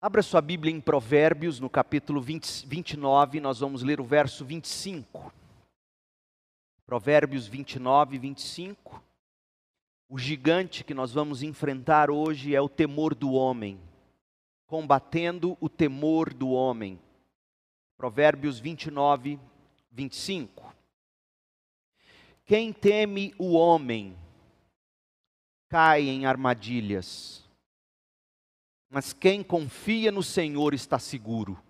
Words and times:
Abra 0.00 0.22
sua 0.22 0.42
Bíblia 0.42 0.72
em 0.72 0.78
Provérbios, 0.78 1.58
no 1.58 1.70
capítulo 1.70 2.20
20, 2.20 2.66
29, 2.66 3.40
nós 3.40 3.60
vamos 3.60 3.82
ler 3.82 3.98
o 3.98 4.04
verso 4.04 4.44
25. 4.44 5.32
Provérbios 6.84 7.46
29, 7.46 8.18
25. 8.18 9.02
O 10.06 10.18
gigante 10.18 10.84
que 10.84 10.92
nós 10.92 11.12
vamos 11.14 11.42
enfrentar 11.42 12.10
hoje 12.10 12.54
é 12.54 12.60
o 12.60 12.68
temor 12.68 13.14
do 13.14 13.32
homem, 13.32 13.80
combatendo 14.66 15.56
o 15.62 15.68
temor 15.68 16.34
do 16.34 16.50
homem. 16.50 17.00
Provérbios 17.96 18.60
29, 18.60 19.40
25. 19.90 20.74
Quem 22.44 22.70
teme 22.70 23.34
o 23.38 23.54
homem 23.54 24.14
cai 25.70 26.02
em 26.02 26.26
armadilhas 26.26 27.45
mas 28.88 29.12
quem 29.12 29.42
confia 29.42 30.10
no 30.10 30.22
Senhor 30.22 30.74
está 30.74 30.98
seguro. 30.98 31.60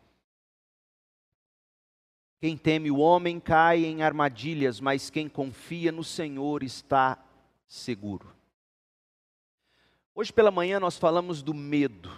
Quem 2.38 2.56
teme 2.56 2.90
o 2.90 2.98
homem 2.98 3.40
cai 3.40 3.84
em 3.84 4.02
armadilhas, 4.02 4.80
mas 4.80 5.10
quem 5.10 5.28
confia 5.28 5.90
no 5.90 6.04
Senhor 6.04 6.62
está 6.62 7.18
seguro. 7.66 8.34
Hoje 10.14 10.32
pela 10.32 10.50
manhã 10.50 10.78
nós 10.78 10.96
falamos 10.96 11.42
do 11.42 11.54
medo. 11.54 12.10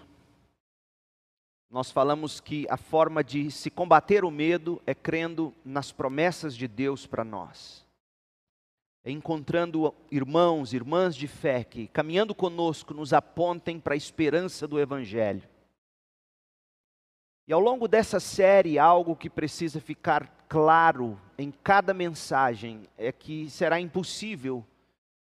Nós 1.70 1.90
falamos 1.90 2.40
que 2.40 2.66
a 2.68 2.76
forma 2.76 3.22
de 3.22 3.50
se 3.50 3.70
combater 3.70 4.24
o 4.24 4.30
medo 4.30 4.82
é 4.86 4.94
crendo 4.94 5.54
nas 5.64 5.92
promessas 5.92 6.56
de 6.56 6.66
Deus 6.66 7.06
para 7.06 7.24
nós 7.24 7.87
encontrando 9.12 9.94
irmãos, 10.10 10.72
irmãs 10.72 11.14
de 11.16 11.26
fé 11.26 11.64
que, 11.64 11.88
caminhando 11.88 12.34
conosco, 12.34 12.92
nos 12.92 13.12
apontem 13.12 13.80
para 13.80 13.94
a 13.94 13.96
esperança 13.96 14.66
do 14.66 14.78
Evangelho. 14.78 15.48
E 17.46 17.52
ao 17.52 17.60
longo 17.60 17.88
dessa 17.88 18.20
série, 18.20 18.78
algo 18.78 19.16
que 19.16 19.30
precisa 19.30 19.80
ficar 19.80 20.46
claro 20.48 21.18
em 21.38 21.50
cada 21.50 21.94
mensagem 21.94 22.82
é 22.96 23.10
que 23.10 23.48
será 23.48 23.80
impossível 23.80 24.64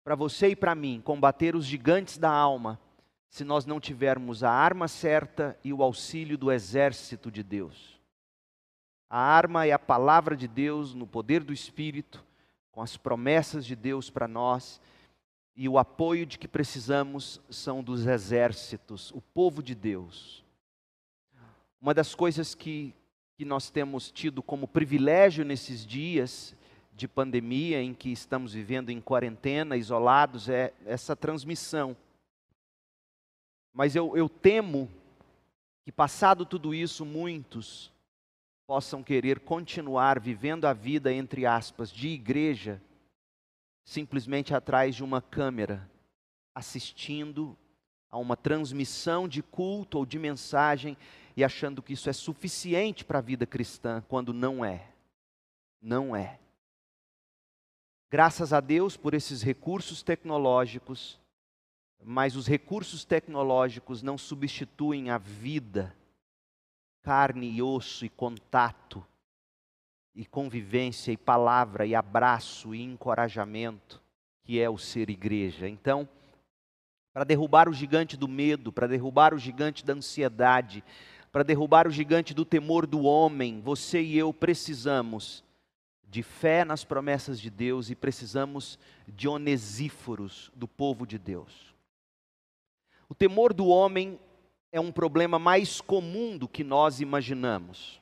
para 0.04 0.16
você 0.16 0.50
e 0.50 0.56
para 0.56 0.76
mim 0.76 1.02
combater 1.04 1.56
os 1.56 1.66
gigantes 1.66 2.18
da 2.18 2.30
alma 2.30 2.80
se 3.30 3.44
nós 3.44 3.66
não 3.66 3.80
tivermos 3.80 4.44
a 4.44 4.52
arma 4.52 4.88
certa 4.88 5.58
e 5.64 5.72
o 5.72 5.82
auxílio 5.82 6.38
do 6.38 6.52
exército 6.52 7.32
de 7.32 7.42
Deus. 7.42 8.00
A 9.10 9.20
arma 9.20 9.66
é 9.66 9.72
a 9.72 9.80
palavra 9.80 10.36
de 10.36 10.48
Deus 10.48 10.94
no 10.94 11.08
poder 11.08 11.44
do 11.44 11.54
Espírito 11.54 12.24
com 12.72 12.82
as 12.82 12.96
promessas 12.98 13.66
de 13.66 13.76
Deus 13.76 14.10
para 14.10 14.28
nós, 14.28 14.80
e 15.56 15.68
o 15.68 15.78
apoio 15.78 16.26
de 16.26 16.40
que 16.40 16.48
precisamos 16.48 17.42
são 17.50 17.84
dos 17.84 18.06
exércitos, 18.06 19.12
o 19.12 19.22
povo 19.22 19.62
de 19.62 19.76
Deus. 19.76 20.44
Uma 21.82 21.94
das 21.94 22.16
coisas 22.16 22.56
que, 22.56 22.94
que 23.38 23.44
nós 23.44 23.70
temos 23.70 24.10
tido 24.10 24.42
como 24.42 24.68
privilégio 24.68 25.44
nesses 25.44 25.86
dias 25.86 26.56
de 26.94 27.08
pandemia, 27.08 27.82
em 27.82 27.94
que 27.94 28.12
estamos 28.12 28.54
vivendo 28.54 28.90
em 28.90 29.02
quarentena, 29.02 29.76
isolados, 29.76 30.48
é 30.48 30.74
essa 30.86 31.16
transmissão. 31.16 31.98
Mas 33.74 33.96
eu, 33.96 34.16
eu 34.16 34.30
temo 34.30 34.90
que, 35.84 35.92
passado 35.92 36.46
tudo 36.46 36.74
isso, 36.74 37.06
muitos 37.06 37.91
possam 38.72 39.04
querer 39.04 39.42
continuar 39.42 40.18
vivendo 40.18 40.64
a 40.64 40.72
vida, 40.72 41.12
entre 41.12 41.46
aspas, 41.46 41.92
de 41.92 42.08
igreja, 42.08 42.82
simplesmente 43.84 44.54
atrás 44.54 44.96
de 44.96 45.04
uma 45.04 45.22
câmera, 45.22 45.92
assistindo 46.56 47.58
a 48.10 48.18
uma 48.18 48.38
transmissão 48.38 49.28
de 49.28 49.44
culto 49.44 49.98
ou 49.98 50.06
de 50.06 50.18
mensagem 50.18 50.96
e 51.36 51.44
achando 51.44 51.84
que 51.84 51.92
isso 51.92 52.10
é 52.10 52.14
suficiente 52.14 53.04
para 53.04 53.20
a 53.20 53.22
vida 53.22 53.46
cristã, 53.46 54.02
quando 54.08 54.34
não 54.34 54.64
é. 54.64 54.88
Não 55.82 56.16
é. 56.16 56.40
Graças 58.10 58.54
a 58.54 58.62
Deus 58.62 58.96
por 58.96 59.14
esses 59.14 59.42
recursos 59.42 60.02
tecnológicos, 60.02 61.20
mas 62.02 62.38
os 62.38 62.48
recursos 62.48 63.04
tecnológicos 63.04 64.02
não 64.02 64.18
substituem 64.18 65.10
a 65.10 65.18
vida 65.18 65.94
carne 67.02 67.50
e 67.50 67.62
osso 67.62 68.06
e 68.06 68.10
contato, 68.10 69.06
e 70.14 70.26
convivência, 70.26 71.12
e 71.12 71.18
palavra, 71.18 71.86
e 71.86 71.96
abraço, 71.96 72.76
e 72.76 72.82
encorajamento, 72.82 74.02
que 74.44 74.60
é 74.60 74.70
o 74.70 74.78
ser 74.78 75.10
igreja. 75.10 75.68
Então, 75.68 76.08
para 77.14 77.24
derrubar 77.24 77.68
o 77.68 77.74
gigante 77.74 78.16
do 78.16 78.28
medo, 78.28 78.72
para 78.72 78.88
derrubar 78.88 79.34
o 79.34 79.40
gigante 79.40 79.86
da 79.86 79.94
ansiedade, 79.94 80.84
para 81.32 81.44
derrubar 81.44 81.88
o 81.88 81.92
gigante 81.92 82.34
do 82.34 82.46
temor 82.46 82.86
do 82.86 83.04
homem, 83.04 83.62
você 83.62 84.02
e 84.02 84.18
eu 84.18 84.34
precisamos 84.34 85.44
de 86.04 86.22
fé 86.22 86.66
nas 86.66 86.84
promessas 86.84 87.40
de 87.40 87.50
Deus 87.50 87.90
e 87.90 87.96
precisamos 87.96 88.78
de 89.08 89.30
onesíforos 89.30 90.52
do 90.54 90.68
povo 90.68 91.08
de 91.08 91.18
Deus. 91.18 91.74
O 93.08 93.16
temor 93.16 93.54
do 93.54 93.68
homem 93.68 94.20
é 94.72 94.80
um 94.80 94.92
problema 94.92 95.38
mais 95.38 95.82
comum 95.82 96.38
do 96.38 96.48
que 96.48 96.64
nós 96.64 97.02
imaginamos. 97.02 98.02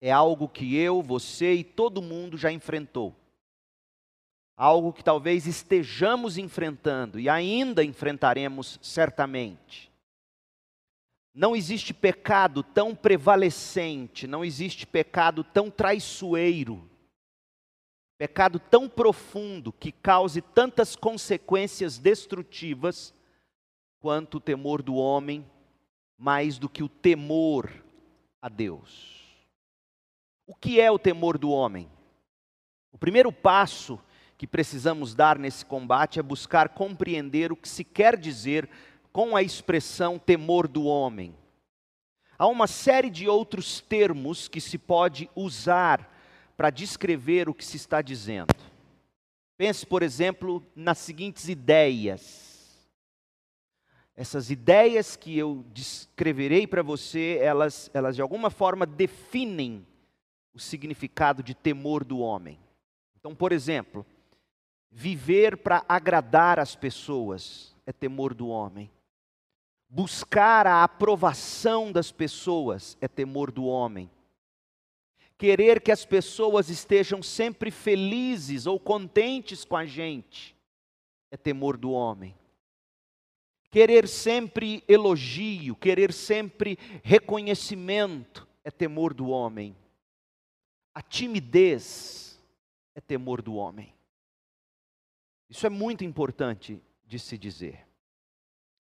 É 0.00 0.10
algo 0.12 0.48
que 0.48 0.76
eu, 0.76 1.02
você 1.02 1.54
e 1.54 1.64
todo 1.64 2.02
mundo 2.02 2.36
já 2.36 2.52
enfrentou. 2.52 3.14
Algo 4.56 4.92
que 4.92 5.02
talvez 5.02 5.46
estejamos 5.46 6.36
enfrentando 6.38 7.18
e 7.18 7.28
ainda 7.28 7.82
enfrentaremos 7.82 8.78
certamente. 8.82 9.90
Não 11.34 11.54
existe 11.54 11.92
pecado 11.92 12.62
tão 12.62 12.94
prevalecente, 12.94 14.26
não 14.26 14.44
existe 14.44 14.86
pecado 14.86 15.44
tão 15.44 15.70
traiçoeiro, 15.70 16.88
pecado 18.18 18.58
tão 18.58 18.88
profundo 18.88 19.70
que 19.70 19.92
cause 19.92 20.40
tantas 20.40 20.96
consequências 20.96 21.98
destrutivas 21.98 23.14
quanto 24.06 24.36
o 24.36 24.40
temor 24.40 24.82
do 24.82 24.94
homem, 24.94 25.44
mais 26.16 26.60
do 26.60 26.68
que 26.68 26.80
o 26.80 26.88
temor 26.88 27.68
a 28.40 28.48
Deus. 28.48 29.26
O 30.46 30.54
que 30.54 30.80
é 30.80 30.88
o 30.88 30.96
temor 30.96 31.36
do 31.36 31.50
homem? 31.50 31.90
O 32.92 32.98
primeiro 32.98 33.32
passo 33.32 33.98
que 34.38 34.46
precisamos 34.46 35.12
dar 35.12 35.36
nesse 35.36 35.66
combate 35.66 36.20
é 36.20 36.22
buscar 36.22 36.68
compreender 36.68 37.50
o 37.50 37.56
que 37.56 37.68
se 37.68 37.82
quer 37.82 38.16
dizer 38.16 38.70
com 39.12 39.34
a 39.34 39.42
expressão 39.42 40.20
temor 40.20 40.68
do 40.68 40.84
homem. 40.84 41.34
Há 42.38 42.46
uma 42.46 42.68
série 42.68 43.10
de 43.10 43.26
outros 43.26 43.80
termos 43.80 44.46
que 44.46 44.60
se 44.60 44.78
pode 44.78 45.28
usar 45.34 46.08
para 46.56 46.70
descrever 46.70 47.48
o 47.48 47.54
que 47.54 47.64
se 47.64 47.76
está 47.76 48.00
dizendo. 48.00 48.54
Pense, 49.58 49.84
por 49.84 50.04
exemplo, 50.04 50.64
nas 50.76 50.98
seguintes 50.98 51.48
ideias 51.48 52.45
essas 54.16 54.50
ideias 54.50 55.14
que 55.14 55.36
eu 55.36 55.62
descreverei 55.74 56.66
para 56.66 56.82
você, 56.82 57.38
elas, 57.42 57.90
elas 57.92 58.16
de 58.16 58.22
alguma 58.22 58.48
forma 58.48 58.86
definem 58.86 59.86
o 60.54 60.58
significado 60.58 61.42
de 61.42 61.54
temor 61.54 62.02
do 62.02 62.18
homem. 62.20 62.58
Então, 63.18 63.34
por 63.34 63.52
exemplo, 63.52 64.06
viver 64.90 65.58
para 65.58 65.84
agradar 65.86 66.58
as 66.58 66.74
pessoas 66.74 67.76
é 67.84 67.92
temor 67.92 68.32
do 68.32 68.48
homem. 68.48 68.90
Buscar 69.86 70.66
a 70.66 70.82
aprovação 70.82 71.92
das 71.92 72.10
pessoas 72.10 72.96
é 73.02 73.06
temor 73.06 73.50
do 73.50 73.66
homem. 73.66 74.10
Querer 75.36 75.82
que 75.82 75.92
as 75.92 76.06
pessoas 76.06 76.70
estejam 76.70 77.22
sempre 77.22 77.70
felizes 77.70 78.66
ou 78.66 78.80
contentes 78.80 79.62
com 79.62 79.76
a 79.76 79.84
gente 79.84 80.56
é 81.30 81.36
temor 81.36 81.76
do 81.76 81.90
homem 81.90 82.34
Querer 83.70 84.08
sempre 84.08 84.82
elogio, 84.88 85.74
querer 85.76 86.12
sempre 86.12 86.78
reconhecimento 87.02 88.46
é 88.64 88.70
temor 88.70 89.12
do 89.12 89.28
homem. 89.28 89.76
A 90.94 91.02
timidez 91.02 92.42
é 92.94 93.00
temor 93.00 93.42
do 93.42 93.54
homem. 93.54 93.92
Isso 95.48 95.66
é 95.66 95.70
muito 95.70 96.04
importante 96.04 96.82
de 97.04 97.18
se 97.18 97.36
dizer. 97.36 97.86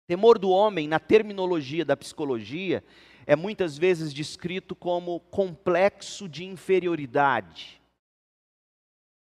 Temor 0.06 0.38
do 0.38 0.50
homem, 0.50 0.88
na 0.88 1.00
terminologia 1.00 1.85
da 1.85 1.95
psicologia, 1.95 2.83
é 3.25 3.35
muitas 3.35 3.77
vezes 3.77 4.13
descrito 4.13 4.75
como 4.75 5.19
complexo 5.19 6.27
de 6.27 6.44
inferioridade 6.44 7.81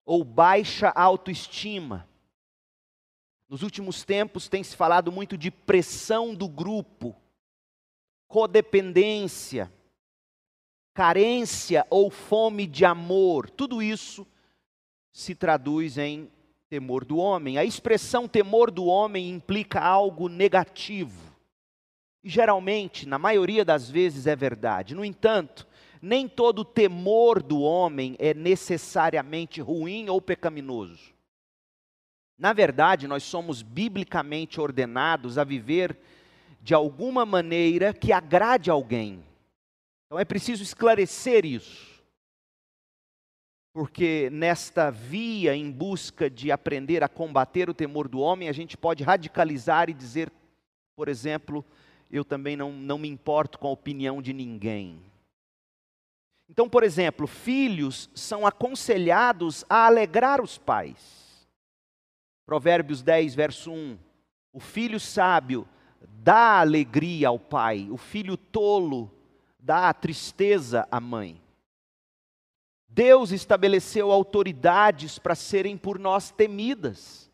ou 0.05 0.23
baixa 0.23 0.89
autoestima 0.95 2.07
nos 3.47 3.61
últimos 3.61 4.03
tempos 4.03 4.47
tem 4.49 4.63
se 4.63 4.75
falado 4.75 5.11
muito 5.11 5.37
de 5.37 5.51
pressão 5.51 6.33
do 6.33 6.47
grupo, 6.47 7.15
codependência, 8.27 9.71
carência 10.93 11.85
ou 11.89 12.09
fome 12.09 12.65
de 12.65 12.85
amor. 12.85 13.49
Tudo 13.49 13.81
isso 13.81 14.25
se 15.11 15.35
traduz 15.35 15.97
em 15.97 16.29
temor 16.69 17.05
do 17.05 17.17
homem. 17.17 17.57
A 17.57 17.63
expressão 17.63 18.27
temor 18.27 18.71
do 18.71 18.85
homem 18.85 19.29
implica 19.29 19.79
algo 19.79 20.27
negativo. 20.27 21.33
E 22.23 22.29
geralmente, 22.29 23.07
na 23.07 23.19
maioria 23.19 23.63
das 23.63 23.89
vezes, 23.89 24.25
é 24.25 24.35
verdade. 24.35 24.95
No 24.95 25.05
entanto, 25.05 25.67
nem 26.01 26.27
todo 26.27 26.65
temor 26.65 27.41
do 27.41 27.61
homem 27.61 28.15
é 28.19 28.33
necessariamente 28.33 29.61
ruim 29.61 30.09
ou 30.09 30.19
pecaminoso. 30.19 31.14
Na 32.37 32.51
verdade, 32.51 33.07
nós 33.07 33.23
somos 33.23 33.61
biblicamente 33.61 34.59
ordenados 34.59 35.37
a 35.37 35.43
viver 35.43 35.97
de 36.61 36.73
alguma 36.73 37.25
maneira 37.25 37.93
que 37.93 38.11
agrade 38.11 38.69
alguém. 38.69 39.23
Então 40.05 40.19
é 40.19 40.25
preciso 40.25 40.61
esclarecer 40.61 41.45
isso. 41.45 42.03
Porque 43.73 44.29
nesta 44.31 44.89
via 44.89 45.55
em 45.55 45.69
busca 45.69 46.29
de 46.29 46.51
aprender 46.51 47.03
a 47.03 47.09
combater 47.09 47.69
o 47.69 47.73
temor 47.73 48.07
do 48.07 48.19
homem, 48.19 48.47
a 48.47 48.53
gente 48.53 48.77
pode 48.77 49.03
radicalizar 49.03 49.89
e 49.89 49.93
dizer, 49.93 50.31
por 50.95 51.07
exemplo, 51.07 51.63
eu 52.09 52.23
também 52.23 52.55
não, 52.55 52.71
não 52.71 52.97
me 52.97 53.09
importo 53.09 53.59
com 53.59 53.67
a 53.67 53.71
opinião 53.71 54.21
de 54.21 54.33
ninguém. 54.33 55.01
Então, 56.49 56.69
por 56.69 56.83
exemplo, 56.83 57.27
filhos 57.27 58.09
são 58.13 58.45
aconselhados 58.45 59.65
a 59.69 59.85
alegrar 59.87 60.41
os 60.41 60.57
pais. 60.57 61.24
Provérbios 62.45 63.01
10, 63.01 63.35
verso 63.35 63.71
1. 63.71 63.97
O 64.53 64.59
filho 64.59 64.99
sábio 64.99 65.67
dá 66.23 66.59
alegria 66.59 67.27
ao 67.27 67.39
pai, 67.39 67.87
o 67.89 67.97
filho 67.97 68.37
tolo 68.37 69.11
dá 69.59 69.93
tristeza 69.93 70.87
à 70.91 70.99
mãe. 70.99 71.41
Deus 72.87 73.31
estabeleceu 73.31 74.11
autoridades 74.11 75.19
para 75.19 75.35
serem 75.35 75.77
por 75.77 75.99
nós 75.99 76.31
temidas. 76.31 77.29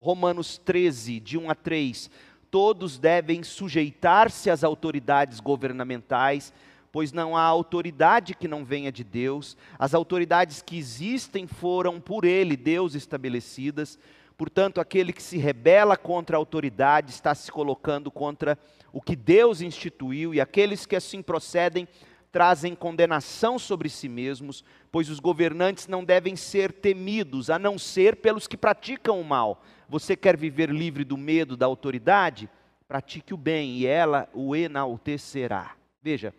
Romanos 0.00 0.58
13, 0.58 1.20
de 1.20 1.38
1 1.38 1.50
a 1.50 1.54
3 1.54 2.10
todos 2.50 2.98
devem 2.98 3.42
sujeitar-se 3.42 4.48
às 4.48 4.64
autoridades 4.64 5.40
governamentais, 5.40 6.54
pois 6.90 7.12
não 7.12 7.36
há 7.36 7.42
autoridade 7.42 8.34
que 8.34 8.48
não 8.48 8.64
venha 8.64 8.90
de 8.90 9.04
Deus. 9.04 9.56
As 9.78 9.92
autoridades 9.94 10.62
que 10.62 10.78
existem 10.78 11.46
foram 11.46 12.00
por 12.00 12.24
Ele, 12.24 12.56
Deus, 12.56 12.94
estabelecidas. 12.94 13.98
Portanto, 14.36 14.80
aquele 14.80 15.12
que 15.12 15.22
se 15.22 15.38
rebela 15.38 15.96
contra 15.96 16.36
a 16.36 16.38
autoridade 16.38 17.10
está 17.10 17.34
se 17.34 17.50
colocando 17.50 18.10
contra 18.10 18.58
o 18.92 19.00
que 19.00 19.16
Deus 19.16 19.60
instituiu, 19.60 20.34
e 20.34 20.40
aqueles 20.40 20.84
que 20.84 20.96
assim 20.96 21.22
procedem 21.22 21.88
trazem 22.30 22.74
condenação 22.74 23.58
sobre 23.58 23.88
si 23.88 24.10
mesmos, 24.10 24.62
pois 24.92 25.08
os 25.08 25.20
governantes 25.20 25.88
não 25.88 26.04
devem 26.04 26.36
ser 26.36 26.70
temidos, 26.70 27.48
a 27.48 27.58
não 27.58 27.78
ser 27.78 28.16
pelos 28.16 28.46
que 28.46 28.58
praticam 28.58 29.18
o 29.18 29.24
mal. 29.24 29.62
Você 29.88 30.14
quer 30.14 30.36
viver 30.36 30.68
livre 30.68 31.02
do 31.02 31.16
medo 31.16 31.56
da 31.56 31.64
autoridade? 31.64 32.50
Pratique 32.86 33.32
o 33.32 33.38
bem 33.38 33.78
e 33.78 33.86
ela 33.86 34.28
o 34.34 34.54
enaltecerá. 34.54 35.76
Veja, 36.02 36.34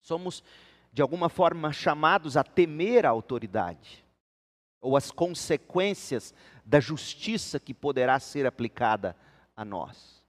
somos 0.00 0.42
de 0.92 1.00
alguma 1.00 1.28
forma 1.28 1.72
chamados 1.72 2.36
a 2.36 2.42
temer 2.42 3.06
a 3.06 3.10
autoridade 3.10 4.02
ou 4.82 4.96
as 4.96 5.10
consequências 5.10 6.34
da 6.64 6.80
justiça 6.80 7.58
que 7.58 7.72
poderá 7.72 8.18
ser 8.18 8.46
aplicada 8.46 9.16
a 9.56 9.64
nós. 9.64 10.22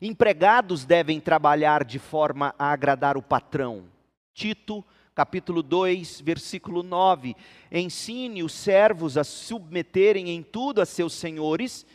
Empregados 0.00 0.84
devem 0.84 1.20
trabalhar 1.20 1.84
de 1.84 1.98
forma 1.98 2.54
a 2.58 2.72
agradar 2.72 3.16
o 3.16 3.22
patrão, 3.22 3.84
Tito, 4.32 4.84
capítulo 5.14 5.62
2, 5.62 6.20
versículo 6.22 6.82
9. 6.82 7.36
Ensine 7.70 8.42
os 8.42 8.52
servos 8.52 9.18
a 9.18 9.24
submeterem 9.24 10.30
em 10.30 10.42
tudo 10.42 10.80
a 10.80 10.86
seus 10.86 11.12
senhores, 11.12 11.86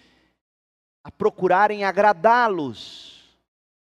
a 1.03 1.11
procurarem 1.11 1.83
agradá-los, 1.83 3.37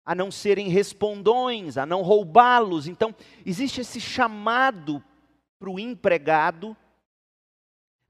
a 0.05 0.13
não 0.13 0.31
serem 0.31 0.67
respondões, 0.67 1.77
a 1.77 1.85
não 1.85 2.01
roubá-los. 2.01 2.87
Então, 2.87 3.15
existe 3.45 3.81
esse 3.81 4.01
chamado 4.01 5.01
para 5.59 5.69
o 5.69 5.79
empregado, 5.79 6.75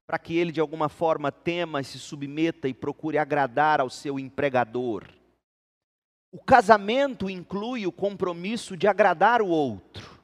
para 0.06 0.18
que 0.18 0.36
ele 0.36 0.52
de 0.52 0.60
alguma 0.60 0.88
forma 0.88 1.32
tema, 1.32 1.82
se 1.82 1.98
submeta 1.98 2.68
e 2.68 2.74
procure 2.74 3.18
agradar 3.18 3.80
ao 3.80 3.88
seu 3.88 4.18
empregador. 4.18 5.08
O 6.30 6.42
casamento 6.42 7.28
inclui 7.28 7.86
o 7.86 7.92
compromisso 7.92 8.76
de 8.76 8.86
agradar 8.86 9.42
o 9.42 9.48
outro. 9.48 10.22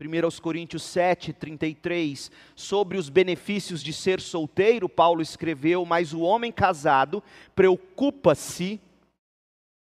1 0.00 0.40
Coríntios 0.42 0.82
7, 0.82 1.32
33, 1.32 2.30
sobre 2.56 2.98
os 2.98 3.08
benefícios 3.08 3.82
de 3.82 3.92
ser 3.92 4.20
solteiro, 4.20 4.88
Paulo 4.88 5.22
escreveu: 5.22 5.84
Mas 5.84 6.12
o 6.12 6.20
homem 6.20 6.50
casado 6.50 7.22
preocupa-se 7.54 8.80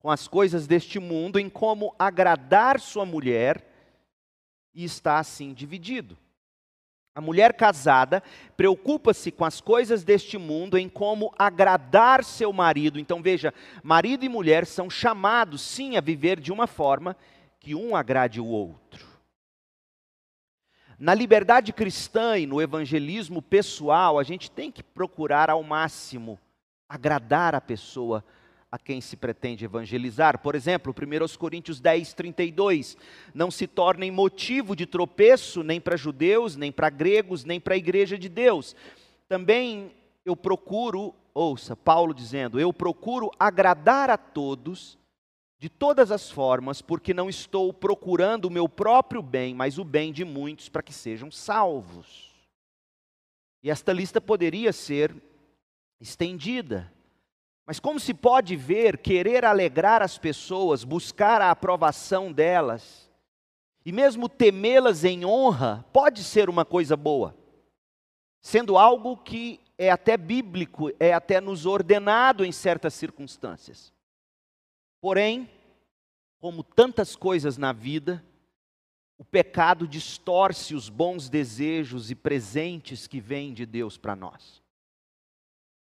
com 0.00 0.10
as 0.10 0.26
coisas 0.26 0.66
deste 0.66 0.98
mundo, 0.98 1.38
em 1.38 1.48
como 1.48 1.94
agradar 1.98 2.80
sua 2.80 3.04
mulher, 3.04 3.64
e 4.74 4.84
está 4.84 5.18
assim 5.18 5.52
dividido. 5.52 6.16
A 7.14 7.20
mulher 7.20 7.54
casada 7.54 8.22
preocupa-se 8.56 9.32
com 9.32 9.44
as 9.44 9.60
coisas 9.60 10.04
deste 10.04 10.38
mundo, 10.38 10.78
em 10.78 10.88
como 10.88 11.34
agradar 11.38 12.22
seu 12.22 12.52
marido. 12.52 13.00
Então 13.00 13.20
veja, 13.20 13.52
marido 13.82 14.24
e 14.24 14.28
mulher 14.28 14.64
são 14.64 14.88
chamados 14.88 15.60
sim 15.60 15.96
a 15.96 16.00
viver 16.00 16.38
de 16.38 16.52
uma 16.52 16.66
forma 16.66 17.16
que 17.58 17.74
um 17.74 17.96
agrade 17.96 18.40
o 18.40 18.46
outro. 18.46 19.08
Na 20.98 21.14
liberdade 21.14 21.72
cristã 21.72 22.38
e 22.38 22.46
no 22.46 22.60
evangelismo 22.60 23.40
pessoal, 23.40 24.18
a 24.18 24.22
gente 24.22 24.50
tem 24.50 24.70
que 24.70 24.82
procurar 24.82 25.50
ao 25.50 25.62
máximo 25.62 26.38
agradar 26.88 27.54
a 27.54 27.60
pessoa 27.60 28.24
a 28.70 28.78
quem 28.78 29.00
se 29.00 29.16
pretende 29.16 29.64
evangelizar. 29.64 30.38
Por 30.38 30.54
exemplo, 30.54 30.94
1 30.94 31.38
Coríntios 31.38 31.80
10, 31.80 32.14
32. 32.14 32.96
Não 33.34 33.50
se 33.50 33.66
tornem 33.66 34.10
motivo 34.10 34.76
de 34.76 34.86
tropeço 34.86 35.62
nem 35.62 35.80
para 35.80 35.96
judeus, 35.96 36.54
nem 36.56 36.70
para 36.70 36.88
gregos, 36.88 37.44
nem 37.44 37.58
para 37.58 37.74
a 37.74 37.78
igreja 37.78 38.16
de 38.16 38.28
Deus. 38.28 38.76
Também 39.28 39.92
eu 40.24 40.36
procuro, 40.36 41.14
ouça, 41.34 41.74
Paulo 41.74 42.14
dizendo, 42.14 42.60
eu 42.60 42.72
procuro 42.72 43.30
agradar 43.38 44.10
a 44.10 44.16
todos 44.16 44.98
de 45.58 45.68
todas 45.68 46.10
as 46.10 46.30
formas, 46.30 46.80
porque 46.80 47.12
não 47.12 47.28
estou 47.28 47.70
procurando 47.70 48.46
o 48.46 48.50
meu 48.50 48.66
próprio 48.66 49.20
bem, 49.20 49.54
mas 49.54 49.76
o 49.76 49.84
bem 49.84 50.10
de 50.10 50.24
muitos 50.24 50.70
para 50.70 50.82
que 50.82 50.92
sejam 50.92 51.30
salvos. 51.30 52.30
E 53.62 53.70
esta 53.70 53.92
lista 53.92 54.22
poderia 54.22 54.72
ser 54.72 55.14
estendida. 56.00 56.90
Mas 57.70 57.78
como 57.78 58.00
se 58.00 58.12
pode 58.12 58.56
ver, 58.56 58.98
querer 58.98 59.44
alegrar 59.44 60.02
as 60.02 60.18
pessoas, 60.18 60.82
buscar 60.82 61.40
a 61.40 61.52
aprovação 61.52 62.32
delas, 62.32 63.08
e 63.86 63.92
mesmo 63.92 64.28
temê-las 64.28 65.04
em 65.04 65.24
honra, 65.24 65.86
pode 65.92 66.24
ser 66.24 66.50
uma 66.50 66.64
coisa 66.64 66.96
boa, 66.96 67.32
sendo 68.42 68.76
algo 68.76 69.16
que 69.16 69.60
é 69.78 69.88
até 69.88 70.16
bíblico, 70.16 70.90
é 70.98 71.14
até 71.14 71.40
nos 71.40 71.64
ordenado 71.64 72.44
em 72.44 72.50
certas 72.50 72.92
circunstâncias. 72.94 73.92
Porém, 75.00 75.48
como 76.40 76.64
tantas 76.64 77.14
coisas 77.14 77.56
na 77.56 77.72
vida, 77.72 78.20
o 79.16 79.24
pecado 79.24 79.86
distorce 79.86 80.74
os 80.74 80.88
bons 80.88 81.28
desejos 81.28 82.10
e 82.10 82.16
presentes 82.16 83.06
que 83.06 83.20
vêm 83.20 83.54
de 83.54 83.64
Deus 83.64 83.96
para 83.96 84.16
nós. 84.16 84.59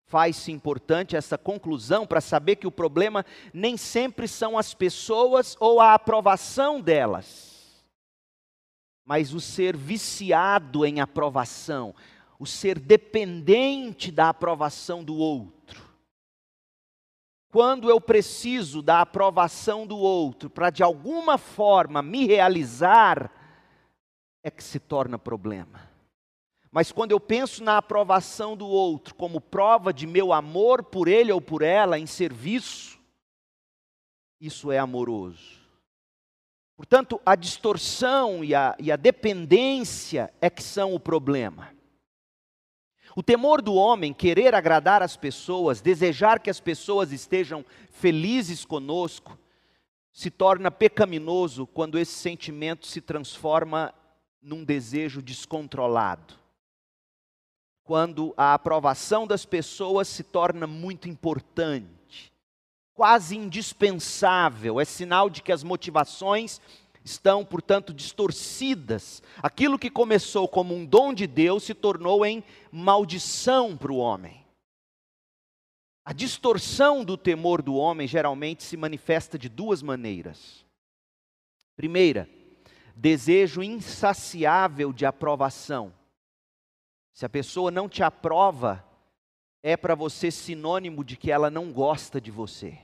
Faz-se 0.05 0.51
importante 0.51 1.15
essa 1.15 1.37
conclusão 1.37 2.05
para 2.05 2.21
saber 2.21 2.57
que 2.57 2.67
o 2.67 2.71
problema 2.71 3.25
nem 3.53 3.77
sempre 3.77 4.27
são 4.27 4.57
as 4.57 4.73
pessoas 4.73 5.55
ou 5.59 5.79
a 5.79 5.93
aprovação 5.93 6.79
delas, 6.79 7.85
mas 9.05 9.33
o 9.33 9.39
ser 9.39 9.75
viciado 9.75 10.85
em 10.85 11.01
aprovação, 11.01 11.95
o 12.37 12.45
ser 12.45 12.79
dependente 12.79 14.11
da 14.11 14.29
aprovação 14.29 15.03
do 15.03 15.15
outro 15.15 15.93
quando 17.53 17.87
eu 17.87 18.01
preciso 18.01 18.81
da 18.81 19.01
aprovação 19.01 19.85
do 19.85 19.95
outro 19.95 20.49
para 20.49 20.71
de 20.71 20.81
alguma 20.81 21.37
forma 21.37 22.01
me 22.01 22.25
realizar, 22.25 23.31
é 24.41 24.49
que 24.49 24.63
se 24.63 24.79
torna 24.79 25.19
problema. 25.19 25.92
Mas 26.73 26.91
quando 26.91 27.11
eu 27.11 27.19
penso 27.19 27.63
na 27.63 27.77
aprovação 27.77 28.57
do 28.57 28.67
outro 28.67 29.13
como 29.13 29.39
prova 29.39 29.93
de 29.93 30.07
meu 30.07 30.33
amor 30.33 30.81
por 30.81 31.07
ele 31.07 31.31
ou 31.31 31.39
por 31.39 31.61
ela 31.61 31.99
em 31.99 32.07
serviço, 32.07 32.99
isso 34.41 34.71
é 34.71 34.79
amoroso. 34.79 35.61
Portanto, 36.75 37.21
a 37.23 37.35
distorção 37.35 38.43
e 38.43 38.55
a, 38.55 38.75
e 38.79 38.91
a 38.91 38.95
dependência 38.95 40.33
é 40.41 40.49
que 40.49 40.63
são 40.63 40.95
o 40.95 40.99
problema. 40.99 41.71
O 43.15 43.21
temor 43.21 43.61
do 43.61 43.75
homem, 43.75 44.11
querer 44.11 44.55
agradar 44.55 45.03
as 45.03 45.15
pessoas, 45.15 45.79
desejar 45.79 46.39
que 46.39 46.49
as 46.49 46.59
pessoas 46.59 47.11
estejam 47.11 47.63
felizes 47.91 48.65
conosco, 48.65 49.37
se 50.11 50.31
torna 50.31 50.71
pecaminoso 50.71 51.67
quando 51.67 51.99
esse 51.99 52.13
sentimento 52.13 52.87
se 52.87 52.99
transforma 52.99 53.93
num 54.41 54.63
desejo 54.63 55.21
descontrolado. 55.21 56.41
Quando 57.83 58.33
a 58.37 58.53
aprovação 58.53 59.27
das 59.27 59.45
pessoas 59.45 60.07
se 60.07 60.23
torna 60.23 60.65
muito 60.65 61.09
importante 61.09 62.31
quase 62.93 63.35
indispensável, 63.35 64.79
é 64.79 64.85
sinal 64.85 65.29
de 65.29 65.41
que 65.41 65.51
as 65.51 65.63
motivações 65.63 66.61
estão, 67.03 67.43
portanto, 67.43 67.93
distorcidas. 67.93 69.21
Aquilo 69.41 69.79
que 69.79 69.89
começou 69.89 70.47
como 70.47 70.73
um 70.73 70.85
dom 70.85 71.13
de 71.13 71.27
Deus 71.27 71.63
se 71.63 71.73
tornou 71.73 72.25
em 72.25 72.43
maldição 72.71 73.75
para 73.75 73.91
o 73.91 73.97
homem. 73.97 74.45
A 76.05 76.13
distorção 76.13 77.03
do 77.03 77.17
temor 77.17 77.61
do 77.61 77.75
homem 77.75 78.07
geralmente 78.07 78.63
se 78.63 78.77
manifesta 78.77 79.37
de 79.37 79.49
duas 79.49 79.81
maneiras. 79.81 80.65
Primeira, 81.75 82.29
desejo 82.95 83.63
insaciável 83.63 84.93
de 84.93 85.05
aprovação. 85.05 85.93
Se 87.13 87.25
a 87.25 87.29
pessoa 87.29 87.69
não 87.69 87.87
te 87.87 88.01
aprova, 88.01 88.83
é 89.61 89.77
para 89.77 89.95
você 89.95 90.31
sinônimo 90.31 91.03
de 91.03 91.15
que 91.15 91.31
ela 91.31 91.49
não 91.49 91.71
gosta 91.71 92.19
de 92.19 92.31
você. 92.31 92.77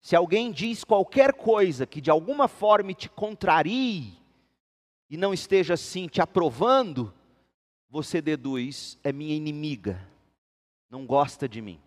Se 0.00 0.16
alguém 0.16 0.50
diz 0.50 0.82
qualquer 0.82 1.34
coisa 1.34 1.86
que 1.86 2.00
de 2.00 2.10
alguma 2.10 2.48
forma 2.48 2.92
te 2.92 3.08
contrarie 3.08 4.18
e 5.08 5.16
não 5.16 5.32
esteja 5.32 5.74
assim 5.74 6.08
te 6.08 6.20
aprovando, 6.20 7.14
você 7.88 8.20
deduz, 8.20 8.98
é 9.04 9.12
minha 9.12 9.36
inimiga, 9.36 10.08
não 10.90 11.06
gosta 11.06 11.48
de 11.48 11.60
mim. 11.60 11.78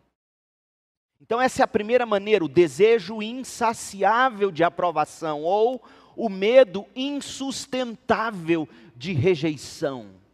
Então, 1.19 1.41
essa 1.41 1.61
é 1.61 1.65
a 1.65 1.67
primeira 1.67 2.05
maneira, 2.05 2.45
o 2.45 2.49
desejo 2.49 3.21
insaciável 3.21 4.51
de 4.51 4.63
aprovação 4.63 5.41
ou 5.41 5.83
o 6.15 6.29
medo 6.29 6.85
insustentável 6.95 8.69
de 8.95 9.11
rejeição. 9.11 10.24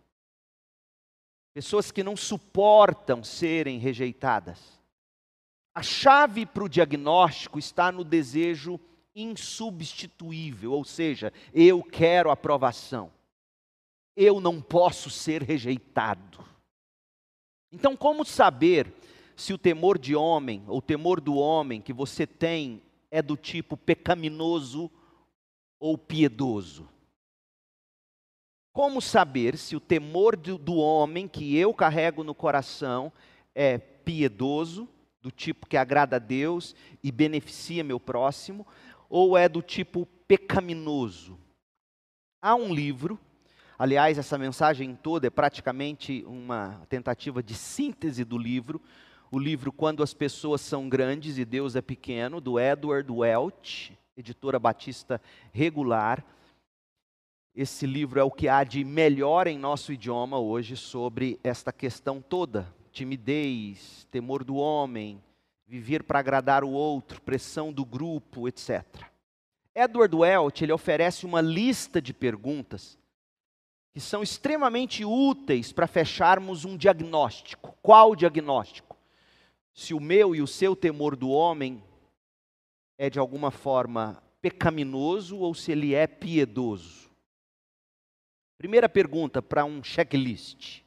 Pessoas 1.54 1.92
que 1.92 2.04
não 2.04 2.16
suportam 2.16 3.24
serem 3.24 3.78
rejeitadas. 3.78 4.80
A 5.74 5.82
chave 5.82 6.46
para 6.46 6.64
o 6.64 6.70
diagnóstico 6.70 7.60
está 7.60 7.92
no 7.92 8.04
desejo 8.04 8.80
insubstituível, 9.16 10.72
ou 10.72 10.86
seja, 10.86 11.34
eu 11.54 11.84
quero 11.84 12.32
aprovação. 12.32 13.12
Eu 14.16 14.40
não 14.40 14.62
posso 14.62 15.10
ser 15.10 15.42
rejeitado. 15.42 16.44
Então, 17.72 17.96
como 17.96 18.26
saber 18.26 18.94
se 19.36 19.54
o 19.54 19.58
temor 19.58 19.98
de 19.98 20.16
homem, 20.16 20.64
ou 20.68 20.80
o 20.80 20.82
temor 20.82 21.22
do 21.22 21.36
homem 21.36 21.82
que 21.82 21.94
você 21.94 22.28
tem 22.28 22.82
é 23.10 23.22
do 23.22 23.38
tipo 23.38 23.78
pecaminoso 23.78 24.92
ou 25.80 25.98
piedoso? 25.98 26.88
Como 28.74 29.02
saber 29.02 29.58
se 29.58 29.76
o 29.76 29.82
temor 29.82 30.38
do, 30.38 30.76
homem 30.76 31.28
que 31.28 31.58
eu 31.58 31.74
carrego 31.74 32.24
no 32.24 32.34
coração 32.34 33.12
é 33.54 33.78
piedoso 33.78 34.88
do 35.22 35.30
tipo 35.30 35.68
que 35.68 35.76
agrada 35.76 36.16
a 36.16 36.20
Deus 36.20 36.74
e 37.04 37.12
beneficia 37.12 37.84
meu 37.84 38.00
próximo, 38.00 38.66
ou 39.10 39.38
é 39.38 39.50
do 39.50 39.62
tipo 39.62 40.06
pecaminoso? 40.26 41.38
Há 42.42 42.56
um 42.56 42.74
livro, 42.74 43.20
aliás, 43.78 44.18
essa 44.18 44.38
mensagem 44.38 44.96
toda 44.96 45.28
é 45.28 45.30
praticamente 45.30 46.24
uma 46.26 46.82
tentativa 46.88 47.44
de 47.44 47.54
síntese 47.54 48.24
do 48.24 48.38
livro, 48.38 48.82
o 49.30 49.38
livro 49.38 49.72
Quando 49.72 50.02
as 50.02 50.14
Pessoas 50.14 50.62
São 50.62 50.90
Grandes 50.90 51.38
e 51.38 51.46
Deus 51.46 51.76
é 51.76 51.82
Pequeno, 51.82 52.42
do 52.42 52.60
Edward 52.60 53.12
Welch, 53.12 53.98
editora 54.16 54.58
Batista 54.58 55.22
Regular. 55.54 56.24
Esse 57.54 57.86
livro 57.86 58.18
é 58.18 58.24
o 58.24 58.32
que 58.32 58.48
há 58.48 58.64
de 58.64 58.82
melhor 58.84 59.46
em 59.46 59.58
nosso 59.58 59.92
idioma 59.92 60.40
hoje 60.40 60.78
sobre 60.78 61.38
esta 61.44 61.74
questão 61.74 62.22
toda 62.22 62.74
timidez, 62.94 64.08
temor 64.10 64.44
do 64.44 64.56
homem, 64.56 65.22
viver 65.68 66.04
para 66.04 66.20
agradar 66.20 66.64
o 66.64 66.70
outro, 66.70 67.22
pressão 67.22 67.72
do 67.72 67.86
grupo, 67.86 68.48
etc. 68.48 68.86
Edward 69.76 70.16
Welch 70.16 70.64
ele 70.64 70.72
oferece 70.72 71.26
uma 71.26 71.42
lista 71.42 72.02
de 72.02 72.14
perguntas 72.14 72.98
que 73.94 74.00
são 74.00 74.24
extremamente 74.24 75.04
úteis 75.04 75.74
para 75.74 75.88
fecharmos 75.88 76.64
um 76.64 76.78
diagnóstico. 76.78 77.76
Qual 77.82 78.16
diagnóstico? 78.16 78.96
Se 79.74 79.94
o 79.94 80.00
meu 80.00 80.34
e 80.34 80.42
o 80.42 80.48
seu 80.48 80.74
temor 80.76 81.18
do 81.18 81.30
homem 81.30 81.84
é 82.98 83.10
de 83.10 83.20
alguma 83.20 83.52
forma 83.52 84.24
pecaminoso 84.42 85.38
ou 85.38 85.54
se 85.54 85.74
ele 85.74 85.94
é 85.94 86.08
piedoso. 86.08 87.11
Primeira 88.62 88.88
pergunta 88.88 89.42
para 89.42 89.66
um 89.66 89.84
checklist. 89.84 90.84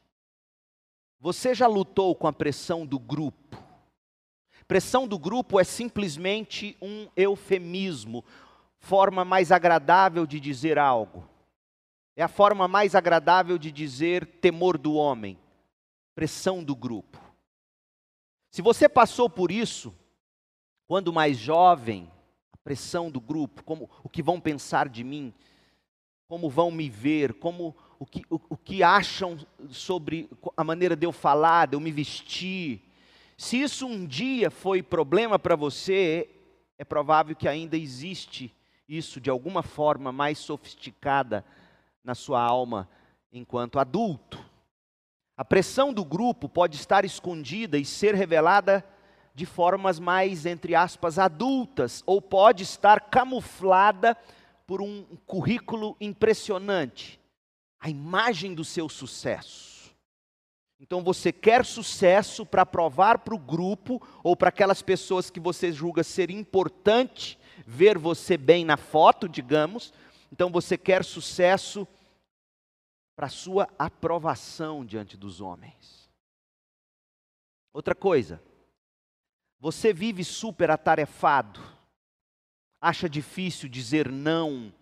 Você 1.18 1.56
já 1.56 1.66
lutou 1.66 2.14
com 2.14 2.28
a 2.28 2.32
pressão 2.32 2.86
do 2.86 3.00
grupo? 3.00 3.60
Pressão 4.68 5.08
do 5.08 5.18
grupo 5.18 5.58
é 5.58 5.64
simplesmente 5.64 6.76
um 6.80 7.08
eufemismo, 7.16 8.24
forma 8.78 9.24
mais 9.24 9.50
agradável 9.50 10.24
de 10.24 10.38
dizer 10.38 10.78
algo. 10.78 11.28
É 12.14 12.22
a 12.22 12.28
forma 12.28 12.68
mais 12.68 12.94
agradável 12.94 13.58
de 13.58 13.72
dizer 13.72 14.24
temor 14.24 14.78
do 14.78 14.94
homem, 14.94 15.36
pressão 16.14 16.62
do 16.62 16.76
grupo. 16.76 17.18
Se 18.52 18.62
você 18.62 18.88
passou 18.88 19.28
por 19.28 19.50
isso, 19.50 19.92
quando 20.86 21.12
mais 21.12 21.36
jovem, 21.36 22.08
a 22.52 22.56
pressão 22.58 23.10
do 23.10 23.20
grupo, 23.20 23.64
como 23.64 23.90
o 24.04 24.08
que 24.08 24.22
vão 24.22 24.40
pensar 24.40 24.88
de 24.88 25.02
mim, 25.02 25.34
como 26.28 26.48
vão 26.48 26.70
me 26.70 26.88
ver, 26.88 27.34
como 27.34 27.76
o 27.98 28.06
que, 28.06 28.22
o, 28.30 28.40
o 28.50 28.56
que 28.56 28.82
acham 28.82 29.38
sobre 29.68 30.28
a 30.56 30.64
maneira 30.64 30.96
de 30.96 31.06
eu 31.06 31.12
falar, 31.12 31.68
de 31.68 31.76
eu 31.76 31.80
me 31.80 31.92
vestir. 31.92 32.82
Se 33.36 33.60
isso 33.60 33.86
um 33.86 34.06
dia 34.06 34.50
foi 34.50 34.82
problema 34.82 35.38
para 35.38 35.56
você, 35.56 36.28
é 36.78 36.84
provável 36.84 37.36
que 37.36 37.48
ainda 37.48 37.76
existe 37.76 38.54
isso 38.88 39.20
de 39.20 39.30
alguma 39.30 39.62
forma 39.62 40.12
mais 40.12 40.38
sofisticada 40.38 41.44
na 42.02 42.14
sua 42.14 42.40
alma 42.42 42.88
enquanto 43.32 43.78
adulto. 43.78 44.38
A 45.36 45.44
pressão 45.44 45.92
do 45.92 46.04
grupo 46.04 46.48
pode 46.48 46.76
estar 46.76 47.04
escondida 47.04 47.76
e 47.76 47.84
ser 47.84 48.14
revelada 48.14 48.84
de 49.34 49.44
formas 49.44 49.98
mais, 49.98 50.46
entre 50.46 50.76
aspas, 50.76 51.18
adultas, 51.18 52.04
ou 52.06 52.22
pode 52.22 52.62
estar 52.62 53.00
camuflada 53.00 54.16
por 54.66 54.80
um 54.80 55.04
currículo 55.26 55.96
impressionante 56.00 57.20
a 57.80 57.90
imagem 57.90 58.54
do 58.54 58.64
seu 58.64 58.88
sucesso. 58.88 59.94
Então 60.80 61.02
você 61.02 61.32
quer 61.32 61.64
sucesso 61.64 62.44
para 62.44 62.66
provar 62.66 63.18
para 63.18 63.34
o 63.34 63.38
grupo 63.38 64.00
ou 64.22 64.36
para 64.36 64.48
aquelas 64.48 64.82
pessoas 64.82 65.30
que 65.30 65.40
você 65.40 65.70
julga 65.70 66.02
ser 66.02 66.30
importante 66.30 67.38
ver 67.66 67.98
você 67.98 68.36
bem 68.36 68.64
na 68.64 68.76
foto, 68.76 69.28
digamos. 69.28 69.92
Então 70.32 70.50
você 70.50 70.76
quer 70.76 71.04
sucesso 71.04 71.86
para 73.16 73.28
sua 73.28 73.68
aprovação 73.78 74.84
diante 74.84 75.16
dos 75.16 75.40
homens. 75.40 76.10
Outra 77.72 77.94
coisa, 77.94 78.42
você 79.58 79.92
vive 79.92 80.24
super 80.24 80.70
atarefado, 80.70 81.60
acha 82.84 83.08
difícil 83.08 83.68
dizer 83.68 84.10
não 84.10 84.72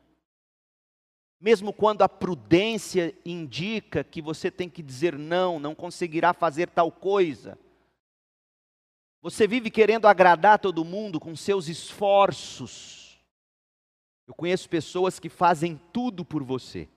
mesmo 1.43 1.73
quando 1.73 2.03
a 2.03 2.09
prudência 2.09 3.13
indica 3.27 4.05
que 4.05 4.23
você 4.23 4.49
tem 4.49 4.71
que 4.71 4.81
dizer 4.81 5.19
não, 5.19 5.59
não 5.59 5.75
conseguirá 5.75 6.33
fazer 6.33 6.69
tal 6.69 6.93
coisa. 6.93 7.59
Você 9.21 9.49
vive 9.49 9.69
querendo 9.69 10.07
agradar 10.07 10.61
todo 10.61 10.85
mundo 10.85 11.19
com 11.19 11.35
seus 11.35 11.67
esforços. 11.67 13.21
Eu 14.25 14.35
conheço 14.35 14.69
pessoas 14.69 15.19
que 15.19 15.29
fazem 15.29 15.81
tudo 15.93 16.25
por 16.25 16.45
você. 16.45 16.89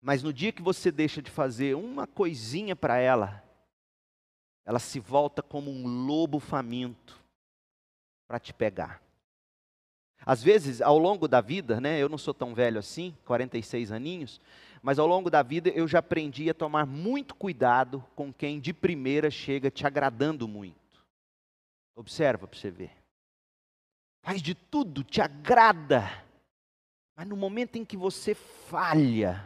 Mas 0.00 0.22
no 0.22 0.32
dia 0.32 0.50
que 0.50 0.62
você 0.62 0.90
deixa 0.90 1.20
de 1.20 1.30
fazer 1.30 1.76
uma 1.76 2.06
coisinha 2.06 2.74
para 2.74 2.96
ela, 2.96 3.44
ela 4.64 4.78
se 4.78 4.98
volta 4.98 5.42
como 5.42 5.70
um 5.70 5.86
lobo 6.06 6.40
faminto 6.40 7.19
para 8.30 8.38
te 8.38 8.54
pegar. 8.54 9.02
Às 10.24 10.40
vezes, 10.40 10.80
ao 10.80 10.96
longo 10.96 11.26
da 11.26 11.40
vida, 11.40 11.80
né, 11.80 11.98
eu 11.98 12.08
não 12.08 12.16
sou 12.16 12.32
tão 12.32 12.54
velho 12.54 12.78
assim, 12.78 13.12
46 13.24 13.90
aninhos, 13.90 14.40
mas 14.80 15.00
ao 15.00 15.06
longo 15.08 15.28
da 15.28 15.42
vida 15.42 15.68
eu 15.70 15.88
já 15.88 15.98
aprendi 15.98 16.48
a 16.48 16.54
tomar 16.54 16.86
muito 16.86 17.34
cuidado 17.34 18.06
com 18.14 18.32
quem 18.32 18.60
de 18.60 18.72
primeira 18.72 19.32
chega 19.32 19.68
te 19.68 19.84
agradando 19.84 20.46
muito. 20.46 21.04
Observa 21.96 22.46
para 22.46 22.56
você 22.56 22.70
ver. 22.70 22.92
Faz 24.22 24.40
de 24.40 24.54
tudo, 24.54 25.02
te 25.02 25.20
agrada, 25.20 26.08
mas 27.16 27.26
no 27.26 27.36
momento 27.36 27.74
em 27.74 27.84
que 27.84 27.96
você 27.96 28.32
falha, 28.32 29.44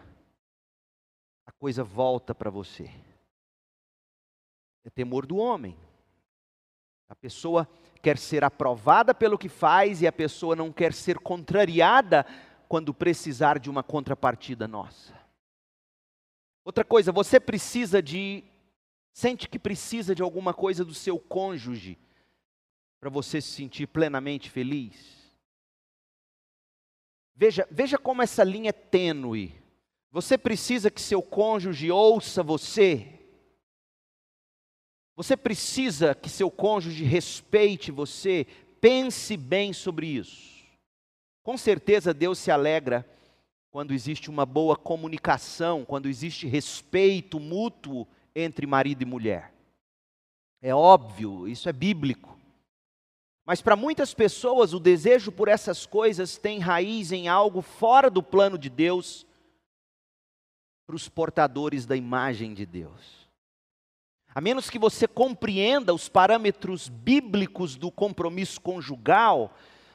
a 1.47 1.53
coisa 1.53 1.83
volta 1.83 2.35
para 2.35 2.51
você. 2.51 2.91
É 4.85 4.91
temor 4.91 5.25
do 5.25 5.39
homem. 5.39 5.75
A 7.09 7.15
pessoa 7.15 7.67
quer 8.05 8.19
ser 8.19 8.45
aprovada 8.45 9.15
pelo 9.15 9.39
que 9.39 9.49
faz 9.49 10.03
e 10.03 10.07
a 10.07 10.13
pessoa 10.13 10.55
não 10.55 10.71
quer 10.71 10.93
ser 10.93 11.19
contrariada 11.19 12.27
quando 12.69 12.93
precisar 12.93 13.59
de 13.59 13.71
uma 13.71 13.83
contrapartida 13.83 14.69
nossa. 14.69 15.15
Outra 16.63 16.85
coisa, 16.85 17.11
você 17.11 17.41
precisa 17.41 18.03
de 18.03 18.45
Sente 19.15 19.49
que 19.49 19.61
precisa 19.61 20.13
de 20.13 20.23
alguma 20.23 20.53
coisa 20.53 20.85
do 20.85 20.93
seu 20.93 21.21
cônjuge 21.21 21.97
para 22.99 23.09
você 23.09 23.41
se 23.41 23.53
sentir 23.53 23.87
plenamente 23.87 24.51
feliz? 24.51 25.33
Veja, 27.33 27.67
veja 27.71 27.97
como 27.97 28.23
essa 28.23 28.43
linha 28.43 28.71
é 28.71 28.73
tênue. 28.73 29.55
Você 30.11 30.37
precisa 30.37 30.91
que 30.91 31.01
seu 31.01 31.23
cônjuge 31.23 31.93
ouça 31.93 32.43
você. 32.43 33.24
Você 35.17 35.37
precisa 35.37 36.15
que 36.15 36.29
seu 36.29 36.51
cônjuge 36.51 37.05
respeite 37.05 37.93
você. 37.93 38.47
Pense 38.81 39.37
bem 39.37 39.73
sobre 39.73 40.07
isso. 40.07 40.55
Com 41.43 41.57
certeza 41.57 42.13
Deus 42.13 42.39
se 42.39 42.51
alegra 42.51 43.09
quando 43.71 43.93
existe 43.93 44.31
uma 44.31 44.47
boa 44.47 44.77
comunicação, 44.77 45.85
quando 45.85 46.09
existe 46.09 46.47
respeito 46.47 47.41
mútuo 47.41 48.07
entre 48.35 48.67
marido 48.67 49.03
e 49.03 49.07
mulher. 49.07 49.53
É 50.63 50.75
óbvio, 50.75 51.47
isso 51.47 51.69
é 51.69 51.73
bíblico. 51.73 52.39
Mas 53.45 53.61
para 53.61 53.77
muitas 53.77 54.15
pessoas, 54.15 54.73
o 54.73 54.81
desejo 54.81 55.31
por 55.31 55.49
essas 55.49 55.85
coisas 55.85 56.39
tem 56.39 56.59
raiz 56.59 57.13
em 57.13 57.29
algo 57.29 57.61
fora 57.61 58.09
do 58.09 58.23
plano 58.23 58.57
de 58.57 58.71
Deus 58.71 59.27
para 60.87 60.97
os 60.97 61.09
portadores 61.09 61.85
da 61.85 61.97
imagem 61.97 62.55
de 62.55 62.65
Deus. 62.65 63.24
A 64.35 64.41
menos 64.41 64.69
que 64.69 64.79
você 64.79 65.07
compreenda 65.07 65.95
os 65.95 66.09
parâmetros 66.09 66.89
bíblicos 66.89 67.77
do 67.77 67.91
compromisso 67.91 68.61
conjugal, 68.61 69.55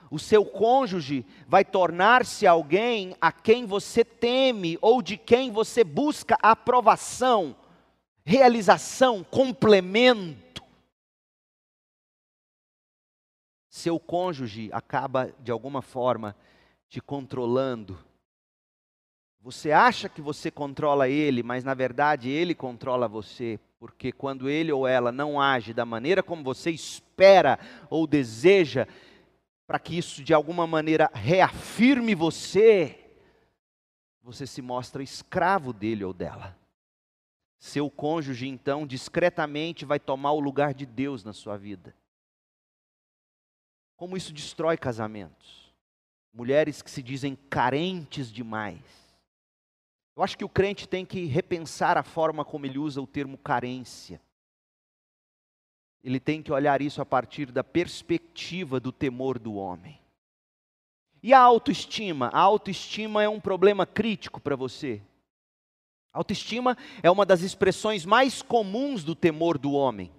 o 0.09 0.17
seu 0.17 0.45
cônjuge 0.45 1.25
vai 1.47 1.65
tornar-se 1.65 2.47
alguém 2.47 3.15
a 3.19 3.31
quem 3.31 3.65
você 3.65 4.03
teme 4.03 4.77
ou 4.81 5.01
de 5.01 5.17
quem 5.17 5.51
você 5.51 5.83
busca 5.83 6.37
aprovação, 6.41 7.55
realização, 8.23 9.23
complemento. 9.23 10.49
seu 13.79 13.99
cônjuge 13.99 14.69
acaba, 14.73 15.33
de 15.39 15.51
alguma 15.51 15.81
forma, 15.81 16.35
te 16.89 16.99
controlando. 16.99 17.97
Você 19.41 19.71
acha 19.71 20.09
que 20.09 20.21
você 20.21 20.51
controla 20.51 21.07
ele, 21.07 21.41
mas 21.41 21.63
na 21.63 21.73
verdade 21.73 22.29
ele 22.29 22.53
controla 22.53 23.07
você, 23.07 23.59
porque 23.79 24.11
quando 24.11 24.49
ele 24.49 24.71
ou 24.71 24.87
ela 24.87 25.11
não 25.11 25.39
age 25.39 25.73
da 25.73 25.85
maneira 25.85 26.21
como 26.21 26.43
você 26.43 26.69
espera 26.69 27.57
ou 27.89 28.05
deseja, 28.05 28.87
para 29.65 29.79
que 29.79 29.97
isso 29.97 30.23
de 30.23 30.33
alguma 30.33 30.67
maneira 30.67 31.09
reafirme 31.13 32.13
você, 32.13 32.99
você 34.21 34.45
se 34.45 34.61
mostra 34.61 35.01
escravo 35.01 35.71
dele 35.71 36.03
ou 36.03 36.13
dela. 36.13 36.57
Seu 37.57 37.89
cônjuge, 37.89 38.47
então, 38.47 38.85
discretamente 38.85 39.85
vai 39.85 39.99
tomar 39.99 40.31
o 40.31 40.39
lugar 40.39 40.73
de 40.73 40.85
Deus 40.85 41.23
na 41.23 41.33
sua 41.33 41.57
vida 41.57 41.95
como 43.99 44.15
isso 44.15 44.31
destrói 44.31 44.77
casamentos. 44.77 45.75
Mulheres 46.33 46.81
que 46.81 46.89
se 46.89 47.03
dizem 47.03 47.35
carentes 47.49 48.31
demais. 48.31 48.79
Eu 50.19 50.23
acho 50.23 50.37
que 50.37 50.43
o 50.43 50.49
crente 50.49 50.85
tem 50.85 51.05
que 51.05 51.23
repensar 51.27 51.97
a 51.97 52.03
forma 52.03 52.43
como 52.43 52.65
ele 52.65 52.77
usa 52.77 53.01
o 53.01 53.07
termo 53.07 53.37
carência. 53.37 54.19
Ele 56.03 56.19
tem 56.19 56.43
que 56.43 56.51
olhar 56.51 56.81
isso 56.81 57.01
a 57.01 57.05
partir 57.05 57.53
da 57.53 57.63
perspectiva 57.63 58.81
do 58.81 58.91
temor 58.91 59.39
do 59.39 59.53
homem. 59.53 59.97
E 61.23 61.33
a 61.33 61.39
autoestima? 61.39 62.29
A 62.33 62.39
autoestima 62.41 63.23
é 63.23 63.29
um 63.29 63.39
problema 63.39 63.85
crítico 63.85 64.41
para 64.41 64.57
você. 64.57 65.01
A 66.11 66.17
autoestima 66.17 66.77
é 67.01 67.09
uma 67.09 67.25
das 67.25 67.39
expressões 67.39 68.03
mais 68.03 68.41
comuns 68.41 69.05
do 69.05 69.15
temor 69.15 69.57
do 69.57 69.71
homem. 69.71 70.11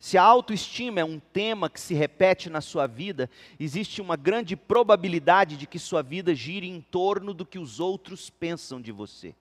Se 0.00 0.16
a 0.16 0.22
autoestima 0.22 0.98
é 0.98 1.04
um 1.04 1.20
tema 1.20 1.68
que 1.68 1.78
se 1.78 1.92
repete 1.92 2.48
na 2.48 2.62
sua 2.62 2.86
vida, 2.86 3.28
existe 3.58 4.00
uma 4.00 4.16
grande 4.16 4.56
probabilidade 4.56 5.58
de 5.58 5.66
que 5.66 5.78
sua 5.78 6.02
vida 6.02 6.34
gire 6.34 6.66
em 6.66 6.80
torno 6.80 7.34
do 7.34 7.44
que 7.44 7.58
os 7.58 7.78
outros 7.78 8.30
pensam 8.30 8.80
de 8.80 8.90
você. 8.90 9.34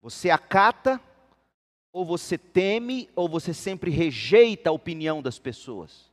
Você 0.00 0.30
acata, 0.30 1.00
ou 1.92 2.04
você 2.04 2.38
teme, 2.38 3.10
ou 3.16 3.28
você 3.28 3.52
sempre 3.52 3.90
rejeita 3.90 4.70
a 4.70 4.72
opinião 4.72 5.20
das 5.20 5.36
pessoas. 5.36 6.08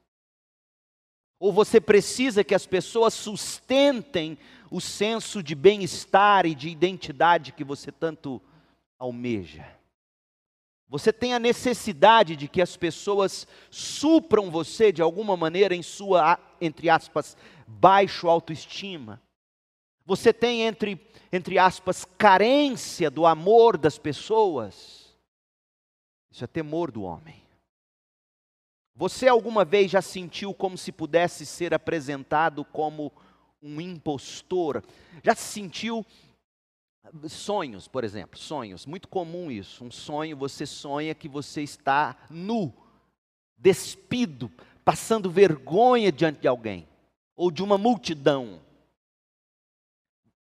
Ou 1.39 1.53
você 1.53 1.79
precisa 1.79 2.43
que 2.43 2.55
as 2.55 2.65
pessoas 2.65 3.13
sustentem 3.13 4.35
o 4.71 4.81
senso 4.81 5.43
de 5.43 5.53
bem-estar 5.53 6.47
e 6.47 6.55
de 6.55 6.69
identidade 6.69 7.51
que 7.51 7.63
você 7.63 7.91
tanto 7.91 8.41
almeja. 8.97 9.78
Você 10.89 11.13
tem 11.13 11.35
a 11.35 11.39
necessidade 11.39 12.35
de 12.35 12.47
que 12.47 12.61
as 12.61 12.75
pessoas 12.75 13.47
supram 13.69 14.49
você 14.49 14.91
de 14.91 15.03
alguma 15.03 15.37
maneira 15.37 15.75
em 15.75 15.83
sua, 15.83 16.39
entre 16.59 16.89
aspas, 16.89 17.37
baixo 17.67 18.27
autoestima. 18.27 19.21
Você 20.03 20.33
tem, 20.33 20.63
entre, 20.63 20.99
entre 21.31 21.59
aspas, 21.59 22.05
carência 22.17 23.11
do 23.11 23.27
amor 23.27 23.77
das 23.77 23.99
pessoas. 23.99 25.15
Isso 26.31 26.43
é 26.43 26.47
temor 26.47 26.91
do 26.91 27.03
homem. 27.03 27.39
Você 28.95 29.27
alguma 29.27 29.63
vez 29.63 29.91
já 29.91 30.01
sentiu 30.01 30.55
como 30.55 30.75
se 30.75 30.91
pudesse 30.91 31.45
ser 31.45 31.71
apresentado 31.71 32.65
como 32.65 33.13
um 33.61 33.79
impostor? 33.79 34.83
Já 35.23 35.35
se 35.35 35.43
sentiu 35.43 36.03
Sonhos, 37.27 37.87
por 37.87 38.03
exemplo, 38.03 38.37
sonhos, 38.37 38.85
muito 38.85 39.07
comum 39.07 39.49
isso. 39.49 39.83
Um 39.83 39.91
sonho, 39.91 40.37
você 40.37 40.65
sonha 40.65 41.15
que 41.15 41.27
você 41.27 41.63
está 41.63 42.15
nu, 42.29 42.73
despido, 43.57 44.51
passando 44.83 45.29
vergonha 45.29 46.11
diante 46.11 46.41
de 46.41 46.47
alguém 46.47 46.87
ou 47.35 47.49
de 47.49 47.63
uma 47.63 47.77
multidão. 47.77 48.61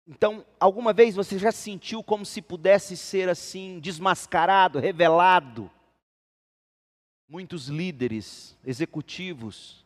Então, 0.05 0.45
alguma 0.59 0.91
vez 0.91 1.15
você 1.15 1.39
já 1.39 1.51
sentiu 1.51 2.03
como 2.03 2.25
se 2.25 2.41
pudesse 2.41 2.97
ser 2.97 3.29
assim, 3.29 3.79
desmascarado, 3.79 4.77
revelado? 4.77 5.71
Muitos 7.29 7.67
líderes, 7.67 8.57
executivos 8.65 9.85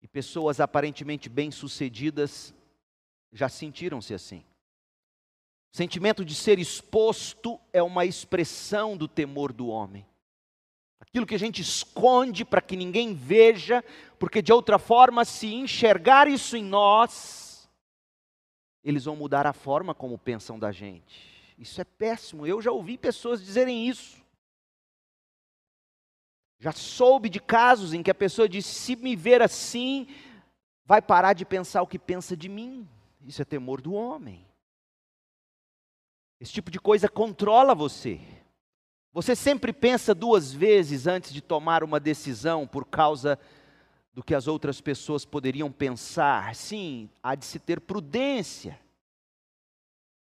e 0.00 0.06
pessoas 0.06 0.60
aparentemente 0.60 1.28
bem-sucedidas 1.28 2.54
já 3.32 3.48
sentiram-se 3.48 4.14
assim. 4.14 4.44
Sentimento 5.76 6.24
de 6.24 6.34
ser 6.34 6.58
exposto 6.58 7.60
é 7.70 7.82
uma 7.82 8.06
expressão 8.06 8.96
do 8.96 9.06
temor 9.06 9.52
do 9.52 9.66
homem. 9.66 10.06
Aquilo 10.98 11.26
que 11.26 11.34
a 11.34 11.38
gente 11.38 11.60
esconde 11.60 12.46
para 12.46 12.62
que 12.62 12.78
ninguém 12.78 13.12
veja, 13.12 13.84
porque 14.18 14.40
de 14.40 14.54
outra 14.54 14.78
forma, 14.78 15.22
se 15.22 15.52
enxergar 15.52 16.28
isso 16.28 16.56
em 16.56 16.64
nós, 16.64 17.68
eles 18.82 19.04
vão 19.04 19.16
mudar 19.16 19.46
a 19.46 19.52
forma 19.52 19.94
como 19.94 20.16
pensam 20.16 20.58
da 20.58 20.72
gente. 20.72 21.54
Isso 21.58 21.78
é 21.78 21.84
péssimo. 21.84 22.46
Eu 22.46 22.62
já 22.62 22.72
ouvi 22.72 22.96
pessoas 22.96 23.44
dizerem 23.44 23.86
isso. 23.86 24.16
Já 26.58 26.72
soube 26.72 27.28
de 27.28 27.38
casos 27.38 27.92
em 27.92 28.02
que 28.02 28.10
a 28.10 28.14
pessoa 28.14 28.48
diz: 28.48 28.64
se 28.64 28.96
me 28.96 29.14
ver 29.14 29.42
assim, 29.42 30.08
vai 30.86 31.02
parar 31.02 31.34
de 31.34 31.44
pensar 31.44 31.82
o 31.82 31.86
que 31.86 31.98
pensa 31.98 32.34
de 32.34 32.48
mim. 32.48 32.88
Isso 33.20 33.42
é 33.42 33.44
temor 33.44 33.82
do 33.82 33.92
homem. 33.92 34.42
Esse 36.40 36.52
tipo 36.52 36.70
de 36.70 36.78
coisa 36.78 37.08
controla 37.08 37.74
você. 37.74 38.20
Você 39.12 39.34
sempre 39.34 39.72
pensa 39.72 40.14
duas 40.14 40.52
vezes 40.52 41.06
antes 41.06 41.32
de 41.32 41.40
tomar 41.40 41.82
uma 41.82 41.98
decisão 41.98 42.66
por 42.66 42.84
causa 42.84 43.38
do 44.12 44.22
que 44.22 44.34
as 44.34 44.46
outras 44.46 44.80
pessoas 44.80 45.24
poderiam 45.24 45.72
pensar. 45.72 46.54
Sim, 46.54 47.08
há 47.22 47.34
de 47.34 47.46
se 47.46 47.58
ter 47.58 47.80
prudência. 47.80 48.78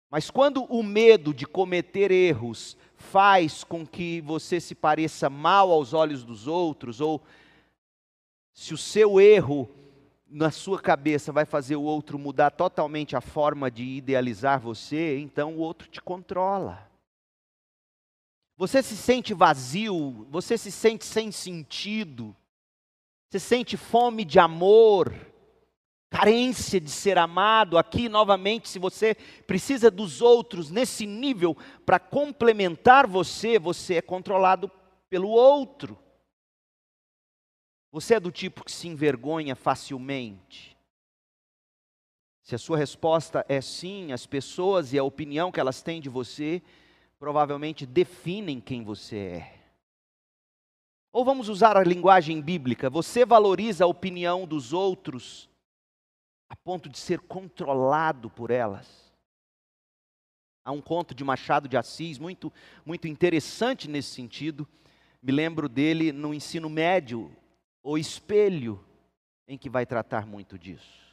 Mas 0.09 0.29
quando 0.29 0.63
o 0.65 0.81
medo 0.83 1.33
de 1.33 1.45
cometer 1.45 2.11
erros 2.11 2.77
faz 2.95 3.63
com 3.63 3.85
que 3.85 4.21
você 4.21 4.59
se 4.59 4.73
pareça 4.73 5.29
mal 5.29 5.71
aos 5.71 5.93
olhos 5.93 6.23
dos 6.23 6.47
outros, 6.47 7.01
ou 7.01 7.21
se 8.53 8.73
o 8.73 8.77
seu 8.77 9.19
erro 9.19 9.69
na 10.29 10.51
sua 10.51 10.79
cabeça 10.79 11.31
vai 11.31 11.45
fazer 11.45 11.75
o 11.75 11.83
outro 11.83 12.19
mudar 12.19 12.51
totalmente 12.51 13.15
a 13.15 13.21
forma 13.21 13.71
de 13.71 13.83
idealizar 13.83 14.59
você, 14.59 15.17
então 15.19 15.55
o 15.55 15.59
outro 15.59 15.87
te 15.87 16.01
controla. 16.01 16.87
Você 18.57 18.81
se 18.81 18.97
sente 18.97 19.33
vazio, 19.33 20.27
você 20.29 20.57
se 20.57 20.71
sente 20.71 21.05
sem 21.05 21.31
sentido, 21.31 22.35
você 23.29 23.39
sente 23.39 23.77
fome 23.77 24.25
de 24.25 24.39
amor, 24.39 25.13
carência 26.09 26.79
de 26.79 26.89
ser 26.89 27.17
amado. 27.17 27.77
Aqui, 27.77 28.09
novamente, 28.09 28.67
se 28.67 28.79
você 28.79 29.15
precisa 29.45 29.91
dos 29.91 30.21
outros 30.21 30.71
nesse 30.71 31.05
nível 31.05 31.55
para 31.85 31.99
complementar 31.99 33.05
você, 33.05 33.59
você 33.59 33.95
é 33.95 34.01
controlado 34.01 34.71
pelo 35.09 35.29
outro. 35.29 35.97
Você 37.91 38.15
é 38.15 38.19
do 38.19 38.31
tipo 38.31 38.63
que 38.63 38.71
se 38.71 38.87
envergonha 38.87 39.55
facilmente? 39.55 40.77
Se 42.43 42.55
a 42.55 42.57
sua 42.57 42.77
resposta 42.77 43.45
é 43.49 43.59
sim, 43.59 44.11
as 44.11 44.25
pessoas 44.25 44.93
e 44.93 44.97
a 44.97 45.03
opinião 45.03 45.51
que 45.51 45.59
elas 45.59 45.81
têm 45.81 45.99
de 45.99 46.09
você 46.09 46.61
provavelmente 47.19 47.85
definem 47.85 48.61
quem 48.61 48.83
você 48.83 49.17
é. 49.17 49.57
Ou 51.11 51.25
vamos 51.25 51.49
usar 51.49 51.75
a 51.75 51.83
linguagem 51.83 52.41
bíblica: 52.41 52.89
você 52.89 53.25
valoriza 53.25 53.83
a 53.83 53.87
opinião 53.87 54.45
dos 54.45 54.71
outros 54.71 55.49
a 56.49 56.55
ponto 56.55 56.87
de 56.87 56.97
ser 56.97 57.19
controlado 57.19 58.29
por 58.29 58.51
elas. 58.51 59.07
Há 60.63 60.71
um 60.71 60.81
conto 60.81 61.15
de 61.15 61.23
Machado 61.23 61.67
de 61.67 61.77
Assis 61.77 62.19
muito, 62.19 62.51
muito 62.85 63.07
interessante 63.07 63.89
nesse 63.89 64.09
sentido. 64.09 64.67
Me 65.21 65.31
lembro 65.31 65.67
dele 65.67 66.11
no 66.11 66.33
ensino 66.33 66.69
médio, 66.69 67.35
O 67.89 67.97
Espelho, 67.97 68.83
em 69.47 69.57
que 69.57 69.69
vai 69.69 69.85
tratar 69.85 70.27
muito 70.27 70.59
disso. 70.59 71.07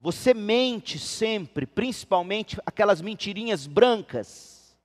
Você 0.00 0.32
mente 0.32 1.00
sempre, 1.00 1.66
principalmente 1.66 2.56
aquelas 2.64 3.00
mentirinhas 3.00 3.66
brancas, 3.66 4.78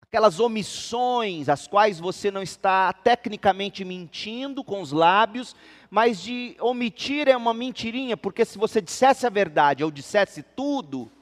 aquelas 0.00 0.40
omissões, 0.40 1.50
as 1.50 1.66
quais 1.66 2.00
você 2.00 2.30
não 2.30 2.42
está 2.42 2.90
tecnicamente 2.94 3.84
mentindo 3.84 4.64
com 4.64 4.80
os 4.80 4.90
lábios, 4.90 5.54
mas 5.90 6.22
de 6.22 6.56
omitir 6.58 7.28
é 7.28 7.36
uma 7.36 7.52
mentirinha, 7.52 8.16
porque 8.16 8.42
se 8.42 8.56
você 8.56 8.80
dissesse 8.80 9.26
a 9.26 9.30
verdade 9.30 9.84
ou 9.84 9.90
dissesse 9.90 10.42
tudo, 10.42 11.12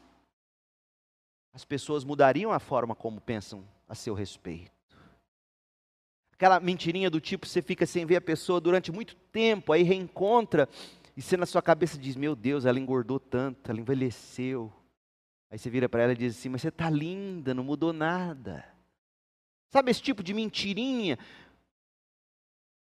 as 1.53 1.65
pessoas 1.65 2.05
mudariam 2.05 2.53
a 2.53 2.61
forma 2.61 2.95
como 2.95 3.21
pensam 3.21 3.69
a 3.89 3.95
seu 3.97 4.15
respeito. 4.15 4.74
Aquela 6.45 6.61
mentirinha 6.61 7.09
do 7.09 7.23
tipo, 7.23 7.47
você 7.47 7.63
fica 7.63 7.87
sem 7.87 8.05
ver 8.05 8.17
a 8.17 8.21
pessoa 8.21 8.61
durante 8.61 8.93
muito 8.93 9.17
tempo, 9.33 9.73
aí 9.73 9.83
reencontra, 9.83 10.69
e 11.17 11.23
você 11.23 11.39
na 11.39 11.47
sua 11.47 11.63
cabeça 11.63 11.97
diz: 11.97 12.17
Meu 12.17 12.37
Deus, 12.37 12.67
ela 12.67 12.79
engordou 12.79 13.19
tanto, 13.19 13.71
ela 13.71 13.81
envelheceu. 13.81 14.71
Aí 15.51 15.59
você 15.59 15.71
vira 15.71 15.89
para 15.89 16.03
ela 16.03 16.13
e 16.13 16.17
diz 16.17 16.39
assim: 16.39 16.51
Mas 16.51 16.61
você 16.61 16.69
está 16.69 16.91
linda, 16.91 17.55
não 17.55 17.65
mudou 17.65 17.95
nada. 17.95 18.63
Sabe 19.73 19.91
esse 19.91 20.03
tipo 20.03 20.23
de 20.23 20.35
mentirinha? 20.35 21.19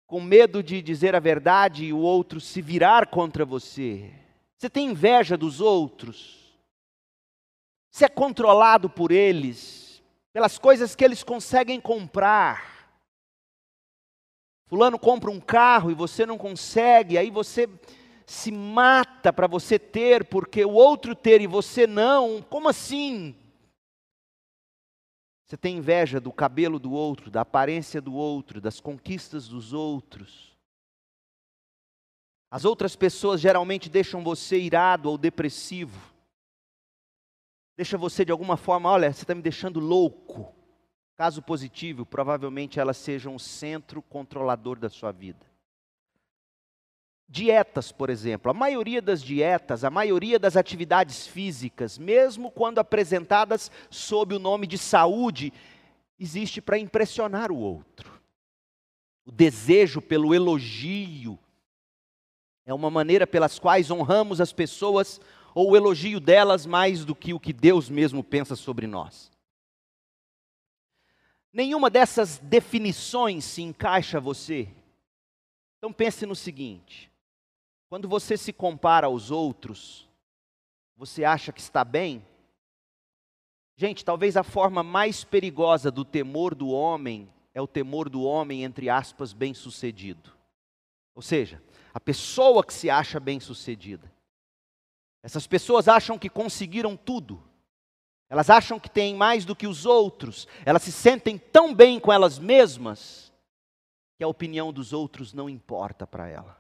Com 0.08 0.20
medo 0.20 0.62
de 0.62 0.82
dizer 0.82 1.16
a 1.16 1.22
verdade 1.22 1.86
e 1.86 1.94
o 1.94 2.00
outro 2.00 2.42
se 2.42 2.62
virar 2.62 3.08
contra 3.08 3.46
você. 3.46 4.12
Você 4.58 4.70
tem 4.70 4.90
inveja 4.90 5.38
dos 5.38 5.62
outros. 5.62 6.54
Você 7.90 8.04
é 8.04 8.10
controlado 8.10 8.90
por 8.90 9.10
eles, 9.10 10.04
pelas 10.34 10.58
coisas 10.58 10.98
que 10.98 11.06
eles 11.06 11.24
conseguem 11.24 11.80
comprar. 11.80 12.73
Fulano 14.74 14.98
compra 14.98 15.30
um 15.30 15.40
carro 15.40 15.92
e 15.92 15.94
você 15.94 16.26
não 16.26 16.36
consegue, 16.36 17.16
aí 17.16 17.30
você 17.30 17.70
se 18.26 18.52
mata 18.52 19.32
para 19.32 19.46
você 19.46 19.78
ter, 19.78 20.26
porque 20.26 20.66
o 20.66 20.72
outro 20.72 21.16
ter 21.16 21.42
e 21.42 21.46
você 21.46 21.86
não. 21.86 22.42
Como 22.42 22.68
assim? 22.68 23.36
Você 25.46 25.56
tem 25.56 25.78
inveja 25.78 26.20
do 26.20 26.34
cabelo 26.34 26.80
do 26.80 26.92
outro, 26.92 27.30
da 27.30 27.42
aparência 27.42 28.02
do 28.02 28.16
outro, 28.16 28.60
das 28.60 28.80
conquistas 28.80 29.48
dos 29.48 29.74
outros. 29.74 30.58
As 32.50 32.66
outras 32.66 32.96
pessoas 32.96 33.40
geralmente 33.40 33.92
deixam 33.92 34.24
você 34.24 34.60
irado 34.60 35.08
ou 35.08 35.20
depressivo 35.20 36.12
deixa 37.76 37.96
você 37.96 38.24
de 38.24 38.32
alguma 38.32 38.58
forma, 38.58 38.90
olha, 38.90 39.12
você 39.12 39.24
está 39.24 39.36
me 39.36 39.42
deixando 39.42 39.80
louco. 39.80 40.56
Caso 41.16 41.42
positivo, 41.42 42.06
provavelmente 42.06 42.80
elas 42.80 42.98
sejam 42.98 43.36
o 43.36 43.40
centro 43.40 44.02
controlador 44.02 44.80
da 44.80 44.90
sua 44.90 45.12
vida. 45.12 45.46
Dietas, 47.30 47.92
por 47.92 48.10
exemplo, 48.10 48.52
a 48.52 48.54
maioria 48.54 49.02
das 49.02 49.22
dietas, 49.22 49.84
a 49.84 49.90
maioria 49.90 50.38
das 50.38 50.58
atividades 50.58 51.26
físicas, 51.26 51.98
mesmo 51.98 52.52
quando 52.52 52.80
apresentadas 52.80 53.72
sob 53.90 54.36
o 54.36 54.40
nome 54.40 54.68
de 54.68 54.78
saúde, 54.78 55.54
existe 56.20 56.62
para 56.62 56.78
impressionar 56.78 57.52
o 57.52 57.58
outro. 57.58 58.22
O 59.26 59.32
desejo 59.32 60.02
pelo 60.02 60.34
elogio 60.34 61.40
é 62.66 62.74
uma 62.74 62.90
maneira 62.90 63.26
pelas 63.26 63.58
quais 63.58 63.90
honramos 63.90 64.40
as 64.40 64.54
pessoas 64.54 65.20
ou 65.56 65.72
o 65.72 65.76
elogio 65.76 66.20
delas 66.20 66.66
mais 66.66 67.06
do 67.06 67.16
que 67.16 67.34
o 67.34 67.40
que 67.40 67.54
Deus 67.54 67.90
mesmo 67.90 68.24
pensa 68.24 68.56
sobre 68.56 68.88
nós. 68.88 69.33
Nenhuma 71.54 71.88
dessas 71.88 72.40
definições 72.40 73.46
se 73.46 73.62
encaixa 73.62 74.18
a 74.18 74.22
você. 74.22 74.68
Então 75.78 75.94
pense 75.94 76.26
no 76.26 76.36
seguinte: 76.36 77.12
quando 77.88 78.10
você 78.10 78.36
se 78.36 78.52
compara 78.52 79.06
aos 79.06 79.30
outros, 79.30 80.10
você 80.98 81.24
acha 81.24 81.54
que 81.54 81.62
está 81.62 81.86
bem? 81.86 82.26
Gente, 83.76 84.04
talvez 84.04 84.36
a 84.36 84.44
forma 84.44 84.82
mais 84.82 85.24
perigosa 85.24 85.92
do 85.92 86.04
temor 86.04 86.56
do 86.56 86.70
homem 86.70 87.32
é 87.54 87.62
o 87.62 87.68
temor 87.68 88.10
do 88.10 88.24
homem, 88.24 88.64
entre 88.64 88.90
aspas, 88.90 89.32
bem-sucedido. 89.32 90.32
Ou 91.14 91.22
seja, 91.22 91.62
a 91.94 92.00
pessoa 92.00 92.64
que 92.64 92.74
se 92.74 92.90
acha 92.90 93.20
bem-sucedida. 93.20 94.12
Essas 95.22 95.46
pessoas 95.46 95.88
acham 95.88 96.18
que 96.18 96.30
conseguiram 96.30 96.98
tudo. 96.98 97.44
Elas 98.34 98.50
acham 98.50 98.80
que 98.80 98.90
têm 98.90 99.14
mais 99.14 99.46
do 99.46 99.56
que 99.56 99.68
os 99.68 99.86
outros. 99.86 100.48
Elas 100.66 100.82
se 100.82 100.92
sentem 100.92 101.38
tão 101.38 101.72
bem 101.72 102.00
com 102.00 102.12
elas 102.12 102.40
mesmas 102.40 103.32
que 104.18 104.24
a 104.24 104.28
opinião 104.28 104.74
dos 104.74 104.92
outros 104.92 105.36
não 105.36 105.48
importa 105.48 106.08
para 106.08 106.28
ela. 106.28 106.58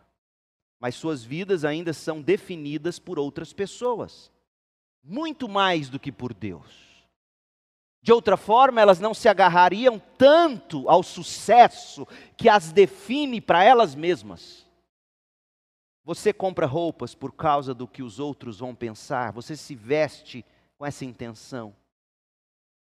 Mas 0.80 0.94
suas 0.94 1.24
vidas 1.24 1.66
ainda 1.66 1.92
são 1.92 2.22
definidas 2.22 3.00
por 3.00 3.18
outras 3.18 3.54
pessoas, 3.54 4.32
muito 5.04 5.50
mais 5.50 5.90
do 5.90 6.00
que 6.00 6.12
por 6.12 6.32
Deus. 6.32 7.10
De 8.04 8.14
outra 8.14 8.38
forma, 8.38 8.80
elas 8.80 9.00
não 9.00 9.16
se 9.16 9.28
agarrariam 9.28 10.00
tanto 10.16 10.88
ao 10.88 11.02
sucesso 11.02 12.08
que 12.38 12.50
as 12.50 12.72
define 12.72 13.42
para 13.42 13.64
elas 13.64 13.96
mesmas. 13.96 14.64
Você 16.06 16.32
compra 16.32 16.68
roupas 16.68 17.16
por 17.16 17.32
causa 17.32 17.74
do 17.74 17.88
que 17.88 18.04
os 18.04 18.20
outros 18.20 18.60
vão 18.60 18.76
pensar, 18.76 19.32
você 19.32 19.58
se 19.58 19.74
veste 19.74 20.46
com 20.84 20.88
essa 20.88 21.06
intenção. 21.06 21.74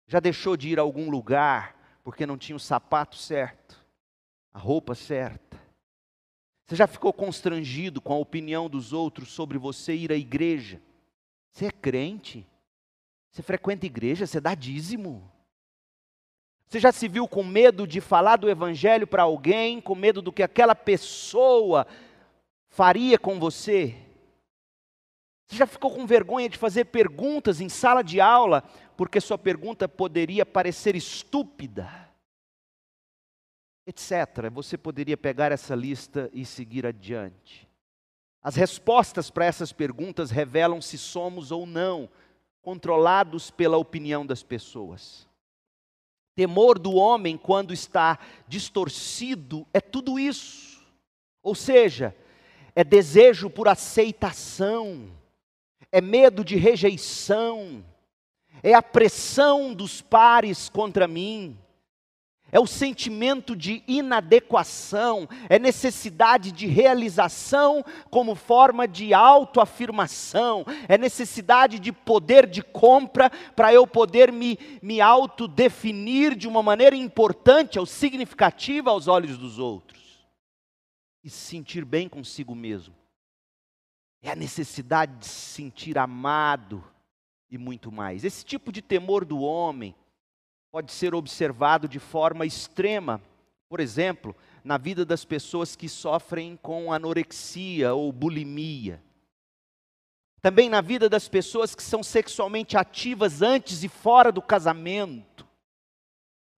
Já 0.07 0.19
deixou 0.19 0.57
de 0.57 0.71
ir 0.71 0.79
a 0.79 0.83
algum 0.83 1.11
lugar 1.11 1.77
porque 2.03 2.25
não 2.25 2.39
tinha 2.39 2.57
o 2.57 2.61
sapato 2.61 3.15
certo, 3.15 3.79
a 4.55 4.59
roupa 4.59 4.95
certa. 4.95 5.61
Você 6.65 6.77
já 6.77 6.87
ficou 6.87 7.13
constrangido 7.13 8.01
com 8.01 8.15
a 8.15 8.19
opinião 8.19 8.71
dos 8.71 8.95
outros 8.95 9.29
sobre 9.29 9.59
você 9.59 9.95
ir 9.95 10.11
à 10.11 10.17
igreja? 10.17 10.81
Você 11.53 11.67
é 11.67 11.71
crente? 11.71 12.47
Você 13.31 13.43
frequenta 13.43 13.85
igreja? 13.85 14.27
Você 14.27 14.41
dá 14.41 14.55
dízimo? 14.55 15.31
Você 16.67 16.81
já 16.81 16.91
se 16.91 17.07
viu 17.07 17.29
com 17.29 17.45
medo 17.45 17.87
de 17.87 18.01
falar 18.01 18.37
do 18.37 18.49
evangelho 18.49 19.07
para 19.07 19.25
alguém, 19.25 19.79
com 19.79 19.95
medo 19.95 20.23
do 20.23 20.33
que 20.33 20.43
aquela 20.43 20.75
pessoa 20.75 21.87
faria 22.71 23.19
com 23.19 23.39
você? 23.39 24.04
Você 25.47 25.57
já 25.57 25.67
ficou 25.67 25.91
com 25.91 26.07
vergonha 26.07 26.49
de 26.49 26.57
fazer 26.57 26.87
perguntas 26.87 27.61
em 27.61 27.69
sala 27.69 28.03
de 28.03 28.21
aula 28.21 28.63
porque 28.97 29.21
sua 29.21 29.37
pergunta 29.37 29.89
poderia 29.89 30.47
parecer 30.47 30.97
estúpida? 30.97 31.91
Etc. 33.87 34.11
Você 34.53 34.79
poderia 34.79 35.17
pegar 35.17 35.53
essa 35.53 35.75
lista 35.75 36.31
e 36.33 36.45
seguir 36.45 36.87
adiante. 36.87 37.69
As 38.43 38.57
respostas 38.57 39.31
para 39.31 39.45
essas 39.45 39.73
perguntas 39.73 40.31
revelam 40.31 40.81
se 40.81 40.97
somos 40.99 41.51
ou 41.51 41.67
não 41.67 42.09
controlados 42.63 43.51
pela 43.51 43.77
opinião 43.77 44.25
das 44.25 44.43
pessoas. 44.43 45.29
Temor 46.35 46.79
do 46.79 46.95
homem, 46.95 47.37
quando 47.37 47.73
está 47.73 48.19
distorcido, 48.49 49.67
é 49.73 49.81
tudo 49.81 50.19
isso. 50.19 50.83
Ou 51.43 51.55
seja, 51.55 52.17
é 52.75 52.83
desejo 52.83 53.49
por 53.49 53.69
aceitação, 53.69 55.11
é 55.95 56.01
medo 56.01 56.45
de 56.45 56.57
rejeição, 56.57 57.85
é 58.65 58.75
a 58.75 58.83
pressão 58.83 59.73
dos 59.73 60.01
pares 60.01 60.69
contra 60.69 61.07
mim, 61.07 61.57
é 62.51 62.59
o 62.59 62.67
sentimento 62.67 63.55
de 63.55 63.81
inadequação, 63.87 65.29
é 65.49 65.57
necessidade 65.57 66.51
de 66.51 66.67
realização 66.67 67.85
como 68.11 68.35
forma 68.35 68.89
de 68.89 69.15
autoafirmação, 69.15 70.67
é 70.89 70.99
necessidade 70.99 71.79
de 71.79 71.93
poder 71.93 72.49
de 72.49 72.61
compra 72.61 73.31
para 73.55 73.73
eu 73.73 73.87
poder 73.87 74.33
me, 74.33 74.59
me 74.83 75.01
autodefinir 75.01 76.35
de 76.35 76.49
uma 76.49 76.61
maneira 76.61 76.97
importante 76.97 77.79
ou 77.79 77.87
significativa 77.87 78.91
aos 78.91 79.07
olhos 79.07 79.39
dos 79.39 79.61
outros. 79.61 80.27
E 81.23 81.31
se 81.31 81.39
sentir 81.39 81.85
bem 81.85 82.09
consigo 82.09 82.53
mesmo. 82.53 83.04
É 84.27 84.31
a 84.31 84.35
necessidade 84.35 85.19
de 85.19 85.27
se 85.27 85.53
sentir 85.53 85.99
amado 85.99 86.83
e 87.51 87.59
muito 87.59 87.93
mais. 87.93 88.25
Esse 88.25 88.43
tipo 88.43 88.73
de 88.73 88.81
temor 88.81 89.23
do 89.23 89.39
homem 89.41 89.95
pode 90.73 90.93
ser 90.93 91.15
observado 91.15 91.87
de 91.87 91.99
forma 91.99 92.47
extrema, 92.47 93.21
por 93.69 93.81
exemplo, 93.81 94.35
na 94.65 94.79
vida 94.79 95.05
das 95.05 95.27
pessoas 95.27 95.77
que 95.77 95.91
sofrem 95.91 96.57
com 96.57 96.91
anorexia 96.91 97.93
ou 97.93 98.11
bulimia. 98.11 99.03
também 100.41 100.71
na 100.71 100.81
vida 100.81 101.09
das 101.09 101.29
pessoas 101.29 101.75
que 101.75 101.83
são 101.83 102.03
sexualmente 102.03 102.79
ativas 102.79 103.43
antes 103.43 103.83
e 103.83 103.89
fora 103.89 104.33
do 104.33 104.41
casamento. 104.41 105.44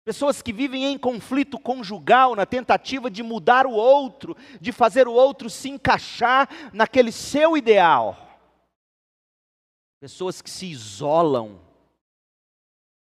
Pessoas 0.06 0.40
que 0.40 0.52
vivem 0.52 0.84
em 0.84 0.96
conflito 0.96 1.58
conjugal 1.58 2.36
na 2.36 2.46
tentativa 2.46 3.10
de 3.10 3.24
mudar 3.24 3.66
o 3.66 3.72
outro, 3.72 4.36
de 4.60 4.70
fazer 4.70 5.08
o 5.08 5.12
outro 5.12 5.50
se 5.50 5.68
encaixar 5.68 6.48
naquele 6.72 7.10
seu 7.10 7.56
ideal. 7.56 8.16
Pessoas 9.98 10.40
que 10.40 10.48
se 10.48 10.66
isolam. 10.66 11.60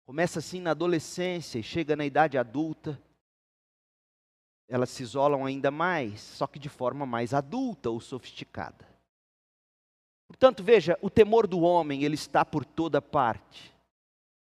Começa 0.07 0.39
assim 0.39 0.59
na 0.59 0.71
adolescência 0.71 1.59
e 1.59 1.63
chega 1.63 1.95
na 1.95 2.03
idade 2.03 2.35
adulta. 2.35 2.99
Elas 4.67 4.89
se 4.89 5.03
isolam 5.03 5.45
ainda 5.45 5.69
mais, 5.69 6.19
só 6.19 6.47
que 6.47 6.57
de 6.57 6.67
forma 6.67 7.05
mais 7.05 7.31
adulta 7.31 7.91
ou 7.91 8.01
sofisticada. 8.01 8.87
Portanto, 10.27 10.63
veja, 10.63 10.97
o 10.99 11.11
temor 11.11 11.45
do 11.45 11.59
homem, 11.59 12.03
ele 12.03 12.15
está 12.15 12.43
por 12.43 12.65
toda 12.65 12.99
parte. 12.99 13.76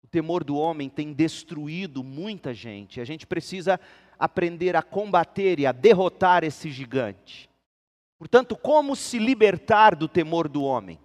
O 0.08 0.10
temor 0.10 0.42
do 0.42 0.56
homem 0.56 0.88
tem 0.88 1.12
destruído 1.12 2.02
muita 2.02 2.54
gente. 2.54 2.98
A 2.98 3.04
gente 3.04 3.26
precisa 3.26 3.78
aprender 4.18 4.74
a 4.74 4.82
combater 4.82 5.60
e 5.60 5.66
a 5.66 5.70
derrotar 5.70 6.44
esse 6.44 6.70
gigante. 6.70 7.46
Portanto, 8.18 8.56
como 8.56 8.96
se 8.96 9.18
libertar 9.18 9.94
do 9.94 10.08
temor 10.08 10.48
do 10.48 10.62
homem? 10.62 10.98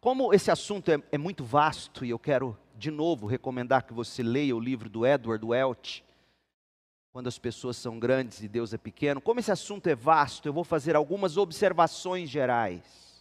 Como 0.00 0.34
esse 0.34 0.50
assunto 0.50 0.90
é, 0.90 1.00
é, 1.12 1.16
muito 1.16 1.44
vasto, 1.44 2.04
e 2.04 2.10
eu 2.10 2.18
quero 2.18 2.58
de 2.74 2.90
novo 2.90 3.28
recomendar 3.28 3.84
que 3.84 3.92
você 3.92 4.24
leia 4.24 4.56
o 4.56 4.60
livro 4.60 4.90
do 4.90 5.06
Edward 5.06 5.46
Welch, 5.46 6.02
Quando 7.12 7.28
as 7.28 7.38
Pessoas 7.38 7.76
São 7.76 7.96
Grandes 8.00 8.42
e 8.42 8.48
Deus 8.48 8.74
é 8.74 8.76
Pequeno. 8.76 9.20
Como 9.20 9.38
esse 9.38 9.52
assunto 9.52 9.86
é 9.86 9.94
vasto, 9.94 10.48
eu 10.48 10.52
vou 10.52 10.64
fazer 10.64 10.96
algumas 10.96 11.36
observações 11.36 12.28
gerais, 12.28 13.11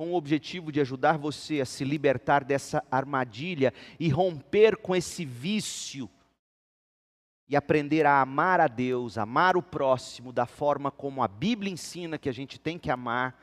com 0.00 0.12
o 0.12 0.14
objetivo 0.14 0.72
de 0.72 0.80
ajudar 0.80 1.18
você 1.18 1.60
a 1.60 1.66
se 1.66 1.84
libertar 1.84 2.42
dessa 2.42 2.82
armadilha 2.90 3.70
e 3.98 4.08
romper 4.08 4.78
com 4.78 4.96
esse 4.96 5.26
vício 5.26 6.08
e 7.46 7.54
aprender 7.54 8.06
a 8.06 8.22
amar 8.22 8.62
a 8.62 8.66
Deus, 8.66 9.18
amar 9.18 9.58
o 9.58 9.62
próximo 9.62 10.32
da 10.32 10.46
forma 10.46 10.90
como 10.90 11.22
a 11.22 11.28
Bíblia 11.28 11.70
ensina 11.70 12.16
que 12.16 12.30
a 12.30 12.32
gente 12.32 12.58
tem 12.58 12.78
que 12.78 12.90
amar 12.90 13.38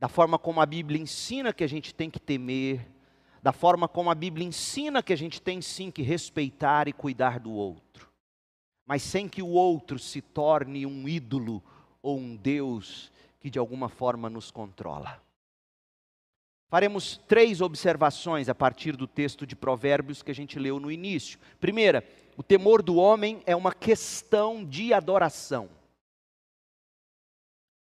da 0.00 0.08
forma 0.08 0.36
como 0.36 0.60
a 0.60 0.66
Bíblia 0.66 1.00
ensina 1.00 1.52
que 1.52 1.62
a 1.62 1.68
gente 1.68 1.94
tem 1.94 2.10
que 2.10 2.18
temer, 2.18 2.84
da 3.40 3.52
forma 3.52 3.86
como 3.86 4.10
a 4.10 4.16
Bíblia 4.16 4.48
ensina 4.48 5.00
que 5.00 5.12
a 5.12 5.16
gente 5.16 5.40
tem 5.40 5.62
sim 5.62 5.92
que 5.92 6.02
respeitar 6.02 6.88
e 6.88 6.92
cuidar 6.92 7.38
do 7.38 7.52
outro, 7.52 8.10
mas 8.84 9.00
sem 9.00 9.28
que 9.28 9.42
o 9.42 9.50
outro 9.50 9.96
se 9.96 10.20
torne 10.20 10.84
um 10.84 11.06
ídolo 11.06 11.62
ou 12.02 12.18
um 12.18 12.34
Deus 12.34 13.12
que 13.38 13.48
de 13.48 13.60
alguma 13.60 13.88
forma 13.88 14.28
nos 14.28 14.50
controla. 14.50 15.24
Faremos 16.68 17.16
três 17.28 17.60
observações 17.60 18.48
a 18.48 18.54
partir 18.54 18.96
do 18.96 19.06
texto 19.06 19.46
de 19.46 19.54
Provérbios 19.54 20.22
que 20.22 20.30
a 20.30 20.34
gente 20.34 20.58
leu 20.58 20.80
no 20.80 20.90
início. 20.90 21.38
Primeira, 21.60 22.04
o 22.36 22.42
temor 22.42 22.82
do 22.82 22.96
homem 22.96 23.40
é 23.46 23.54
uma 23.54 23.72
questão 23.72 24.64
de 24.64 24.92
adoração. 24.92 25.68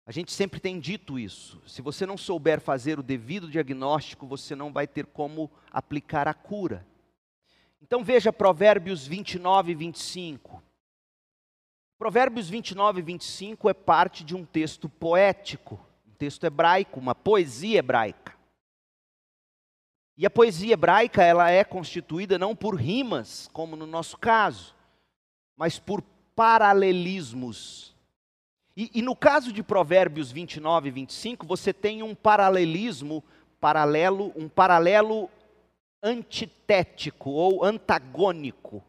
A 0.07 0.13
gente 0.13 0.33
sempre 0.33 0.61
tem 0.61 0.79
dito 0.79 1.19
isso. 1.19 1.63
Se 1.67 1.81
você 1.81 2.05
não 2.05 2.19
souber 2.19 2.61
fazer 2.61 2.99
o 2.99 3.03
devido 3.03 3.49
diagnóstico, 3.49 4.27
você 4.27 4.55
não 4.55 4.73
vai 4.73 4.87
ter 4.87 5.07
como 5.07 5.51
aplicar 5.71 6.29
a 6.29 6.35
cura. 6.35 6.87
Então 7.81 8.03
veja 8.03 8.33
Provérbios 8.33 9.07
29 9.07 9.73
e 9.73 9.75
25. 9.75 10.63
Provérbios 11.97 12.51
29 12.51 12.99
e 12.99 13.03
25 13.03 13.71
é 13.71 13.73
parte 13.73 14.25
de 14.25 14.35
um 14.35 14.45
texto 14.45 14.89
poético, 14.89 15.81
um 16.07 16.13
texto 16.13 16.45
hebraico, 16.45 17.01
uma 17.01 17.15
poesia 17.15 17.79
hebraica. 17.79 18.34
E 20.17 20.25
a 20.25 20.31
poesia 20.31 20.75
hebraica, 20.75 21.23
ela 21.23 21.51
é 21.51 21.65
constituída 21.65 22.39
não 22.39 22.55
por 22.55 22.75
rimas, 22.75 23.49
como 23.53 23.75
no 23.75 23.87
nosso 23.87 24.17
caso, 24.17 24.75
mas 25.57 25.79
por 25.79 26.03
paralelismos 26.35 27.95
e, 28.77 28.91
e, 28.95 29.03
no 29.03 29.15
caso 29.15 29.53
de 29.53 29.63
Provérbios 29.63 30.33
29 30.33 30.89
e 30.89 30.93
25, 30.93 31.47
você 31.47 31.73
tem 31.73 32.03
um 32.03 32.13
paralelismo 32.13 33.23
paralelo, 33.61 34.33
um 34.35 34.49
paralelo 34.49 35.31
antitético 36.03 37.31
ou 37.31 37.65
antagônico. 37.65 38.83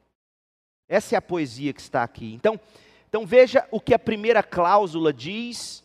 Essa 0.90 1.16
é 1.16 1.18
a 1.18 1.22
poesia 1.22 1.72
que 1.72 1.82
está 1.82 2.04
aqui. 2.04 2.34
Então, 2.34 2.60
então 3.08 3.28
veja 3.28 3.68
o 3.70 3.80
que 3.80 3.94
a 3.94 4.00
primeira 4.00 4.42
cláusula 4.42 5.14
diz 5.14 5.84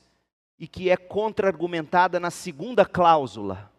e 0.58 0.66
que 0.66 0.88
é 0.88 0.96
contra-argumentada 0.96 2.18
na 2.18 2.30
segunda 2.30 2.86
cláusula. 2.86 3.69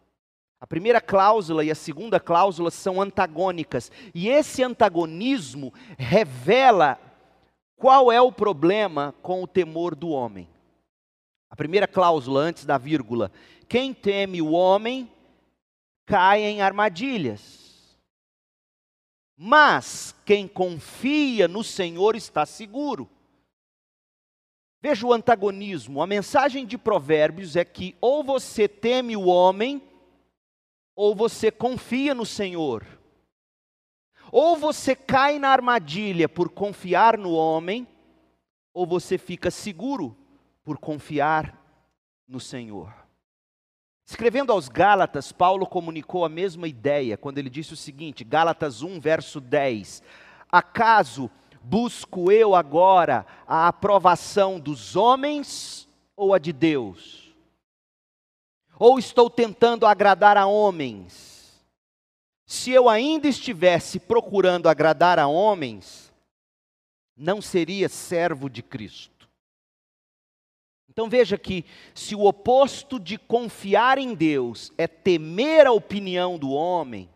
A 0.62 0.66
primeira 0.68 1.00
cláusula 1.00 1.64
e 1.64 1.72
a 1.72 1.74
segunda 1.74 2.20
cláusula 2.20 2.70
são 2.70 3.02
antagônicas, 3.02 3.90
e 4.14 4.28
esse 4.28 4.62
antagonismo 4.62 5.74
revela 5.98 7.00
qual 7.74 8.12
é 8.12 8.22
o 8.22 8.30
problema 8.30 9.12
com 9.22 9.42
o 9.42 9.46
temor 9.48 9.96
do 9.96 10.10
homem? 10.10 10.48
A 11.50 11.56
primeira 11.56 11.88
cláusula, 11.88 12.42
antes 12.42 12.64
da 12.64 12.78
vírgula: 12.78 13.32
quem 13.68 13.92
teme 13.92 14.40
o 14.40 14.52
homem 14.52 15.10
cai 16.06 16.44
em 16.44 16.62
armadilhas. 16.62 17.98
Mas 19.36 20.14
quem 20.24 20.46
confia 20.46 21.48
no 21.48 21.64
Senhor 21.64 22.14
está 22.14 22.46
seguro. 22.46 23.10
Veja 24.80 25.04
o 25.04 25.12
antagonismo. 25.12 26.00
A 26.00 26.06
mensagem 26.06 26.64
de 26.64 26.78
Provérbios 26.78 27.56
é 27.56 27.64
que 27.64 27.96
ou 28.00 28.22
você 28.22 28.68
teme 28.68 29.16
o 29.16 29.26
homem, 29.26 29.82
ou 30.94 31.14
você 31.14 31.50
confia 31.50 32.14
no 32.14 32.26
Senhor. 32.26 32.86
Ou 34.30 34.56
você 34.56 34.94
cai 34.94 35.38
na 35.38 35.48
armadilha 35.48 36.28
por 36.28 36.48
confiar 36.48 37.18
no 37.18 37.32
homem, 37.32 37.86
ou 38.72 38.86
você 38.86 39.18
fica 39.18 39.50
seguro 39.50 40.16
por 40.64 40.78
confiar 40.78 41.58
no 42.26 42.40
Senhor. 42.40 42.92
Escrevendo 44.06 44.52
aos 44.52 44.68
Gálatas, 44.68 45.32
Paulo 45.32 45.66
comunicou 45.66 46.24
a 46.24 46.28
mesma 46.28 46.66
ideia 46.66 47.16
quando 47.16 47.38
ele 47.38 47.50
disse 47.50 47.72
o 47.72 47.76
seguinte, 47.76 48.24
Gálatas 48.24 48.82
1, 48.82 49.00
verso 49.00 49.40
10: 49.40 50.02
Acaso 50.50 51.30
busco 51.62 52.30
eu 52.32 52.54
agora 52.54 53.24
a 53.46 53.68
aprovação 53.68 54.58
dos 54.58 54.96
homens 54.96 55.88
ou 56.16 56.34
a 56.34 56.38
de 56.38 56.52
Deus? 56.52 57.21
Ou 58.82 58.98
estou 58.98 59.30
tentando 59.30 59.86
agradar 59.86 60.36
a 60.36 60.46
homens? 60.46 61.32
se 62.52 62.70
eu 62.70 62.86
ainda 62.86 63.26
estivesse 63.28 63.98
procurando 63.98 64.68
agradar 64.68 65.18
a 65.18 65.26
homens, 65.26 66.12
não 67.16 67.40
seria 67.40 67.88
servo 67.88 68.50
de 68.50 68.62
Cristo. 68.62 69.26
Então 70.86 71.08
veja 71.08 71.38
que, 71.38 71.64
se 71.94 72.14
o 72.14 72.26
oposto 72.26 73.00
de 73.00 73.16
confiar 73.16 73.96
em 73.96 74.14
Deus 74.14 74.70
é 74.76 74.86
temer 74.86 75.66
a 75.66 75.72
opinião 75.72 76.38
do 76.38 76.50
homem, 76.50 77.08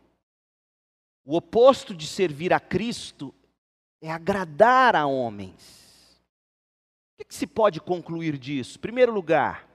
o 1.22 1.37
oposto 1.37 1.94
de 1.94 2.07
servir 2.07 2.50
a 2.55 2.59
Cristo 2.59 3.35
é 4.00 4.11
agradar 4.11 4.96
a 4.96 5.07
homens. 5.07 6.18
O 7.12 7.18
que, 7.18 7.24
que 7.26 7.35
se 7.35 7.46
pode 7.46 7.79
concluir 7.79 8.38
disso? 8.38 8.79
Em 8.79 8.81
primeiro 8.81 9.12
lugar, 9.12 9.68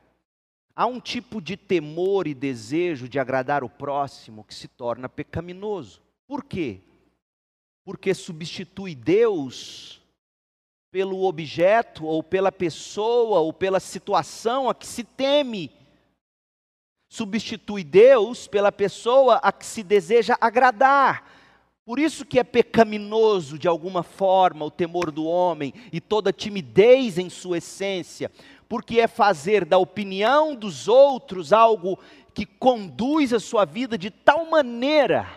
Há 0.82 0.88
um 0.88 1.00
tipo 1.00 1.40
de 1.40 1.56
temor 1.56 2.26
e 2.26 2.34
desejo 2.34 3.08
de 3.08 3.20
agradar 3.20 3.64
o 3.64 3.70
próximo 3.70 4.44
que 4.44 4.52
se 4.52 4.68
torna 4.68 5.08
pecaminoso. 5.08 6.02
Por 6.28 6.44
quê? 6.44 6.82
Porque 7.86 8.16
substitui 8.16 8.96
Deus 8.96 10.02
pelo 10.90 11.24
objeto, 11.26 12.04
ou 12.08 12.24
pela 12.24 12.52
pessoa, 12.52 13.42
ou 13.42 13.54
pela 13.54 13.80
situação 13.80 14.72
a 14.72 14.74
que 14.74 14.88
se 14.88 15.04
teme. 15.04 15.70
Substitui 17.08 17.84
Deus 17.84 18.48
pela 18.48 18.72
pessoa 18.72 19.36
a 19.36 19.52
que 19.52 19.68
se 19.68 19.84
deseja 19.84 20.36
agradar. 20.42 21.32
Por 21.86 22.00
isso 22.00 22.26
que 22.26 22.40
é 22.40 22.44
pecaminoso 22.44 23.60
de 23.60 23.68
alguma 23.68 24.02
forma 24.02 24.66
o 24.66 24.72
temor 24.72 25.12
do 25.12 25.26
homem 25.26 25.74
e 25.92 26.02
toda 26.02 26.34
timidez 26.34 27.18
em 27.18 27.30
sua 27.30 27.58
essência, 27.58 28.32
porque 28.72 29.02
é 29.02 29.08
fazer 29.08 29.66
da 29.66 29.78
opinião 29.78 30.56
dos 30.56 30.88
outros 30.88 31.52
algo 31.52 32.00
que 32.34 32.46
conduz 32.46 33.34
a 33.34 33.40
sua 33.42 33.66
vida 33.66 33.98
de 33.98 34.10
tal 34.10 34.46
maneira 34.46 35.28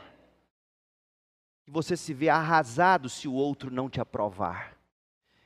que 1.65 1.71
você 1.73 1.97
se 1.97 2.15
vê 2.15 2.29
arrasado 2.29 3.09
se 3.09 3.27
o 3.27 3.33
outro 3.33 3.73
não 3.73 3.91
te 3.91 4.01
aprovar. 4.01 4.79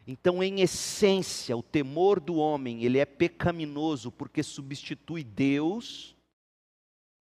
Então, 0.06 0.42
em 0.42 0.60
essência, 0.60 1.56
o 1.56 1.62
temor 1.62 2.20
do 2.20 2.36
homem, 2.36 2.84
ele 2.84 2.98
é 2.98 3.06
pecaminoso 3.06 4.12
porque 4.12 4.42
substitui 4.42 5.24
Deus 5.24 6.14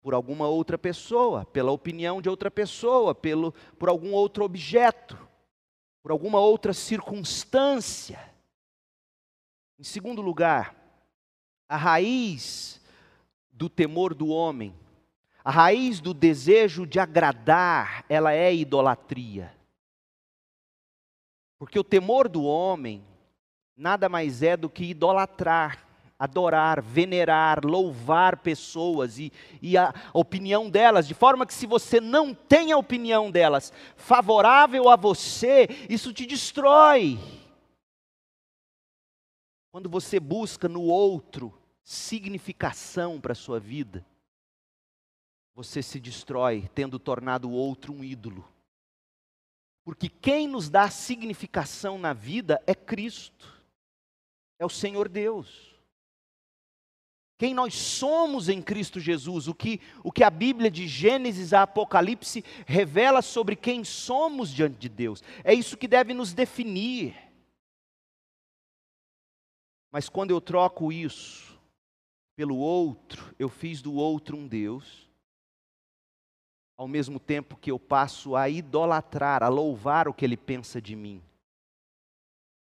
por 0.04 0.14
alguma 0.14 0.48
outra 0.48 0.78
pessoa, 0.78 1.46
pela 1.46 1.72
opinião 1.72 2.22
de 2.22 2.30
outra 2.30 2.52
pessoa, 2.52 3.16
pelo, 3.16 3.54
por 3.80 3.90
algum 3.90 4.12
outro 4.12 4.46
objeto, 4.46 5.18
por 6.04 6.12
alguma 6.12 6.40
outra 6.40 6.74
circunstância. 6.74 8.33
Em 9.80 9.84
segundo 9.84 10.22
lugar, 10.22 10.76
a 11.68 11.76
raiz 11.76 12.82
do 13.52 13.70
temor 13.70 14.14
do 14.14 14.28
homem, 14.28 14.76
a 15.44 15.52
raiz 15.52 16.00
do 16.00 16.14
desejo 16.14 16.86
de 16.86 17.00
agradar, 17.00 18.06
ela 18.08 18.34
é 18.34 18.54
idolatria. 18.54 19.54
Porque 21.58 21.80
o 21.80 21.84
temor 21.84 22.28
do 22.30 22.44
homem 22.44 23.04
nada 23.76 24.08
mais 24.08 24.44
é 24.44 24.56
do 24.56 24.70
que 24.70 24.86
idolatrar, 24.86 25.86
adorar, 26.18 26.82
venerar, 26.82 27.66
louvar 27.66 28.38
pessoas 28.38 29.18
e, 29.18 29.32
e 29.62 29.78
a 29.78 29.94
opinião 30.14 30.70
delas, 30.70 31.08
de 31.08 31.14
forma 31.14 31.46
que 31.46 31.54
se 31.54 31.66
você 31.66 32.00
não 32.00 32.34
tem 32.34 32.72
a 32.72 32.78
opinião 32.78 33.32
delas 33.32 33.74
favorável 33.96 34.90
a 34.90 34.96
você, 34.96 35.68
isso 35.90 36.14
te 36.14 36.26
destrói. 36.26 37.20
Quando 39.74 39.90
você 39.90 40.20
busca 40.20 40.70
no 40.70 40.84
outro 40.84 41.52
significação 41.84 43.20
para 43.20 43.32
a 43.32 43.36
sua 43.36 43.60
vida, 43.60 44.06
você 45.56 45.82
se 45.82 46.00
destrói 46.00 46.70
tendo 46.76 47.00
tornado 47.00 47.50
o 47.50 47.54
outro 47.54 47.92
um 47.92 48.04
ídolo. 48.04 48.48
Porque 49.84 50.10
quem 50.10 50.48
nos 50.48 50.70
dá 50.70 50.92
significação 50.92 51.98
na 51.98 52.14
vida 52.14 52.62
é 52.68 52.76
Cristo, 52.76 53.52
é 54.60 54.66
o 54.66 54.70
Senhor 54.70 55.10
Deus. 55.10 55.74
Quem 57.40 57.56
nós 57.56 57.74
somos 57.74 58.50
em 58.50 58.62
Cristo 58.62 59.00
Jesus, 59.00 59.48
o 59.48 59.56
que, 59.56 59.82
o 60.04 60.12
que 60.12 60.24
a 60.24 60.30
Bíblia 60.30 60.70
de 60.70 60.88
Gênesis 60.88 61.52
a 61.52 61.64
Apocalipse 61.64 62.46
revela 62.68 63.24
sobre 63.24 63.56
quem 63.56 63.84
somos 63.84 64.52
diante 64.52 64.78
de 64.78 64.88
Deus, 64.88 65.24
é 65.44 65.52
isso 65.52 65.76
que 65.76 65.88
deve 65.88 66.14
nos 66.14 66.32
definir. 66.32 67.23
Mas 69.94 70.10
quando 70.10 70.32
eu 70.32 70.42
troco 70.42 70.92
isso 70.92 71.56
pelo 72.36 72.58
outro, 72.58 73.32
eu 73.38 73.48
fiz 73.48 73.80
do 73.80 73.94
outro 73.94 74.36
um 74.36 74.48
Deus, 74.48 75.08
ao 76.76 76.88
mesmo 76.88 77.20
tempo 77.20 77.56
que 77.56 77.70
eu 77.70 77.78
passo 77.78 78.36
a 78.36 78.50
idolatrar, 78.50 79.44
a 79.44 79.50
louvar 79.50 80.08
o 80.08 80.14
que 80.14 80.26
ele 80.26 80.36
pensa 80.36 80.82
de 80.82 80.96
mim. 80.96 81.22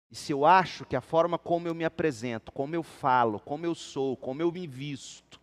E 0.10 0.16
se 0.16 0.32
eu 0.32 0.44
acho 0.44 0.88
que 0.88 0.96
a 0.96 1.02
forma 1.02 1.38
como 1.38 1.68
eu 1.68 1.76
me 1.76 1.86
apresento, 1.86 2.52
como 2.52 2.74
eu 2.74 2.82
falo, 2.82 3.40
como 3.40 3.64
eu 3.64 3.76
sou, 3.76 4.18
como 4.18 4.42
eu 4.42 4.52
me 4.52 4.66
visto, 4.66 5.40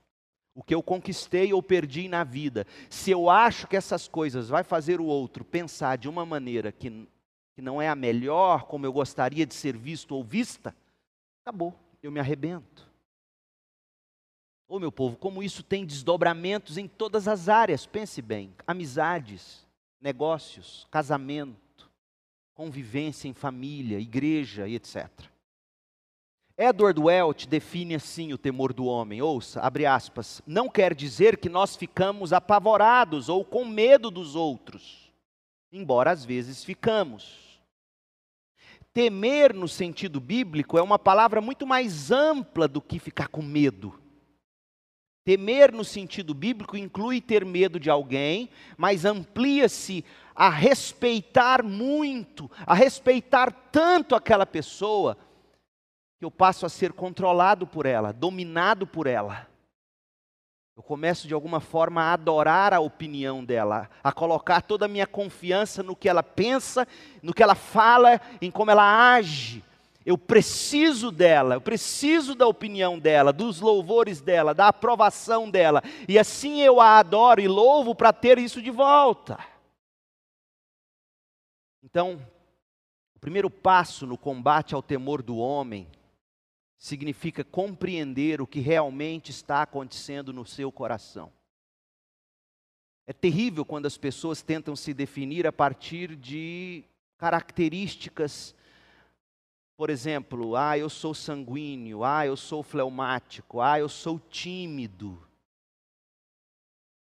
o 0.57 0.65
que 0.65 0.75
eu 0.75 0.83
conquistei 0.83 1.53
ou 1.53 1.63
perdi 1.63 2.09
na 2.09 2.25
vida, 2.25 2.67
se 2.91 3.13
eu 3.13 3.31
acho 3.31 3.69
que 3.69 3.77
essas 3.77 4.09
coisas 4.09 4.49
vai 4.49 4.65
fazer 4.65 5.01
o 5.01 5.05
outro 5.05 5.45
pensar 5.45 5.97
de 5.97 6.09
uma 6.09 6.27
maneira 6.27 6.73
que, 6.73 7.09
que 7.55 7.63
não 7.63 7.81
é 7.81 7.89
a 7.89 7.95
melhor, 7.95 8.65
como 8.65 8.85
eu 8.85 8.93
gostaria 8.93 9.47
de 9.47 9.55
ser 9.55 9.77
visto 9.77 10.17
ou 10.17 10.25
vista, 10.25 10.75
acabou, 11.47 11.73
eu 12.03 12.11
me 12.11 12.19
arrebento. 12.19 12.91
Ô 14.69 14.77
oh, 14.77 14.81
meu 14.81 14.91
povo, 14.91 15.17
como 15.17 15.45
isso 15.45 15.63
tem 15.63 15.87
desdobramentos 15.87 16.77
em 16.77 16.89
todas 16.89 17.29
as 17.29 17.49
áreas, 17.49 17.87
pense 17.87 18.21
bem: 18.21 18.53
amizades, 18.67 19.65
negócios, 20.01 20.89
casamento, 20.91 21.89
convivência 22.53 23.29
em 23.29 23.33
família, 23.33 24.01
igreja 24.01 24.67
e 24.67 24.75
etc. 24.75 25.09
Edward 26.59 26.99
Welch 27.01 27.47
define 27.47 27.95
assim 27.95 28.33
o 28.33 28.39
temor 28.39 28.73
do 28.73 28.87
homem. 28.87 29.23
Ouça, 29.23 29.61
abre 29.61 29.87
aspas. 29.87 30.43
Não 30.45 30.69
quer 30.69 30.95
dizer 30.95 31.37
que 31.37 31.49
nós 31.49 31.77
ficamos 31.77 32.33
apavorados 32.33 33.29
ou 33.29 33.45
com 33.45 33.65
medo 33.65 34.11
dos 34.11 34.35
outros, 34.35 35.13
embora 35.71 36.11
às 36.11 36.25
vezes 36.25 36.65
ficamos. 36.65 37.46
Temer 38.97 39.53
no 39.53 39.69
sentido 39.69 40.19
bíblico 40.19 40.79
é 40.79 40.83
uma 40.83 40.99
palavra 40.99 41.43
muito 41.43 41.67
mais 41.67 42.11
ampla 42.11 42.67
do 42.67 42.81
que 42.81 42.99
ficar 42.99 43.29
com 43.29 43.43
medo. 43.43 44.01
Temer 45.23 45.71
no 45.71 45.85
sentido 45.85 46.33
bíblico 46.33 46.79
inclui 46.79 47.21
ter 47.21 47.45
medo 47.45 47.79
de 47.79 47.91
alguém, 47.91 48.49
mas 48.75 49.05
amplia-se 49.05 50.03
a 50.35 50.49
respeitar 50.49 51.63
muito, 51.63 52.51
a 52.67 52.73
respeitar 52.73 53.53
tanto 53.71 54.15
aquela 54.15 54.47
pessoa, 54.47 55.19
que 56.19 56.25
eu 56.25 56.31
passo 56.31 56.65
a 56.65 56.71
ser 56.71 56.95
controlado 56.95 57.67
por 57.67 57.85
ela, 57.85 58.15
dominado 58.15 58.87
por 58.87 59.07
ela. 59.07 59.47
Eu 60.77 60.83
começo 60.83 61.27
de 61.27 61.33
alguma 61.33 61.59
forma 61.59 62.03
a 62.03 62.13
adorar 62.13 62.75
a 62.75 62.81
opinião 62.81 63.43
dela, 63.43 63.89
a 64.05 64.13
colocar 64.13 64.61
toda 64.61 64.85
a 64.85 64.89
minha 64.89 65.07
confiança 65.07 65.83
no 65.83 65.97
que 65.97 66.07
ela 66.07 66.23
pensa, 66.23 66.87
no 67.23 67.33
que 67.33 67.43
ela 67.43 67.55
fala, 67.55 68.21
em 68.43 68.51
como 68.51 68.71
ela 68.71 69.15
age. 69.15 69.65
Eu 70.05 70.19
preciso 70.19 71.11
dela, 71.11 71.55
eu 71.55 71.63
preciso 71.63 72.35
da 72.35 72.47
opinião 72.47 72.99
dela, 72.99 73.33
dos 73.33 73.59
louvores 73.59 74.21
dela, 74.21 74.53
da 74.53 74.69
aprovação 74.69 75.51
dela. 75.51 75.83
E 76.07 76.19
assim 76.19 76.61
eu 76.61 76.79
a 76.79 76.99
adoro 76.99 77.41
e 77.41 77.49
louvo 77.49 77.95
para 77.95 78.13
ter 78.13 78.39
isso 78.39 78.61
de 78.61 78.71
volta. 78.71 79.39
Então, 81.83 82.21
o 83.15 83.19
primeiro 83.19 83.49
passo 83.49 84.07
no 84.07 84.19
combate 84.19 84.75
ao 84.75 84.83
temor 84.83 85.23
do 85.23 85.39
homem 85.39 85.89
significa 86.79 87.43
compreender 87.43 88.41
o 88.41 88.47
que 88.47 88.61
realmente 88.61 89.31
está 89.31 89.63
acontecendo 89.63 90.33
no 90.33 90.45
seu 90.45 90.71
coração. 90.71 91.33
É 93.07 93.13
terrível 93.13 93.65
quando 93.65 93.87
as 93.87 93.97
pessoas 93.97 94.43
tentam 94.43 94.75
se 94.75 94.93
definir 94.93 95.47
a 95.47 95.53
partir 95.53 96.17
de 96.17 96.85
características 97.19 98.55
por 99.77 99.91
exemplo, 99.91 100.57
ah, 100.57 100.79
eu 100.79 100.89
sou 100.89 101.13
sanguíneo, 101.13 102.03
ah, 102.03 102.25
eu 102.27 102.37
sou 102.37 102.63
fleumático, 102.63 103.61
ah, 103.61 103.79
eu 103.79 103.91
sou 103.91 104.19
tímido. 104.19 105.23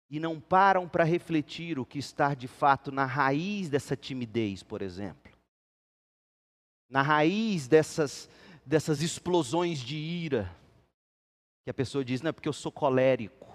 E 0.08 0.20
não 0.20 0.40
param 0.40 0.88
para 0.88 1.04
refletir 1.04 1.80
o 1.80 1.86
que 1.86 1.98
está 1.98 2.36
de 2.36 2.48
fato 2.48 2.92
na 2.92 3.06
raiz 3.06 3.70
dessa 3.70 3.96
timidez, 3.96 4.62
por 4.62 4.84
exemplo. 4.84 5.32
Na 6.88 7.02
raiz 7.02 7.68
dessas, 7.68 8.30
dessas 8.70 9.02
explosões 9.02 9.80
de 9.80 9.98
ira. 9.98 10.56
Que 11.64 11.72
a 11.72 11.74
pessoa 11.74 12.06
diz, 12.06 12.22
não 12.22 12.30
é 12.30 12.32
porque 12.32 12.48
eu 12.48 12.54
sou 12.54 12.72
colérico. 12.72 13.48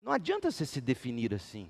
Não 0.00 0.12
adianta 0.12 0.50
você 0.50 0.64
se 0.64 0.80
definir 0.80 1.34
assim. 1.34 1.68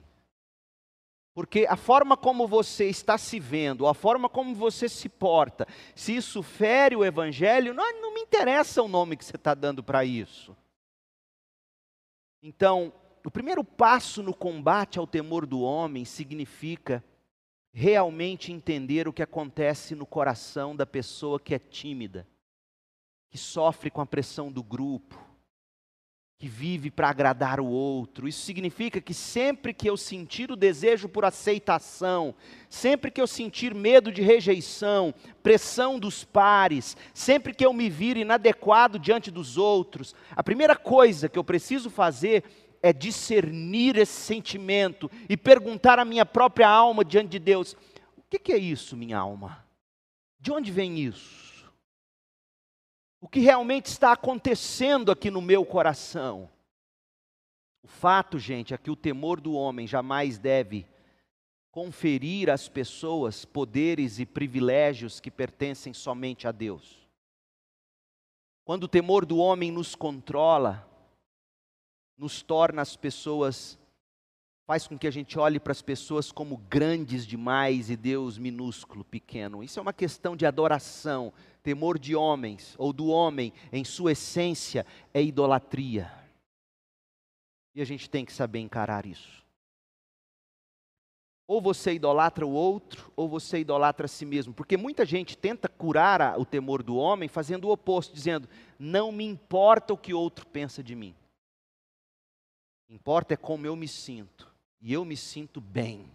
Porque 1.35 1.67
a 1.67 1.77
forma 1.77 2.19
como 2.19 2.47
você 2.47 2.91
está 2.91 3.17
se 3.17 3.41
vendo, 3.41 3.87
a 3.87 3.95
forma 3.95 4.29
como 4.29 4.55
você 4.55 4.87
se 4.89 5.09
porta, 5.09 5.67
se 5.95 6.15
isso 6.15 6.43
fere 6.43 6.95
o 6.95 7.05
Evangelho, 7.05 7.73
não, 7.73 8.01
não 8.03 8.13
me 8.13 8.21
interessa 8.21 8.83
o 8.83 8.89
nome 8.89 9.17
que 9.17 9.25
você 9.25 9.37
está 9.37 9.55
dando 9.55 9.83
para 9.83 10.05
isso. 10.05 10.55
Então, 12.43 12.93
o 13.25 13.31
primeiro 13.31 13.65
passo 13.65 14.23
no 14.23 14.35
combate 14.35 14.99
ao 14.99 15.07
temor 15.07 15.47
do 15.47 15.63
homem 15.63 16.05
significa 16.05 17.03
realmente 17.73 18.53
entender 18.53 19.07
o 19.07 19.13
que 19.13 19.23
acontece 19.23 19.95
no 19.95 20.07
coração 20.07 20.75
da 20.75 20.87
pessoa 20.87 21.39
que 21.39 21.55
é 21.55 21.59
tímida, 21.59 22.27
que 23.31 23.39
sofre 23.39 23.91
com 23.91 24.01
a 24.01 24.07
pressão 24.07 24.51
do 24.51 24.63
grupo, 24.63 25.31
que 26.41 26.49
vive 26.49 26.91
para 26.91 27.11
agradar 27.11 27.61
o 27.61 27.67
outro. 27.67 28.27
Isso 28.27 28.41
significa 28.41 28.99
que 28.99 29.13
sempre 29.13 29.75
que 29.75 29.89
eu 29.89 29.95
sentir 29.95 30.51
o 30.51 30.57
desejo 30.57 31.07
por 31.07 31.23
aceitação, 31.23 32.35
sempre 32.67 33.11
que 33.11 33.21
eu 33.21 33.27
sentir 33.27 33.75
medo 33.75 34.11
de 34.11 34.23
rejeição, 34.23 35.15
pressão 35.43 35.99
dos 35.99 36.25
pares, 36.25 36.97
sempre 37.13 37.53
que 37.53 37.65
eu 37.65 37.75
me 37.75 37.91
vir 37.91 38.17
inadequado 38.17 38.99
diante 38.99 39.31
dos 39.31 39.59
outros, 39.59 40.15
a 40.31 40.43
primeira 40.43 40.75
coisa 40.75 41.29
que 41.29 41.39
eu 41.39 41.45
preciso 41.45 41.91
fazer 41.91 42.43
é 42.83 42.93
discernir 42.93 43.97
esse 43.97 44.21
sentimento 44.21 45.11
e 45.29 45.37
perguntar 45.37 45.99
à 45.99 46.05
minha 46.05 46.25
própria 46.25 46.69
alma 46.69 47.05
diante 47.05 47.31
de 47.31 47.39
Deus: 47.39 47.77
o 48.17 48.23
que 48.23 48.53
é 48.53 48.59
isso, 48.59 48.97
minha 48.97 49.19
alma? 49.19 49.65
De 50.39 50.51
onde 50.51 50.71
vem 50.71 50.99
isso? 50.99 51.51
o 53.21 53.29
que 53.29 53.41
realmente 53.41 53.87
está 53.87 54.13
acontecendo 54.13 55.13
aqui 55.13 55.31
no 55.31 55.43
meu 55.43 55.65
coração. 55.65 56.49
O 57.83 57.89
fato, 57.89 58.39
gente, 58.39 58.73
é 58.73 58.79
que 58.79 58.91
o 58.91 58.97
temor 58.97 59.41
do 59.41 59.53
homem 59.53 59.87
jamais 59.87 60.39
deve 60.39 60.87
conferir 61.71 62.49
às 62.49 62.69
pessoas 62.69 63.45
poderes 63.45 64.19
e 64.19 64.27
privilégios 64.27 65.21
que 65.21 65.31
pertencem 65.31 65.93
somente 65.93 66.49
a 66.49 66.53
Deus. 66.53 66.99
Quando 68.65 68.85
o 68.85 68.89
temor 68.89 69.27
do 69.27 69.39
homem 69.39 69.71
nos 69.71 69.95
controla, 69.95 70.89
nos 72.21 72.43
torna 72.43 72.83
as 72.83 72.97
pessoas, 72.97 73.79
faz 74.67 74.87
com 74.87 74.99
que 74.99 75.07
a 75.07 75.11
gente 75.11 75.39
olhe 75.39 75.59
para 75.59 75.73
as 75.73 75.81
pessoas 75.81 76.31
como 76.31 76.59
grandes 76.69 77.27
demais 77.27 77.89
e 77.89 77.97
Deus 77.97 78.37
minúsculo, 78.37 79.03
pequeno. 79.03 79.65
Isso 79.65 79.79
é 79.79 79.83
uma 79.83 79.95
questão 79.95 80.37
de 80.37 80.45
adoração, 80.45 81.33
temor 81.63 81.99
de 81.99 82.15
homens 82.15 82.75
ou 82.77 82.93
do 82.93 83.07
homem 83.07 83.55
em 83.73 83.85
sua 83.85 84.13
essência 84.13 84.85
é 85.15 85.23
idolatria. 85.23 86.13
E 87.75 87.81
a 87.81 87.87
gente 87.87 88.11
tem 88.11 88.23
que 88.23 88.35
saber 88.35 88.59
encarar 88.59 89.07
isso. 89.07 89.43
Ou 91.47 91.63
você 91.63 91.95
idolatra 91.95 92.47
o 92.47 92.53
outro, 92.53 93.11
ou 93.17 93.31
você 93.31 93.61
idolatra 93.61 94.05
a 94.05 94.09
si 94.09 94.27
mesmo. 94.27 94.53
Porque 94.53 94.77
muita 94.77 95.07
gente 95.07 95.39
tenta 95.39 95.69
curar 95.69 96.39
o 96.39 96.45
temor 96.45 96.83
do 96.83 96.97
homem 96.97 97.31
fazendo 97.31 97.67
o 97.67 97.73
oposto, 97.73 98.15
dizendo: 98.15 98.49
não 98.79 99.11
me 99.11 99.25
importa 99.25 99.95
o 99.95 99.99
que 99.99 100.13
outro 100.13 100.47
pensa 100.47 100.83
de 100.83 100.95
mim. 100.95 101.15
Importa 102.91 103.35
é 103.35 103.37
como 103.37 103.65
eu 103.65 103.77
me 103.77 103.87
sinto. 103.87 104.53
E 104.81 104.93
eu 104.93 105.05
me 105.05 105.17
sinto 105.17 105.61
bem. 105.61 106.11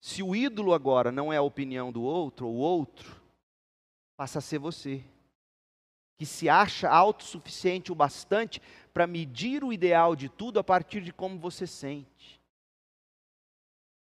Se 0.00 0.22
o 0.22 0.34
ídolo 0.34 0.72
agora 0.72 1.12
não 1.12 1.32
é 1.32 1.36
a 1.36 1.42
opinião 1.42 1.92
do 1.92 2.02
outro, 2.02 2.46
o 2.46 2.56
outro 2.56 3.22
passa 4.16 4.38
a 4.38 4.42
ser 4.42 4.58
você. 4.58 5.04
Que 6.16 6.24
se 6.24 6.48
acha 6.48 6.88
autossuficiente 6.88 7.92
o 7.92 7.94
bastante 7.94 8.62
para 8.92 9.06
medir 9.06 9.62
o 9.62 9.72
ideal 9.72 10.16
de 10.16 10.28
tudo 10.28 10.58
a 10.58 10.64
partir 10.64 11.02
de 11.02 11.12
como 11.12 11.38
você 11.38 11.66
sente. 11.66 12.40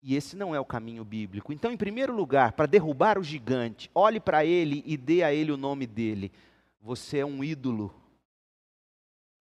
E 0.02 0.16
esse 0.16 0.34
não 0.34 0.54
é 0.54 0.60
o 0.60 0.64
caminho 0.64 1.04
bíblico. 1.04 1.52
Então, 1.52 1.70
em 1.70 1.76
primeiro 1.76 2.14
lugar, 2.14 2.52
para 2.52 2.66
derrubar 2.66 3.18
o 3.18 3.22
gigante, 3.22 3.90
olhe 3.94 4.18
para 4.18 4.44
ele 4.44 4.82
e 4.86 4.96
dê 4.96 5.22
a 5.22 5.32
ele 5.32 5.52
o 5.52 5.56
nome 5.56 5.86
dele. 5.86 6.32
Você 6.80 7.18
é 7.18 7.26
um 7.26 7.44
ídolo. 7.44 7.94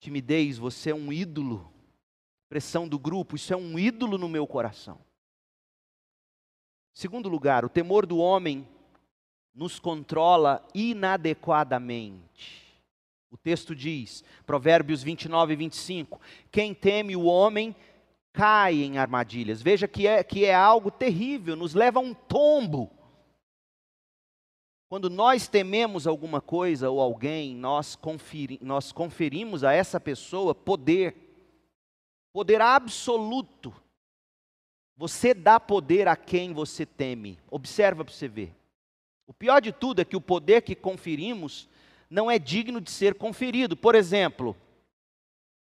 Timidez, 0.03 0.59
você 0.59 0.91
é 0.91 0.95
um 0.95 1.13
ídolo. 1.13 1.73
Pressão 2.49 2.89
do 2.89 2.99
grupo, 2.99 3.37
isso 3.37 3.55
é 3.55 3.57
um 3.57 3.79
ídolo 3.79 4.19
no 4.19 4.29
meu 4.29 4.49
coração. 4.49 4.99
Segundo 6.93 7.29
lugar, 7.29 7.65
o 7.65 7.69
temor 7.69 8.05
do 8.05 8.19
homem 8.19 8.67
nos 9.55 9.79
controla 9.79 10.67
inadequadamente. 10.75 12.83
O 13.31 13.37
texto 13.37 13.77
diz, 13.77 14.25
Provérbios 14.45 15.05
29 15.05 15.53
e 15.53 15.57
25: 15.57 16.21
Quem 16.51 16.75
teme 16.75 17.15
o 17.15 17.23
homem 17.23 17.75
cai 18.33 18.83
em 18.83 18.99
armadilhas. 18.99 19.63
Veja 19.63 19.87
que 19.87 20.09
é, 20.09 20.25
que 20.25 20.45
é 20.45 20.53
algo 20.53 20.91
terrível, 20.91 21.55
nos 21.55 21.75
leva 21.75 22.01
a 22.01 22.03
um 22.03 22.13
tombo. 22.13 22.91
Quando 24.93 25.09
nós 25.09 25.49
tememos 25.49 26.07
alguma 26.07 26.39
coisa 26.39 26.91
ou 26.91 27.01
alguém, 27.01 27.57
nós, 27.57 27.97
conferi, 27.97 28.59
nós 28.61 28.93
conferimos 28.93 29.65
a 29.65 29.73
essa 29.73 29.99
pessoa 29.99 30.55
poder, 30.55 31.17
poder 32.31 32.61
absoluto. 32.61 33.73
Você 34.95 35.33
dá 35.33 35.59
poder 35.59 36.09
a 36.09 36.15
quem 36.15 36.53
você 36.53 36.85
teme. 36.85 37.39
Observa 37.51 38.05
para 38.05 38.13
você 38.13 38.29
ver. 38.29 38.55
O 39.27 39.33
pior 39.33 39.63
de 39.63 39.73
tudo 39.73 40.03
é 40.03 40.05
que 40.05 40.15
o 40.15 40.21
poder 40.21 40.61
que 40.61 40.75
conferimos 40.75 41.71
não 42.11 42.31
é 42.31 42.39
digno 42.39 42.79
de 42.79 42.91
ser 42.91 43.15
conferido. 43.15 43.75
Por 43.75 43.95
exemplo, 43.95 44.55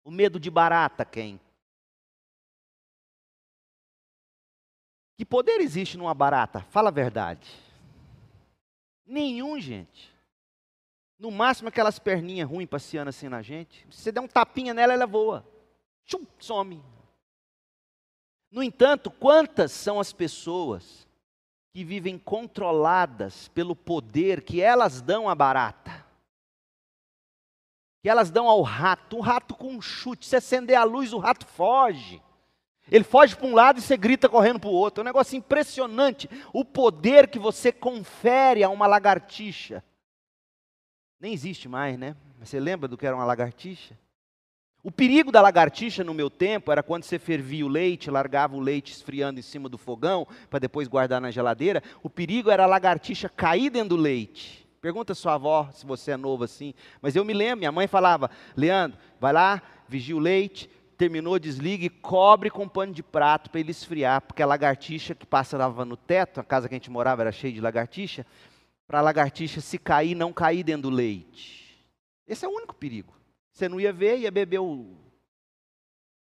o 0.06 0.10
medo 0.10 0.40
de 0.40 0.50
barata, 0.50 1.04
quem? 1.04 1.38
Que 5.18 5.26
poder 5.26 5.60
existe 5.60 5.98
numa 5.98 6.14
barata? 6.14 6.62
Fala 6.70 6.88
a 6.88 6.94
verdade. 6.94 7.67
Nenhum, 9.08 9.60
gente. 9.60 10.14
No 11.18 11.32
máximo 11.32 11.70
aquelas 11.70 11.98
perninhas 11.98 12.48
ruins 12.48 12.68
passeando 12.68 13.10
assim 13.10 13.30
na 13.30 13.42
gente. 13.42 13.88
Se 13.90 14.04
você 14.04 14.12
der 14.12 14.20
um 14.20 14.28
tapinha 14.28 14.74
nela, 14.74 14.94
ela 14.94 15.08
voa. 15.08 15.48
Tchum, 16.06 16.26
some. 16.38 16.84
No 18.52 18.62
entanto, 18.62 19.10
quantas 19.10 19.72
são 19.72 20.00
as 20.00 20.14
pessoas 20.14 21.08
que 21.74 21.84
vivem 21.84 22.20
controladas 22.20 23.48
pelo 23.50 23.76
poder 23.76 24.42
que 24.44 24.62
elas 24.62 25.02
dão 25.02 25.28
à 25.28 25.34
barata? 25.34 26.06
Que 28.02 28.10
elas 28.10 28.30
dão 28.30 28.48
ao 28.48 28.62
rato. 28.62 29.18
Um 29.18 29.22
rato 29.22 29.56
com 29.56 29.70
um 29.70 29.82
chute. 29.82 30.26
Se 30.26 30.36
acender 30.36 30.76
a 30.76 30.84
luz, 30.84 31.14
o 31.14 31.18
rato 31.18 31.46
foge. 31.48 32.22
Ele 32.92 33.04
foge 33.04 33.36
para 33.36 33.48
um 33.48 33.54
lado 33.54 33.80
e 33.80 33.82
você 33.82 33.98
grita 33.98 34.30
correndo 34.30 34.60
para 34.60 34.70
o 34.70 34.74
outro. 34.74 35.02
É 35.02 35.04
um 35.04 35.06
negócio 35.06 35.38
impressionante 35.38 36.30
o 36.54 36.64
poder 36.64 37.28
que 37.28 37.40
você 37.40 37.72
confere 37.72 38.64
a 38.64 38.70
uma 38.70 38.88
lagartixa. 38.88 39.84
Nem 41.20 41.34
existe 41.34 41.68
mais, 41.68 41.98
né? 41.98 42.16
Você 42.40 42.60
lembra 42.60 42.88
do 42.88 42.98
que 42.98 43.06
era 43.06 43.16
uma 43.16 43.26
lagartixa? 43.26 43.98
O 44.84 44.92
perigo 44.92 45.32
da 45.32 45.42
lagartixa 45.42 46.04
no 46.04 46.14
meu 46.14 46.30
tempo 46.30 46.72
era 46.72 46.82
quando 46.82 47.04
você 47.04 47.20
fervia 47.20 47.66
o 47.66 47.70
leite, 47.70 48.10
largava 48.10 48.56
o 48.56 48.60
leite 48.60 48.94
esfriando 48.94 49.40
em 49.40 49.44
cima 49.44 49.68
do 49.68 49.78
fogão, 49.78 50.26
para 50.50 50.60
depois 50.60 50.88
guardar 50.88 51.20
na 51.20 51.32
geladeira. 51.32 51.84
O 52.02 52.10
perigo 52.10 52.50
era 52.50 52.64
a 52.64 52.68
lagartixa 52.68 53.28
cair 53.28 53.70
dentro 53.70 53.90
do 53.90 53.96
leite. 53.98 54.66
Pergunta 54.80 55.14
sua 55.14 55.34
avó 55.34 55.70
se 55.74 55.86
você 55.86 56.12
é 56.12 56.18
novo 56.18 56.44
assim. 56.44 56.74
Mas 57.02 57.16
eu 57.16 57.26
me 57.26 57.34
lembro, 57.34 57.58
minha 57.58 57.72
mãe 57.72 57.88
falava: 57.88 58.30
Leandro, 58.56 58.98
vai 59.20 59.34
lá, 59.34 59.62
vigia 59.90 60.16
o 60.16 60.20
leite, 60.20 60.70
terminou, 60.98 61.38
desliga 61.38 61.86
e 61.86 61.90
cobre 61.90 62.50
com 62.50 62.68
pano 62.68 62.92
de 62.92 63.04
prato 63.04 63.50
para 63.50 63.60
ele 63.60 63.72
esfriar, 63.72 64.22
porque 64.22 64.42
a 64.42 64.46
lagartixa 64.48 65.14
que 65.14 65.26
passava 65.26 65.86
no 65.86 65.96
teto, 65.96 66.40
a 66.40 66.44
casa 66.44 66.68
que 66.68 66.74
a 66.74 66.78
gente 66.78 66.90
morava 66.90 67.22
era 67.22 67.32
cheia 67.32 67.54
de 67.54 67.62
lagartixa, 67.62 68.26
para 68.88 69.00
a 69.00 69.02
lagartixa 69.02 69.62
se 69.62 69.78
cair, 69.78 70.16
não 70.16 70.34
cair 70.34 70.64
dentro 70.64 70.84
do 70.84 70.90
leite. 70.90 71.86
Esse 72.28 72.46
é 72.46 72.48
o 72.48 72.52
único 72.52 72.74
perigo. 72.74 73.14
Você 73.52 73.70
não 73.70 73.80
ia 73.80 73.94
ver, 73.94 74.20
ia 74.20 74.32
beber 74.32 74.60
o, 74.60 74.96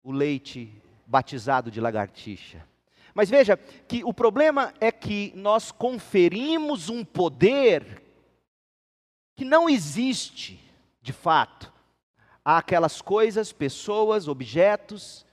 o 0.03 0.12
leite 0.12 0.72
batizado 1.05 1.72
de 1.72 1.82
lagartixa. 1.82 2.66
Mas 3.14 3.30
veja 3.30 3.57
que 3.88 4.03
o 4.03 4.14
problema 4.14 4.74
é 4.80 4.91
que 4.91 5.34
nós 5.36 5.72
conferimos 5.72 6.88
um 6.88 7.03
poder 7.03 8.01
que 9.36 9.43
não 9.43 9.70
existe 9.70 10.59
de 11.01 11.12
fato 11.12 11.70
Há 12.44 12.58
aquelas 12.58 13.02
coisas, 13.02 13.52
pessoas, 13.52 14.28
objetos 14.28 15.26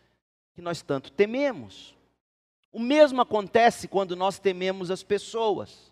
que 0.55 0.63
nós 0.63 0.83
tanto 0.83 1.11
tememos. 1.11 1.95
O 2.73 2.79
mesmo 2.79 3.21
acontece 3.21 3.89
quando 3.89 4.15
nós 4.15 4.39
tememos 4.39 4.91
as 4.91 5.03
pessoas. 5.03 5.89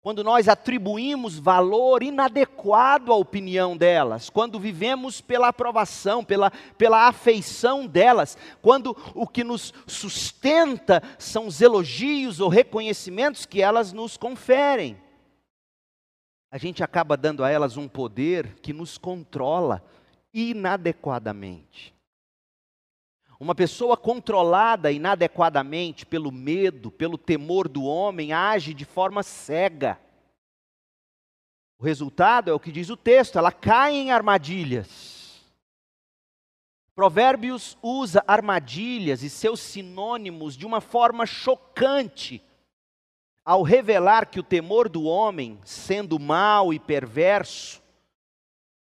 Quando 0.00 0.24
nós 0.24 0.48
atribuímos 0.48 1.38
valor 1.38 2.02
inadequado 2.02 3.12
à 3.12 3.16
opinião 3.16 3.76
delas, 3.76 4.30
quando 4.30 4.58
vivemos 4.58 5.20
pela 5.20 5.48
aprovação, 5.48 6.24
pela, 6.24 6.50
pela 6.78 7.08
afeição 7.08 7.86
delas, 7.86 8.38
quando 8.62 8.96
o 9.14 9.26
que 9.26 9.42
nos 9.44 9.74
sustenta 9.86 11.02
são 11.18 11.46
os 11.46 11.60
elogios 11.60 12.40
ou 12.40 12.48
reconhecimentos 12.48 13.44
que 13.44 13.60
elas 13.60 13.92
nos 13.92 14.16
conferem, 14.16 14.96
a 16.50 16.56
gente 16.56 16.82
acaba 16.82 17.16
dando 17.16 17.44
a 17.44 17.50
elas 17.50 17.76
um 17.76 17.86
poder 17.86 18.54
que 18.62 18.72
nos 18.72 18.96
controla, 18.96 19.84
inadequadamente. 20.38 21.94
Uma 23.40 23.54
pessoa 23.54 23.96
controlada 23.96 24.90
inadequadamente 24.90 26.04
pelo 26.04 26.30
medo, 26.30 26.90
pelo 26.90 27.16
temor 27.16 27.68
do 27.68 27.84
homem, 27.84 28.32
age 28.32 28.74
de 28.74 28.84
forma 28.84 29.22
cega. 29.22 29.98
O 31.78 31.84
resultado 31.84 32.50
é 32.50 32.52
o 32.52 32.58
que 32.58 32.72
diz 32.72 32.90
o 32.90 32.96
texto, 32.96 33.38
ela 33.38 33.52
cai 33.52 33.94
em 33.94 34.10
armadilhas. 34.10 35.44
Provérbios 36.96 37.78
usa 37.80 38.24
armadilhas 38.26 39.22
e 39.22 39.30
seus 39.30 39.60
sinônimos 39.60 40.56
de 40.56 40.66
uma 40.66 40.80
forma 40.80 41.24
chocante, 41.24 42.42
ao 43.44 43.62
revelar 43.62 44.26
que 44.26 44.40
o 44.40 44.42
temor 44.42 44.88
do 44.88 45.04
homem, 45.04 45.60
sendo 45.64 46.18
mau 46.18 46.74
e 46.74 46.78
perverso, 46.80 47.80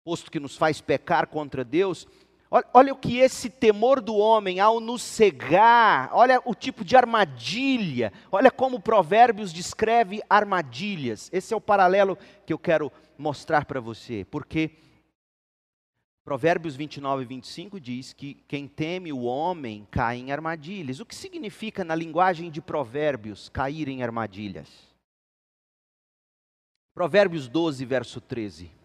posto 0.06 0.30
que 0.30 0.40
nos 0.40 0.56
faz 0.56 0.80
pecar 0.80 1.26
contra 1.26 1.66
Deus, 1.66 2.08
olha, 2.52 2.66
olha 2.76 2.94
o 2.94 2.98
que 2.98 3.18
esse 3.18 3.50
temor 3.50 4.00
do 4.00 4.16
homem, 4.16 4.60
ao 4.60 4.80
nos 4.80 5.02
cegar, 5.02 6.12
olha 6.14 6.40
o 6.46 6.54
tipo 6.54 6.86
de 6.86 6.96
armadilha, 6.96 8.14
olha 8.32 8.52
como 8.52 8.80
Provérbios 8.80 9.52
descreve 9.52 10.22
armadilhas. 10.30 11.28
Esse 11.34 11.56
é 11.56 11.58
o 11.58 11.62
paralelo 11.62 12.20
que 12.46 12.54
eu 12.54 12.60
quero 12.60 12.92
mostrar 13.18 13.66
para 13.66 13.80
você, 13.80 14.24
porque 14.30 14.78
Provérbios 16.24 16.76
29 16.76 17.24
e 17.24 17.26
25 17.26 17.80
diz 17.80 18.14
que 18.14 18.36
quem 18.48 18.68
teme 18.68 19.12
o 19.12 19.24
homem 19.24 19.88
cai 19.90 20.18
em 20.18 20.32
armadilhas. 20.32 21.00
O 21.00 21.06
que 21.06 21.16
significa, 21.16 21.84
na 21.84 21.96
linguagem 21.96 22.52
de 22.52 22.62
Provérbios, 22.62 23.50
cair 23.50 23.88
em 23.88 24.04
armadilhas? 24.04 24.70
Provérbios 26.94 27.48
12, 27.48 27.84
verso 27.86 28.22
13. 28.22 28.85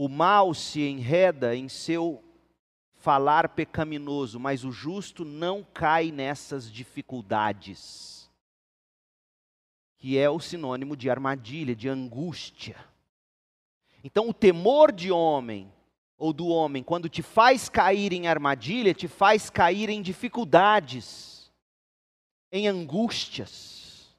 O 0.00 0.08
mal 0.08 0.54
se 0.54 0.80
enreda 0.80 1.56
em 1.56 1.68
seu 1.68 2.22
falar 2.94 3.48
pecaminoso, 3.48 4.38
mas 4.38 4.62
o 4.62 4.70
justo 4.70 5.24
não 5.24 5.64
cai 5.64 6.12
nessas 6.12 6.70
dificuldades, 6.70 8.30
que 9.96 10.16
é 10.16 10.30
o 10.30 10.38
sinônimo 10.38 10.96
de 10.96 11.10
armadilha, 11.10 11.74
de 11.74 11.88
angústia. 11.88 12.76
Então, 14.04 14.28
o 14.28 14.32
temor 14.32 14.92
de 14.92 15.10
homem 15.10 15.68
ou 16.16 16.32
do 16.32 16.46
homem, 16.46 16.84
quando 16.84 17.08
te 17.08 17.20
faz 17.20 17.68
cair 17.68 18.12
em 18.12 18.28
armadilha, 18.28 18.94
te 18.94 19.08
faz 19.08 19.50
cair 19.50 19.88
em 19.88 20.00
dificuldades, 20.00 21.52
em 22.52 22.68
angústias, 22.68 24.16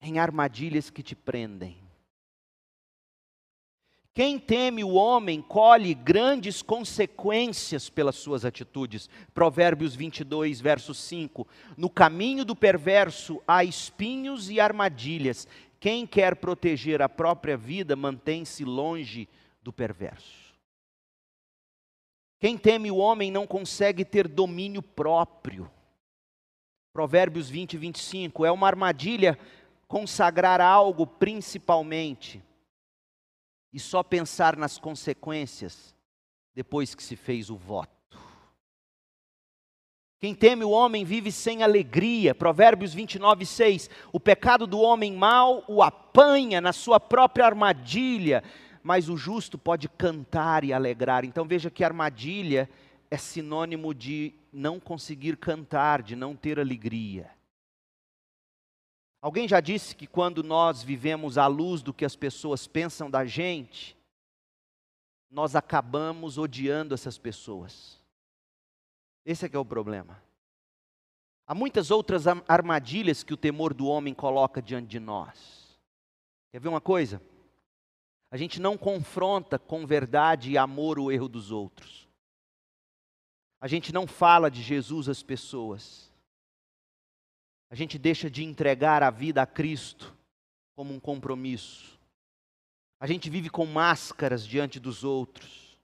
em 0.00 0.20
armadilhas 0.20 0.88
que 0.88 1.02
te 1.02 1.16
prendem. 1.16 1.85
Quem 4.16 4.38
teme 4.38 4.82
o 4.82 4.94
homem 4.94 5.42
colhe 5.42 5.92
grandes 5.92 6.62
consequências 6.62 7.90
pelas 7.90 8.16
suas 8.16 8.46
atitudes. 8.46 9.10
Provérbios 9.34 9.94
22, 9.94 10.58
verso 10.58 10.94
5. 10.94 11.46
No 11.76 11.90
caminho 11.90 12.42
do 12.42 12.56
perverso 12.56 13.42
há 13.46 13.62
espinhos 13.62 14.48
e 14.48 14.58
armadilhas. 14.58 15.46
Quem 15.78 16.06
quer 16.06 16.36
proteger 16.36 17.02
a 17.02 17.10
própria 17.10 17.58
vida 17.58 17.94
mantém-se 17.94 18.64
longe 18.64 19.28
do 19.62 19.70
perverso. 19.70 20.54
Quem 22.40 22.56
teme 22.56 22.90
o 22.90 22.96
homem 22.96 23.30
não 23.30 23.46
consegue 23.46 24.02
ter 24.02 24.26
domínio 24.26 24.80
próprio. 24.80 25.70
Provérbios 26.90 27.50
20, 27.50 27.76
25. 27.76 28.46
É 28.46 28.50
uma 28.50 28.66
armadilha 28.66 29.38
consagrar 29.86 30.62
algo 30.62 31.06
principalmente 31.06 32.42
e 33.76 33.78
só 33.78 34.02
pensar 34.02 34.56
nas 34.56 34.78
consequências 34.78 35.94
depois 36.54 36.94
que 36.94 37.02
se 37.02 37.14
fez 37.14 37.50
o 37.50 37.56
voto. 37.56 38.18
Quem 40.18 40.34
teme 40.34 40.64
o 40.64 40.70
homem 40.70 41.04
vive 41.04 41.30
sem 41.30 41.62
alegria. 41.62 42.34
Provérbios 42.34 42.94
29, 42.94 43.44
6. 43.44 43.90
O 44.14 44.18
pecado 44.18 44.66
do 44.66 44.80
homem 44.80 45.12
mau 45.12 45.62
o 45.68 45.82
apanha 45.82 46.58
na 46.58 46.72
sua 46.72 46.98
própria 46.98 47.44
armadilha, 47.44 48.42
mas 48.82 49.10
o 49.10 49.16
justo 49.18 49.58
pode 49.58 49.90
cantar 49.90 50.64
e 50.64 50.72
alegrar. 50.72 51.22
Então 51.26 51.44
veja 51.46 51.70
que 51.70 51.84
armadilha 51.84 52.70
é 53.10 53.18
sinônimo 53.18 53.92
de 53.92 54.32
não 54.50 54.80
conseguir 54.80 55.36
cantar, 55.36 56.00
de 56.00 56.16
não 56.16 56.34
ter 56.34 56.58
alegria. 56.58 57.30
Alguém 59.26 59.48
já 59.48 59.58
disse 59.58 59.96
que 59.96 60.06
quando 60.06 60.44
nós 60.44 60.84
vivemos 60.84 61.36
à 61.36 61.48
luz 61.48 61.82
do 61.82 61.92
que 61.92 62.04
as 62.04 62.14
pessoas 62.14 62.68
pensam 62.68 63.10
da 63.10 63.24
gente, 63.24 63.96
nós 65.28 65.56
acabamos 65.56 66.38
odiando 66.38 66.94
essas 66.94 67.18
pessoas. 67.18 68.00
Esse 69.24 69.44
é 69.44 69.48
que 69.48 69.56
é 69.56 69.58
o 69.58 69.64
problema. 69.64 70.22
Há 71.44 71.56
muitas 71.56 71.90
outras 71.90 72.28
armadilhas 72.46 73.24
que 73.24 73.34
o 73.34 73.36
temor 73.36 73.74
do 73.74 73.88
homem 73.88 74.14
coloca 74.14 74.62
diante 74.62 74.86
de 74.86 75.00
nós. 75.00 75.76
Quer 76.52 76.60
ver 76.60 76.68
uma 76.68 76.80
coisa? 76.80 77.20
A 78.30 78.36
gente 78.36 78.60
não 78.60 78.78
confronta 78.78 79.58
com 79.58 79.84
verdade 79.84 80.52
e 80.52 80.56
amor 80.56 81.00
o 81.00 81.10
erro 81.10 81.28
dos 81.28 81.50
outros. 81.50 82.08
A 83.60 83.66
gente 83.66 83.92
não 83.92 84.06
fala 84.06 84.48
de 84.48 84.62
Jesus 84.62 85.08
às 85.08 85.20
pessoas. 85.20 86.05
A 87.70 87.74
gente 87.74 87.98
deixa 87.98 88.30
de 88.30 88.44
entregar 88.44 89.02
a 89.02 89.10
vida 89.10 89.42
a 89.42 89.46
Cristo 89.46 90.14
como 90.74 90.94
um 90.94 91.00
compromisso. 91.00 91.98
A 93.00 93.06
gente 93.06 93.28
vive 93.28 93.50
com 93.50 93.66
máscaras 93.66 94.46
diante 94.46 94.78
dos 94.78 95.04
outros. 95.04 95.78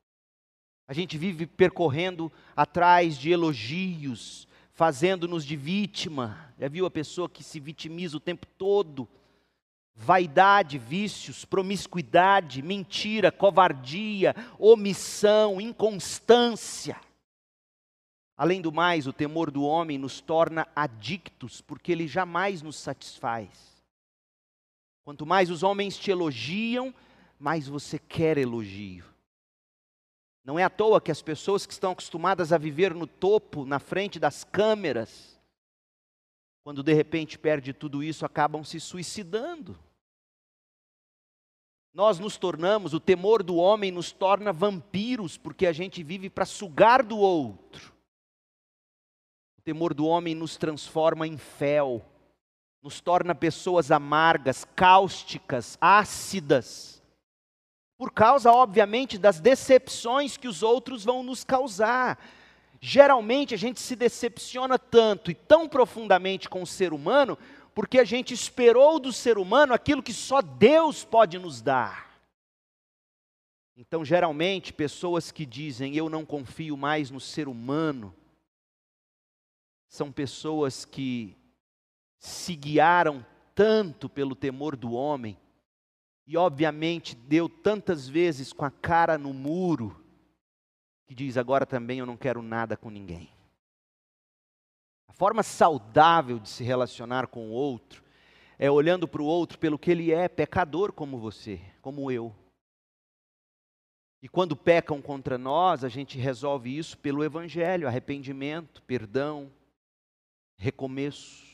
A 0.86 0.94
gente 0.94 1.18
vive 1.18 1.46
percorrendo 1.46 2.30
atrás 2.54 3.16
de 3.16 3.30
elogios, 3.30 4.46
fazendo-nos 4.72 5.44
de 5.44 5.56
vítima. 5.56 6.52
Já 6.58 6.68
viu 6.68 6.86
a 6.86 6.90
pessoa 6.90 7.28
que 7.28 7.42
se 7.42 7.58
vitimiza 7.58 8.16
o 8.16 8.20
tempo 8.20 8.46
todo? 8.58 9.08
Vaidade, 9.94 10.78
vícios, 10.78 11.44
promiscuidade, 11.44 12.62
mentira, 12.62 13.30
covardia, 13.30 14.34
omissão, 14.58 15.60
inconstância. 15.60 16.98
Além 18.42 18.60
do 18.60 18.72
mais, 18.72 19.06
o 19.06 19.12
temor 19.12 19.52
do 19.52 19.62
homem 19.62 19.96
nos 19.96 20.20
torna 20.20 20.66
adictos, 20.74 21.60
porque 21.60 21.92
ele 21.92 22.08
jamais 22.08 22.60
nos 22.60 22.74
satisfaz. 22.74 23.48
Quanto 25.04 25.24
mais 25.24 25.48
os 25.48 25.62
homens 25.62 25.96
te 25.96 26.10
elogiam, 26.10 26.92
mais 27.38 27.68
você 27.68 28.00
quer 28.00 28.36
elogio. 28.36 29.04
Não 30.44 30.58
é 30.58 30.64
à 30.64 30.68
toa 30.68 31.00
que 31.00 31.12
as 31.12 31.22
pessoas 31.22 31.64
que 31.64 31.72
estão 31.72 31.92
acostumadas 31.92 32.52
a 32.52 32.58
viver 32.58 32.92
no 32.92 33.06
topo, 33.06 33.64
na 33.64 33.78
frente 33.78 34.18
das 34.18 34.42
câmeras, 34.42 35.40
quando 36.64 36.82
de 36.82 36.92
repente 36.92 37.38
perde 37.38 37.72
tudo 37.72 38.02
isso, 38.02 38.26
acabam 38.26 38.64
se 38.64 38.80
suicidando. 38.80 39.78
Nós 41.94 42.18
nos 42.18 42.36
tornamos, 42.36 42.92
o 42.92 42.98
temor 42.98 43.44
do 43.44 43.54
homem 43.54 43.92
nos 43.92 44.10
torna 44.10 44.52
vampiros, 44.52 45.38
porque 45.38 45.64
a 45.64 45.72
gente 45.72 46.02
vive 46.02 46.28
para 46.28 46.44
sugar 46.44 47.04
do 47.04 47.16
outro. 47.16 47.91
O 49.62 49.64
temor 49.64 49.94
do 49.94 50.06
homem 50.06 50.34
nos 50.34 50.56
transforma 50.56 51.26
em 51.26 51.38
fel, 51.38 52.04
nos 52.82 53.00
torna 53.00 53.34
pessoas 53.34 53.90
amargas, 53.90 54.66
cáusticas, 54.74 55.78
ácidas 55.80 57.02
por 58.02 58.10
causa, 58.10 58.50
obviamente, 58.50 59.16
das 59.16 59.38
decepções 59.38 60.36
que 60.36 60.48
os 60.48 60.60
outros 60.60 61.04
vão 61.04 61.22
nos 61.22 61.44
causar. 61.44 62.18
Geralmente 62.80 63.54
a 63.54 63.56
gente 63.56 63.80
se 63.80 63.94
decepciona 63.94 64.76
tanto 64.76 65.30
e 65.30 65.34
tão 65.36 65.68
profundamente 65.68 66.48
com 66.48 66.62
o 66.62 66.66
ser 66.66 66.92
humano, 66.92 67.38
porque 67.72 68.00
a 68.00 68.04
gente 68.04 68.34
esperou 68.34 68.98
do 68.98 69.12
ser 69.12 69.38
humano 69.38 69.72
aquilo 69.72 70.02
que 70.02 70.12
só 70.12 70.42
Deus 70.42 71.04
pode 71.04 71.38
nos 71.38 71.62
dar. 71.62 72.10
Então, 73.76 74.04
geralmente, 74.04 74.72
pessoas 74.72 75.30
que 75.30 75.46
dizem 75.46 75.94
eu 75.94 76.08
não 76.08 76.24
confio 76.24 76.76
mais 76.76 77.08
no 77.08 77.20
ser 77.20 77.46
humano, 77.46 78.12
são 79.92 80.10
pessoas 80.10 80.86
que 80.86 81.36
se 82.16 82.56
guiaram 82.56 83.22
tanto 83.54 84.08
pelo 84.08 84.34
temor 84.34 84.74
do 84.74 84.92
homem, 84.92 85.38
e 86.26 86.34
obviamente 86.34 87.14
deu 87.14 87.46
tantas 87.46 88.08
vezes 88.08 88.54
com 88.54 88.64
a 88.64 88.70
cara 88.70 89.18
no 89.18 89.34
muro, 89.34 90.02
que 91.04 91.14
diz: 91.14 91.36
agora 91.36 91.66
também 91.66 91.98
eu 91.98 92.06
não 92.06 92.16
quero 92.16 92.40
nada 92.40 92.74
com 92.74 92.88
ninguém. 92.88 93.28
A 95.08 95.12
forma 95.12 95.42
saudável 95.42 96.38
de 96.38 96.48
se 96.48 96.64
relacionar 96.64 97.26
com 97.26 97.50
o 97.50 97.52
outro 97.52 98.02
é 98.58 98.70
olhando 98.70 99.06
para 99.06 99.20
o 99.20 99.26
outro 99.26 99.58
pelo 99.58 99.78
que 99.78 99.90
ele 99.90 100.10
é, 100.10 100.26
pecador 100.26 100.90
como 100.94 101.18
você, 101.18 101.60
como 101.82 102.10
eu. 102.10 102.34
E 104.22 104.28
quando 104.28 104.56
pecam 104.56 105.02
contra 105.02 105.36
nós, 105.36 105.84
a 105.84 105.90
gente 105.90 106.16
resolve 106.16 106.74
isso 106.74 106.96
pelo 106.96 107.22
Evangelho, 107.22 107.86
arrependimento, 107.86 108.82
perdão, 108.84 109.52
recomeço. 110.62 111.44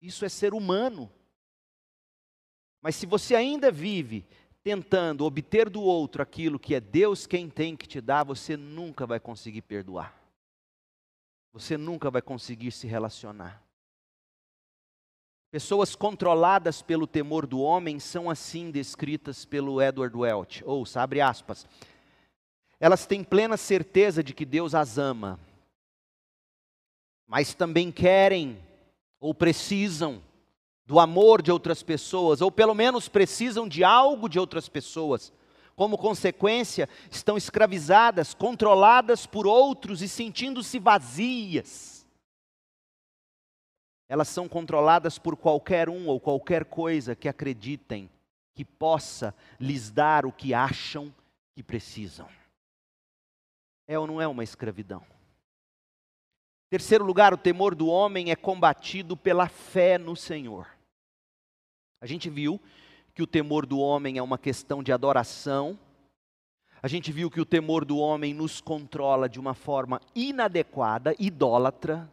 Isso 0.00 0.24
é 0.24 0.28
ser 0.28 0.54
humano. 0.54 1.12
Mas 2.80 2.96
se 2.96 3.04
você 3.04 3.34
ainda 3.34 3.70
vive 3.70 4.26
tentando 4.62 5.24
obter 5.24 5.68
do 5.68 5.82
outro 5.82 6.22
aquilo 6.22 6.58
que 6.58 6.74
é 6.74 6.80
Deus 6.80 7.26
quem 7.26 7.50
tem 7.50 7.76
que 7.76 7.86
te 7.86 8.00
dar, 8.00 8.24
você 8.24 8.56
nunca 8.56 9.06
vai 9.06 9.20
conseguir 9.20 9.62
perdoar. 9.62 10.18
Você 11.52 11.76
nunca 11.76 12.10
vai 12.10 12.22
conseguir 12.22 12.70
se 12.70 12.86
relacionar. 12.86 13.62
Pessoas 15.50 15.94
controladas 15.94 16.80
pelo 16.80 17.06
temor 17.06 17.46
do 17.46 17.60
homem 17.60 17.98
são 17.98 18.30
assim 18.30 18.70
descritas 18.70 19.44
pelo 19.44 19.82
Edward 19.82 20.16
Welch. 20.16 20.64
Ouça, 20.64 21.02
abre 21.02 21.20
aspas. 21.20 21.66
Elas 22.78 23.04
têm 23.04 23.22
plena 23.22 23.56
certeza 23.56 24.22
de 24.22 24.32
que 24.32 24.46
Deus 24.46 24.74
as 24.74 24.96
ama, 24.96 25.38
mas 27.30 27.54
também 27.54 27.92
querem 27.92 28.60
ou 29.20 29.32
precisam 29.32 30.20
do 30.84 30.98
amor 30.98 31.40
de 31.40 31.52
outras 31.52 31.80
pessoas, 31.80 32.40
ou 32.40 32.50
pelo 32.50 32.74
menos 32.74 33.08
precisam 33.08 33.68
de 33.68 33.84
algo 33.84 34.28
de 34.28 34.36
outras 34.36 34.68
pessoas. 34.68 35.32
Como 35.76 35.96
consequência, 35.96 36.88
estão 37.08 37.36
escravizadas, 37.36 38.34
controladas 38.34 39.26
por 39.26 39.46
outros 39.46 40.02
e 40.02 40.08
sentindo-se 40.08 40.80
vazias. 40.80 42.04
Elas 44.08 44.26
são 44.26 44.48
controladas 44.48 45.16
por 45.16 45.36
qualquer 45.36 45.88
um 45.88 46.08
ou 46.08 46.18
qualquer 46.18 46.64
coisa 46.64 47.14
que 47.14 47.28
acreditem 47.28 48.10
que 48.56 48.64
possa 48.64 49.32
lhes 49.60 49.88
dar 49.88 50.26
o 50.26 50.32
que 50.32 50.52
acham 50.52 51.14
que 51.54 51.62
precisam. 51.62 52.28
É 53.86 53.96
ou 53.96 54.08
não 54.08 54.20
é 54.20 54.26
uma 54.26 54.42
escravidão? 54.42 55.06
Terceiro 56.70 57.04
lugar, 57.04 57.34
o 57.34 57.36
temor 57.36 57.74
do 57.74 57.88
homem 57.88 58.30
é 58.30 58.36
combatido 58.36 59.16
pela 59.16 59.48
fé 59.48 59.98
no 59.98 60.14
Senhor. 60.14 60.68
A 62.00 62.06
gente 62.06 62.30
viu 62.30 62.60
que 63.12 63.24
o 63.24 63.26
temor 63.26 63.66
do 63.66 63.80
homem 63.80 64.18
é 64.18 64.22
uma 64.22 64.38
questão 64.38 64.80
de 64.80 64.92
adoração. 64.92 65.76
A 66.80 66.86
gente 66.86 67.10
viu 67.10 67.28
que 67.28 67.40
o 67.40 67.44
temor 67.44 67.84
do 67.84 67.98
homem 67.98 68.32
nos 68.32 68.60
controla 68.60 69.28
de 69.28 69.40
uma 69.40 69.52
forma 69.52 70.00
inadequada, 70.14 71.12
idólatra. 71.18 72.08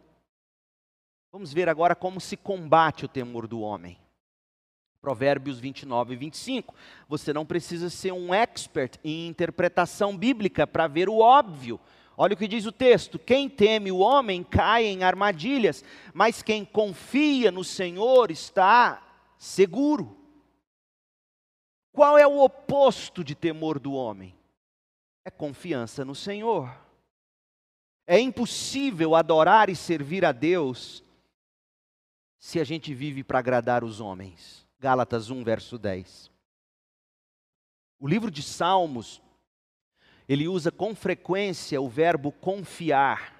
Vamos 1.30 1.52
ver 1.52 1.68
agora 1.68 1.94
como 1.94 2.20
se 2.20 2.36
combate 2.36 3.04
o 3.04 3.08
temor 3.08 3.46
do 3.46 3.60
homem. 3.60 3.96
Provérbios 5.00 5.60
29 5.60 6.14
e 6.14 6.16
25. 6.16 6.74
Você 7.08 7.32
não 7.32 7.46
precisa 7.46 7.88
ser 7.88 8.12
um 8.12 8.34
expert 8.34 8.98
em 9.04 9.28
interpretação 9.28 10.16
bíblica 10.16 10.66
para 10.66 10.88
ver 10.88 11.08
o 11.08 11.18
óbvio. 11.18 11.78
Olha 12.20 12.34
o 12.34 12.36
que 12.36 12.48
diz 12.48 12.66
o 12.66 12.72
texto: 12.72 13.16
quem 13.16 13.48
teme 13.48 13.92
o 13.92 13.98
homem 13.98 14.42
cai 14.42 14.84
em 14.86 15.04
armadilhas, 15.04 15.84
mas 16.12 16.42
quem 16.42 16.64
confia 16.64 17.52
no 17.52 17.62
Senhor 17.62 18.32
está 18.32 19.00
seguro. 19.38 20.18
Qual 21.92 22.18
é 22.18 22.26
o 22.26 22.40
oposto 22.42 23.22
de 23.22 23.36
temor 23.36 23.78
do 23.78 23.92
homem? 23.92 24.36
É 25.24 25.30
confiança 25.30 26.04
no 26.04 26.14
Senhor. 26.14 26.76
É 28.04 28.18
impossível 28.18 29.14
adorar 29.14 29.70
e 29.70 29.76
servir 29.76 30.24
a 30.24 30.32
Deus 30.32 31.04
se 32.36 32.58
a 32.58 32.64
gente 32.64 32.92
vive 32.92 33.22
para 33.22 33.38
agradar 33.38 33.84
os 33.84 34.00
homens. 34.00 34.66
Gálatas 34.80 35.30
1, 35.30 35.44
verso 35.44 35.78
10. 35.78 36.32
O 38.00 38.08
livro 38.08 38.30
de 38.30 38.42
Salmos, 38.42 39.20
ele 40.28 40.46
usa 40.46 40.70
com 40.70 40.94
frequência 40.94 41.80
o 41.80 41.88
verbo 41.88 42.30
confiar. 42.30 43.34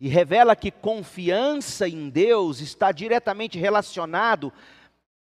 E 0.00 0.08
revela 0.08 0.56
que 0.56 0.70
confiança 0.70 1.88
em 1.88 2.10
Deus 2.10 2.60
está 2.60 2.90
diretamente 2.90 3.58
relacionado 3.58 4.52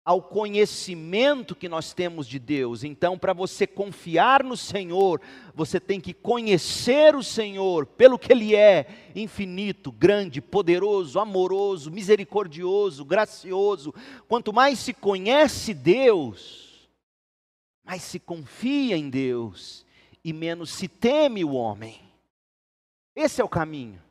ao 0.06 0.22
conhecimento 0.22 1.56
que 1.56 1.68
nós 1.68 1.92
temos 1.92 2.28
de 2.28 2.40
Deus. 2.40 2.84
Então, 2.84 3.18
para 3.18 3.34
você 3.34 3.66
confiar 3.66 4.44
no 4.44 4.56
Senhor, 4.56 5.20
você 5.56 5.80
tem 5.80 6.00
que 6.00 6.14
conhecer 6.14 7.16
o 7.16 7.24
Senhor 7.24 7.86
pelo 7.88 8.18
que 8.18 8.32
Ele 8.32 8.56
é: 8.56 8.88
infinito, 9.16 9.92
grande, 9.92 10.40
poderoso, 10.40 11.20
amoroso, 11.20 11.92
misericordioso, 11.92 13.04
gracioso. 13.04 13.94
Quanto 14.28 14.54
mais 14.54 14.78
se 14.80 14.94
conhece 14.94 15.74
Deus, 15.74 16.90
mais 17.84 18.04
se 18.04 18.20
confia 18.20 18.96
em 18.96 19.10
Deus 19.10 19.89
e 20.24 20.34
menos 20.34 20.70
se 20.72 20.88
teme 20.88 21.44
o 21.44 21.54
homem. 21.54 22.00
Esse 23.16 23.42
é 23.42 23.44
o 23.44 23.50
caminho. 23.50 24.02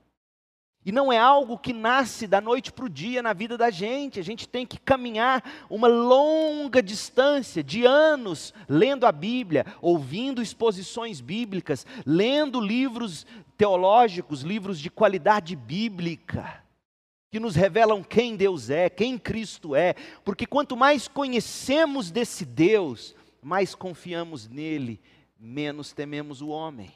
E 0.89 0.93
não 0.93 1.13
é 1.13 1.19
algo 1.19 1.59
que 1.59 1.73
nasce 1.73 2.27
da 2.27 2.41
noite 2.41 2.73
para 2.73 2.87
o 2.87 2.89
dia 2.89 3.21
na 3.21 3.35
vida 3.35 3.59
da 3.59 3.69
gente. 3.69 4.19
A 4.19 4.23
gente 4.23 4.49
tem 4.49 4.65
que 4.65 4.79
caminhar 4.79 5.45
uma 5.69 5.87
longa 5.87 6.83
distância 6.83 7.63
de 7.63 7.85
anos 7.85 8.55
lendo 8.67 9.05
a 9.05 9.13
Bíblia, 9.13 9.67
ouvindo 9.83 10.41
exposições 10.41 11.21
bíblicas, 11.21 11.85
lendo 12.07 12.59
livros 12.61 13.27
teológicos, 13.59 14.41
livros 14.43 14.81
de 14.81 14.89
qualidade 14.89 15.55
bíblica, 15.57 16.65
que 17.31 17.39
nos 17.41 17.55
revelam 17.55 18.03
quem 18.03 18.35
Deus 18.35 18.71
é, 18.71 18.89
quem 18.89 19.19
Cristo 19.19 19.75
é. 19.75 19.95
Porque 20.25 20.47
quanto 20.47 20.75
mais 20.75 21.07
conhecemos 21.07 22.11
desse 22.11 22.47
Deus, 22.47 23.15
mais 23.43 23.75
confiamos 23.75 24.49
nele, 24.49 25.01
menos 25.39 25.93
tememos 25.93 26.41
o 26.41 26.49
homem. 26.49 26.93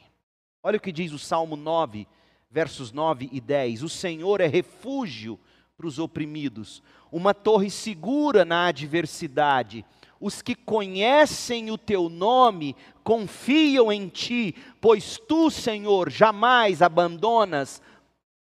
Olha 0.61 0.77
o 0.77 0.81
que 0.81 0.91
diz 0.91 1.11
o 1.11 1.19
Salmo 1.19 1.55
9 1.55 2.07
versos 2.53 2.91
9 2.91 3.29
e 3.31 3.41
10. 3.41 3.81
O 3.81 3.89
Senhor 3.89 4.39
é 4.39 4.45
refúgio 4.45 5.39
para 5.75 5.87
os 5.87 5.97
oprimidos, 5.97 6.83
uma 7.11 7.33
torre 7.33 7.69
segura 7.71 8.45
na 8.45 8.67
adversidade. 8.67 9.83
Os 10.19 10.41
que 10.41 10.53
conhecem 10.53 11.71
o 11.71 11.77
teu 11.77 12.07
nome 12.07 12.75
confiam 13.03 13.91
em 13.91 14.07
ti, 14.07 14.55
pois 14.79 15.17
tu, 15.17 15.49
Senhor, 15.49 16.11
jamais 16.11 16.81
abandonas 16.81 17.81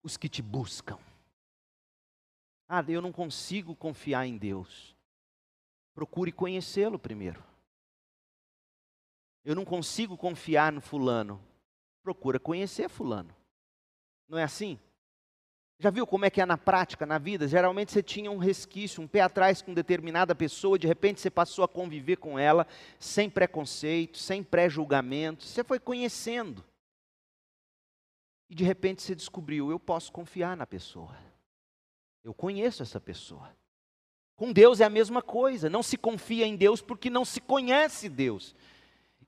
os 0.03 0.19
que 0.19 0.29
te 0.29 0.43
buscam. 0.43 0.99
Ah, 2.69 2.85
eu 2.87 3.01
não 3.01 3.13
consigo 3.13 3.75
confiar 3.75 4.27
em 4.27 4.37
Deus. 4.37 4.95
Procure 5.95 6.31
conhecê-lo 6.31 6.99
primeiro. 6.99 7.43
Eu 9.45 9.55
não 9.55 9.65
consigo 9.65 10.17
confiar 10.17 10.73
no 10.73 10.81
fulano. 10.81 11.43
Procura 12.03 12.39
conhecer 12.39 12.89
fulano. 12.89 13.35
Não 14.29 14.39
é 14.39 14.45
assim? 14.45 14.79
Já 15.79 15.91
viu 15.91 16.07
como 16.07 16.25
é 16.25 16.31
que 16.31 16.41
é 16.41 16.47
na 16.47 16.57
prática, 16.57 17.05
na 17.05 17.19
vida? 17.19 17.49
Geralmente 17.49 17.91
você 17.91 18.03
tinha 18.03 18.31
um 18.31 18.39
resquício, 18.39 19.03
um 19.03 19.09
pé 19.09 19.21
atrás 19.21 19.61
com 19.61 19.75
determinada 19.75 20.33
pessoa, 20.33 20.79
de 20.79 20.87
repente 20.87 21.21
você 21.21 21.29
passou 21.29 21.65
a 21.65 21.69
conviver 21.69 22.19
com 22.19 22.39
ela, 22.39 22.69
sem 23.01 23.29
preconceito, 23.29 24.17
sem 24.17 24.45
pré-julgamento, 24.45 25.45
você 25.45 25.65
foi 25.65 25.81
conhecendo. 25.81 26.65
E 28.49 28.55
de 28.55 28.63
repente 28.63 29.03
você 29.03 29.13
descobriu: 29.13 29.73
eu 29.73 29.81
posso 29.81 30.13
confiar 30.13 30.57
na 30.57 30.67
pessoa. 30.67 31.17
Eu 32.23 32.33
conheço 32.33 32.83
essa 32.83 33.01
pessoa. 33.01 33.51
Com 34.37 34.53
Deus 34.53 34.81
é 34.81 34.85
a 34.85 34.91
mesma 34.91 35.21
coisa, 35.21 35.69
não 35.69 35.83
se 35.83 35.97
confia 35.97 36.47
em 36.47 36.55
Deus 36.55 36.81
porque 36.81 37.11
não 37.11 37.25
se 37.25 37.41
conhece 37.41 38.09
Deus. 38.09 38.55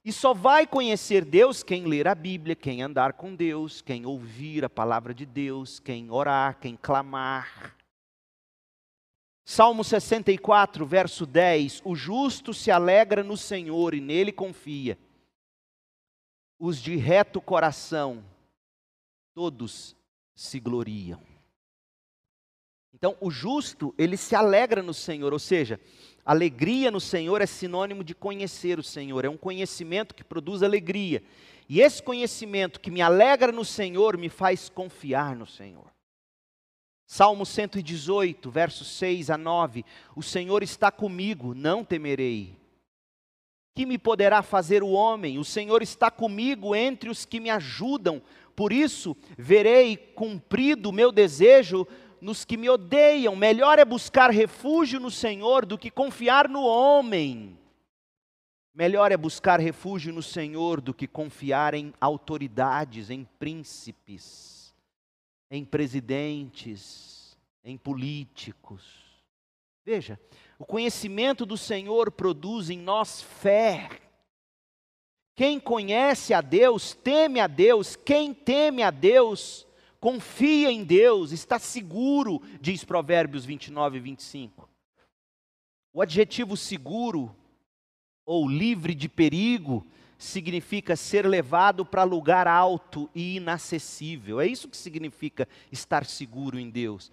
E 0.05 0.13
só 0.13 0.35
vai 0.35 0.67
conhecer 0.67 1.25
Deus 1.25 1.63
quem 1.63 1.87
ler 1.87 2.07
a 2.07 2.15
Bíblia, 2.15 2.55
quem 2.55 2.83
andar 2.83 3.15
com 3.15 3.35
Deus, 3.35 3.81
quem 3.81 4.05
ouvir 4.05 4.63
a 4.63 4.69
palavra 4.69 5.15
de 5.15 5.25
Deus, 5.25 5.81
quem 5.81 6.11
orar, 6.11 6.61
quem 6.61 6.77
clamar. 6.77 7.75
Salmo 9.47 9.83
64, 9.83 10.85
verso 10.85 11.25
10: 11.25 11.81
O 11.87 11.97
justo 11.97 12.53
se 12.53 12.71
alegra 12.71 13.25
no 13.25 13.37
Senhor 13.37 13.95
e 13.95 14.01
nele 14.01 14.31
confia. 14.31 14.99
Os 16.59 16.83
de 16.83 16.97
reto 16.97 17.41
coração, 17.41 18.23
todos 19.35 19.97
se 20.35 20.61
gloriam. 20.61 21.21
Então, 22.93 23.17
o 23.21 23.31
justo, 23.31 23.95
ele 23.99 24.17
se 24.17 24.37
alegra 24.37 24.83
no 24.83 24.95
Senhor, 24.95 25.33
ou 25.33 25.39
seja, 25.39 25.81
Alegria 26.25 26.91
no 26.91 27.01
Senhor 27.01 27.43
é 27.43 27.47
sinônimo 27.47 28.03
de 28.03 28.15
conhecer 28.15 28.79
o 28.79 28.83
Senhor, 28.83 29.25
é 29.25 29.29
um 29.29 29.37
conhecimento 29.37 30.15
que 30.15 30.25
produz 30.25 30.63
alegria. 30.63 31.23
E 31.69 31.81
esse 31.81 32.03
conhecimento 32.03 32.81
que 32.81 32.91
me 32.91 33.03
alegra 33.03 33.53
no 33.53 33.65
Senhor 33.65 34.17
me 34.17 34.29
faz 34.29 34.69
confiar 34.69 35.37
no 35.37 35.47
Senhor. 35.47 35.93
Salmo 37.07 37.45
118, 37.45 38.51
versos 38.51 38.89
6 38.97 39.31
a 39.31 39.37
9: 39.37 39.85
O 40.17 40.23
Senhor 40.23 40.63
está 40.63 40.91
comigo, 40.91 41.55
não 41.55 41.85
temerei. 41.85 42.57
Que 43.75 43.85
me 43.85 43.99
poderá 43.99 44.43
fazer 44.43 44.83
o 44.83 44.91
homem? 44.91 45.39
O 45.39 45.45
Senhor 45.45 45.83
está 45.83 46.11
comigo 46.11 46.75
entre 46.75 47.11
os 47.11 47.25
que 47.25 47.41
me 47.41 47.51
ajudam. 47.51 48.23
Por 48.55 48.73
isso, 48.73 49.17
verei 49.37 49.97
cumprido 49.97 50.91
o 50.91 50.93
meu 50.93 51.11
desejo 51.11 51.87
nos 52.25 52.43
que 52.43 52.57
me 52.57 52.71
odeiam. 52.71 53.37
Melhor 53.37 53.79
é 53.79 53.85
buscar 53.85 54.31
refúgio 54.31 54.99
no 54.99 55.11
Senhor 55.11 55.67
do 55.67 55.77
que 55.77 55.91
confiar 55.91 56.49
no 56.49 56.63
homem. 56.63 57.59
Melhor 58.75 59.13
é 59.13 59.17
buscar 59.17 59.61
refúgio 59.61 60.11
no 60.11 60.23
Senhor 60.23 60.81
do 60.81 60.95
que 60.95 61.07
confiar 61.07 61.75
em 61.75 61.93
autoridades, 62.01 63.11
em 63.11 63.25
príncipes, 63.39 64.75
em 65.51 65.67
presidentes, 65.67 67.37
em 67.63 67.77
políticos. 67.77 68.83
Veja, 69.85 70.19
o 70.59 70.65
conhecimento 70.65 71.45
do 71.45 71.59
Senhor 71.59 72.11
produz 72.11 72.71
em 72.71 72.79
nós 72.79 73.21
fé. 73.21 74.01
Quem 75.37 75.61
conhece 75.61 76.33
a 76.33 76.41
Deus, 76.41 76.95
teme 76.95 77.39
a 77.39 77.47
Deus. 77.47 77.97
Quem 77.97 78.33
teme 78.33 78.83
a 78.83 78.91
Deus, 78.91 79.67
confia 80.05 80.71
em 80.71 80.85
Deus, 80.85 81.33
está 81.33 81.59
seguro, 81.59 82.43
diz 82.61 82.85
Provérbios 82.85 83.47
29 83.47 83.97
e 83.97 84.01
25. 84.01 84.69
O 85.95 86.03
adjetivo 86.03 86.59
seguro 86.59 87.35
ou 88.27 88.47
livre 88.47 88.95
de 88.95 89.09
perigo 89.09 89.87
significa 90.19 90.95
ser 90.95 91.27
levado 91.27 91.87
para 91.87 92.03
lugar 92.03 92.47
alto 92.47 93.09
e 93.15 93.37
inacessível. 93.37 94.43
É 94.43 94.47
isso 94.47 94.69
que 94.69 94.77
significa 94.77 95.49
estar 95.73 96.05
seguro 96.05 96.59
em 96.59 96.69
Deus. 96.69 97.11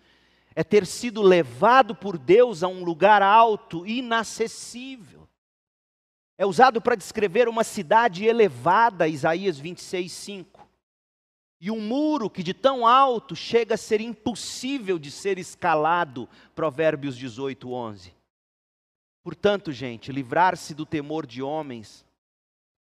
É 0.54 0.62
ter 0.62 0.86
sido 0.86 1.22
levado 1.22 1.96
por 1.96 2.18
Deus 2.18 2.62
a 2.62 2.68
um 2.68 2.84
lugar 2.84 3.22
alto 3.22 3.88
e 3.88 4.00
inacessível. 4.00 5.30
É 6.38 6.46
usado 6.46 6.82
para 6.82 6.96
descrever 6.96 7.48
uma 7.48 7.64
cidade 7.64 8.26
elevada, 8.26 9.08
Isaías 9.08 9.58
26, 9.58 10.12
5 10.12 10.61
e 11.62 11.70
um 11.70 11.80
muro 11.80 12.28
que 12.28 12.42
de 12.42 12.56
tão 12.56 12.88
alto 12.88 13.36
chega 13.36 13.76
a 13.76 13.78
ser 13.78 14.02
impossível 14.02 14.98
de 14.98 15.12
ser 15.12 15.38
escalado. 15.38 16.28
Provérbios 16.56 17.16
18, 17.16 17.72
11. 17.72 18.16
Portanto, 19.22 19.72
gente, 19.72 20.12
livrar-se 20.12 20.74
do 20.74 20.88
temor 20.88 21.28
de 21.28 21.44
homens 21.44 22.04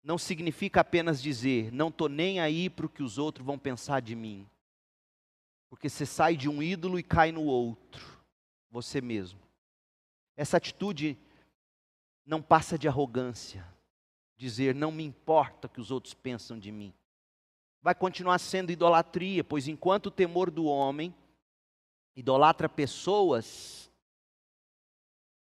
não 0.05 0.19
significa 0.19 0.83
apenas 0.83 1.23
dizer, 1.23 1.73
não 1.73 1.89
estou 1.89 2.07
nem 2.07 2.39
aí 2.39 2.69
para 2.69 2.85
o 2.85 2.89
que 2.89 3.03
os 3.03 3.17
outros 3.17 3.47
vão 3.47 3.59
pensar 3.59 4.01
de 4.03 4.15
mim. 4.15 4.47
Porque 5.71 5.89
você 5.89 6.05
sai 6.05 6.37
de 6.37 6.47
um 6.47 6.63
ídolo 6.63 6.99
e 6.99 7.03
cai 7.03 7.33
no 7.33 7.45
outro, 7.45 8.23
você 8.71 9.01
mesmo. 9.01 9.41
Essa 10.37 10.59
atitude 10.59 11.17
não 12.27 12.43
passa 12.43 12.79
de 12.79 12.87
arrogância, 12.87 13.67
dizer, 14.37 14.75
não 14.75 14.93
me 14.93 15.03
importa 15.03 15.67
o 15.67 15.71
que 15.71 15.81
os 15.81 15.91
outros 15.91 16.13
pensam 16.13 16.59
de 16.59 16.71
mim 16.71 16.93
vai 17.87 17.95
continuar 17.95 18.41
sendo 18.41 18.73
idolatria, 18.73 19.45
pois 19.45 19.69
enquanto 19.69 20.07
o 20.07 20.11
temor 20.11 20.51
do 20.51 20.65
homem 20.65 21.15
idolatra 22.17 22.69
pessoas, 22.69 23.89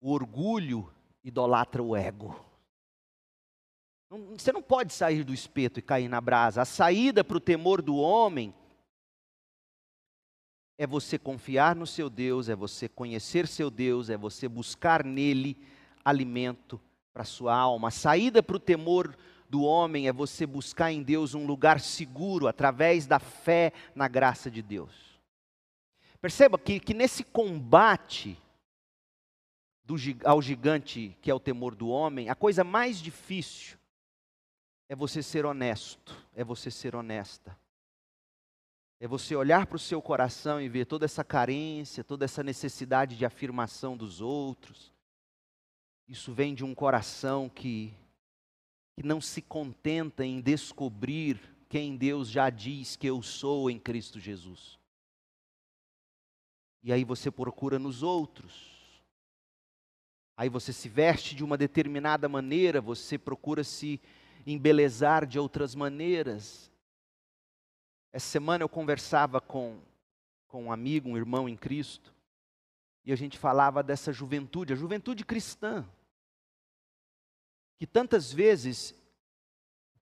o 0.00 0.12
orgulho 0.12 0.88
idolatra 1.24 1.82
o 1.82 1.96
ego. 1.96 2.38
Você 4.36 4.52
não 4.52 4.62
pode 4.62 4.92
sair 4.92 5.24
do 5.24 5.34
espeto 5.34 5.80
e 5.80 5.82
cair 5.82 6.08
na 6.08 6.20
brasa. 6.20 6.62
A 6.62 6.64
saída 6.64 7.24
para 7.24 7.38
o 7.38 7.40
temor 7.40 7.82
do 7.82 7.96
homem 7.96 8.54
é 10.78 10.86
você 10.86 11.18
confiar 11.18 11.74
no 11.74 11.88
seu 11.88 12.08
Deus, 12.08 12.48
é 12.48 12.54
você 12.54 12.88
conhecer 12.88 13.48
seu 13.48 13.68
Deus, 13.68 14.10
é 14.10 14.16
você 14.16 14.46
buscar 14.46 15.04
nele 15.04 15.60
alimento 16.04 16.80
para 17.12 17.24
sua 17.24 17.56
alma. 17.56 17.88
A 17.88 17.90
saída 17.90 18.40
para 18.44 18.56
o 18.56 18.60
temor 18.60 19.18
do 19.48 19.62
homem 19.62 20.06
é 20.08 20.12
você 20.12 20.46
buscar 20.46 20.92
em 20.92 21.02
Deus 21.02 21.34
um 21.34 21.46
lugar 21.46 21.80
seguro 21.80 22.46
através 22.46 23.06
da 23.06 23.18
fé 23.18 23.72
na 23.94 24.08
graça 24.08 24.50
de 24.50 24.62
Deus. 24.62 25.18
Perceba 26.20 26.58
que, 26.58 26.80
que 26.80 26.92
nesse 26.92 27.22
combate 27.24 28.36
do, 29.84 29.94
ao 30.24 30.42
gigante 30.42 31.16
que 31.22 31.30
é 31.30 31.34
o 31.34 31.40
temor 31.40 31.74
do 31.74 31.88
homem, 31.88 32.28
a 32.28 32.34
coisa 32.34 32.62
mais 32.62 33.00
difícil 33.00 33.78
é 34.88 34.96
você 34.96 35.22
ser 35.22 35.46
honesto, 35.46 36.14
é 36.34 36.42
você 36.42 36.70
ser 36.70 36.96
honesta. 36.96 37.56
É 39.00 39.06
você 39.06 39.36
olhar 39.36 39.66
para 39.66 39.76
o 39.76 39.78
seu 39.78 40.02
coração 40.02 40.60
e 40.60 40.68
ver 40.68 40.84
toda 40.84 41.04
essa 41.04 41.22
carência, 41.22 42.02
toda 42.02 42.24
essa 42.24 42.42
necessidade 42.42 43.16
de 43.16 43.24
afirmação 43.24 43.96
dos 43.96 44.20
outros. 44.20 44.92
Isso 46.08 46.32
vem 46.32 46.52
de 46.52 46.64
um 46.64 46.74
coração 46.74 47.48
que, 47.48 47.94
que 48.98 49.06
não 49.06 49.20
se 49.20 49.40
contenta 49.40 50.24
em 50.26 50.40
descobrir 50.40 51.40
quem 51.68 51.96
Deus 51.96 52.28
já 52.28 52.50
diz 52.50 52.96
que 52.96 53.06
eu 53.06 53.22
sou 53.22 53.70
em 53.70 53.78
Cristo 53.78 54.18
Jesus. 54.18 54.76
E 56.82 56.92
aí 56.92 57.04
você 57.04 57.30
procura 57.30 57.78
nos 57.78 58.02
outros. 58.02 59.00
Aí 60.36 60.48
você 60.48 60.72
se 60.72 60.88
veste 60.88 61.36
de 61.36 61.44
uma 61.44 61.56
determinada 61.56 62.28
maneira, 62.28 62.80
você 62.80 63.16
procura 63.16 63.62
se 63.62 64.00
embelezar 64.44 65.24
de 65.24 65.38
outras 65.38 65.76
maneiras. 65.76 66.68
Essa 68.12 68.26
semana 68.26 68.64
eu 68.64 68.68
conversava 68.68 69.40
com, 69.40 69.78
com 70.48 70.64
um 70.64 70.72
amigo, 70.72 71.08
um 71.08 71.16
irmão 71.16 71.48
em 71.48 71.56
Cristo, 71.56 72.12
e 73.04 73.12
a 73.12 73.16
gente 73.16 73.38
falava 73.38 73.80
dessa 73.80 74.12
juventude, 74.12 74.72
a 74.72 74.76
juventude 74.76 75.24
cristã, 75.24 75.88
que 77.78 77.86
tantas 77.86 78.32
vezes 78.32 78.94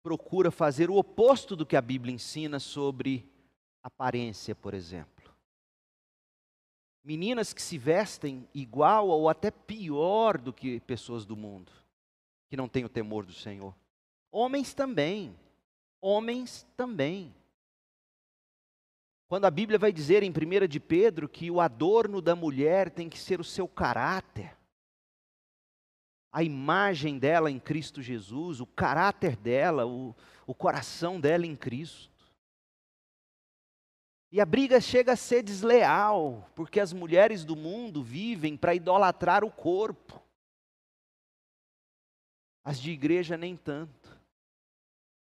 procura 0.02 0.50
fazer 0.50 0.88
o 0.88 0.96
oposto 0.96 1.54
do 1.54 1.66
que 1.66 1.76
a 1.76 1.80
Bíblia 1.80 2.14
ensina 2.14 2.58
sobre 2.58 3.28
aparência, 3.82 4.54
por 4.54 4.72
exemplo. 4.72 5.34
Meninas 7.04 7.52
que 7.52 7.62
se 7.62 7.78
vestem 7.78 8.48
igual 8.54 9.08
ou 9.08 9.28
até 9.28 9.50
pior 9.50 10.38
do 10.38 10.52
que 10.52 10.80
pessoas 10.80 11.24
do 11.24 11.36
mundo, 11.36 11.70
que 12.48 12.56
não 12.56 12.68
têm 12.68 12.84
o 12.84 12.88
temor 12.88 13.24
do 13.24 13.32
Senhor. 13.32 13.74
Homens 14.32 14.74
também. 14.74 15.36
Homens 16.00 16.66
também. 16.76 17.34
Quando 19.28 19.44
a 19.44 19.50
Bíblia 19.50 19.78
vai 19.78 19.92
dizer 19.92 20.22
em 20.22 20.30
1 20.30 20.66
de 20.68 20.78
Pedro 20.78 21.28
que 21.28 21.50
o 21.50 21.60
adorno 21.60 22.22
da 22.22 22.36
mulher 22.36 22.90
tem 22.90 23.08
que 23.08 23.18
ser 23.18 23.40
o 23.40 23.44
seu 23.44 23.66
caráter, 23.66 24.55
a 26.36 26.42
imagem 26.42 27.18
dela 27.18 27.50
em 27.50 27.58
Cristo 27.58 28.02
Jesus, 28.02 28.60
o 28.60 28.66
caráter 28.66 29.36
dela, 29.36 29.86
o, 29.86 30.14
o 30.46 30.54
coração 30.54 31.18
dela 31.18 31.46
em 31.46 31.56
Cristo. 31.56 32.12
E 34.30 34.38
a 34.38 34.44
briga 34.44 34.78
chega 34.78 35.14
a 35.14 35.16
ser 35.16 35.42
desleal, 35.42 36.46
porque 36.54 36.78
as 36.78 36.92
mulheres 36.92 37.42
do 37.42 37.56
mundo 37.56 38.02
vivem 38.02 38.54
para 38.54 38.74
idolatrar 38.74 39.44
o 39.44 39.50
corpo. 39.50 40.22
As 42.62 42.78
de 42.78 42.90
igreja 42.90 43.38
nem 43.38 43.56
tanto. 43.56 44.20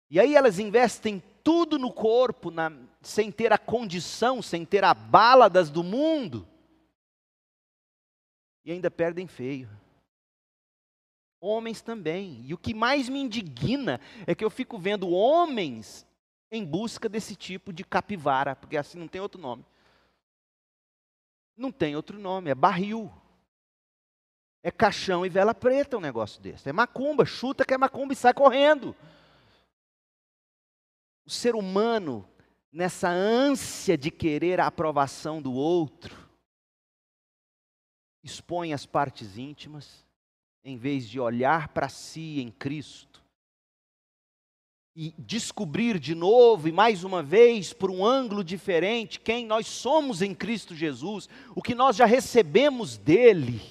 E 0.09 0.19
aí 0.19 0.33
elas 0.33 0.57
investem 0.57 1.21
tudo 1.43 1.77
no 1.77 1.93
corpo, 1.93 2.49
na, 2.49 2.71
sem 3.03 3.31
ter 3.31 3.53
a 3.53 3.59
condição, 3.59 4.41
sem 4.41 4.65
ter 4.65 4.83
a 4.83 4.95
bala 4.95 5.51
das 5.51 5.69
do 5.69 5.83
mundo, 5.83 6.47
e 8.63 8.71
ainda 8.71 8.89
perdem 8.89 9.27
feio. 9.27 9.84
Homens 11.45 11.81
também. 11.81 12.41
E 12.45 12.53
o 12.53 12.57
que 12.57 12.73
mais 12.73 13.09
me 13.09 13.19
indigna 13.19 13.99
é 14.25 14.33
que 14.33 14.43
eu 14.43 14.49
fico 14.49 14.77
vendo 14.77 15.09
homens 15.09 16.05
em 16.51 16.63
busca 16.63 17.09
desse 17.09 17.35
tipo 17.35 17.73
de 17.73 17.83
capivara, 17.83 18.55
porque 18.55 18.77
assim 18.77 18.97
não 18.97 19.07
tem 19.07 19.21
outro 19.21 19.39
nome. 19.39 19.65
Não 21.55 21.71
tem 21.71 21.95
outro 21.95 22.19
nome, 22.19 22.49
é 22.49 22.55
barril. 22.55 23.11
É 24.63 24.71
caixão 24.71 25.25
e 25.25 25.29
vela 25.29 25.53
preta 25.53 25.97
um 25.97 26.01
negócio 26.01 26.41
desse. 26.41 26.67
É 26.67 26.73
macumba, 26.73 27.25
chuta 27.25 27.63
que 27.63 27.73
é 27.73 27.77
macumba 27.77 28.13
e 28.13 28.15
sai 28.15 28.33
correndo 28.33 28.95
o 31.25 31.29
ser 31.29 31.55
humano, 31.55 32.27
nessa 32.71 33.09
ânsia 33.09 33.97
de 33.97 34.11
querer 34.11 34.59
a 34.59 34.67
aprovação 34.67 35.41
do 35.41 35.51
outro, 35.51 36.29
expõe 38.23 38.73
as 38.73 38.85
partes 38.85 39.37
íntimas, 39.37 40.04
em 40.65 40.77
vez 40.77 41.07
de 41.07 41.19
olhar 41.19 41.67
para 41.67 41.87
si 41.87 42.41
em 42.41 42.49
Cristo 42.49 43.23
e 44.95 45.13
descobrir 45.19 45.99
de 45.99 46.15
novo 46.15 46.67
e 46.67 46.71
mais 46.71 47.03
uma 47.03 47.21
vez, 47.21 47.71
por 47.71 47.91
um 47.91 48.03
ângulo 48.03 48.43
diferente, 48.43 49.19
quem 49.19 49.45
nós 49.45 49.67
somos 49.67 50.21
em 50.21 50.33
Cristo 50.33 50.73
Jesus, 50.73 51.29
o 51.53 51.61
que 51.61 51.75
nós 51.75 51.95
já 51.97 52.05
recebemos 52.05 52.97
dele, 52.97 53.61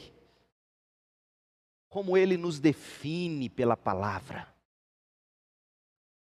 como 1.88 2.16
ele 2.16 2.36
nos 2.36 2.60
define 2.60 3.48
pela 3.48 3.76
palavra. 3.76 4.46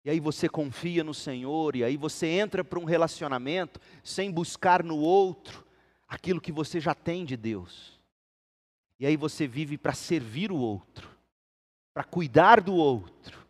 E 0.05 0.11
aí 0.11 0.21
você 0.21 0.49
confia 0.49 1.03
no 1.03 1.15
Senhor, 1.15 1.77
e 1.77 1.83
aí 1.83 1.97
você 1.97 2.27
entra 2.27 2.63
para 2.63 2.79
um 2.79 2.85
relacionamento 2.85 3.81
sem 4.03 4.31
buscar 4.31 4.83
no 4.83 4.99
outro 4.99 5.67
aquilo 6.07 6.41
que 6.41 6.53
você 6.53 6.81
já 6.81 6.95
tem 6.95 7.25
de 7.25 7.37
Deus. 7.37 7.94
E 8.99 9.07
aí 9.07 9.17
você 9.17 9.47
vive 9.47 9.77
para 9.77 9.93
servir 9.93 10.53
o 10.53 10.57
outro, 10.57 11.09
para 11.93 12.05
cuidar 12.05 12.61
do 12.61 12.75
outro, 12.75 13.45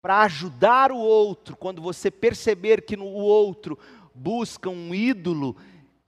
para 0.00 0.22
ajudar 0.22 0.90
o 0.90 0.96
outro. 0.96 1.56
Quando 1.56 1.82
você 1.82 2.10
perceber 2.10 2.82
que 2.82 2.96
no 2.96 3.06
outro 3.06 3.78
busca 4.14 4.70
um 4.70 4.94
ídolo 4.94 5.56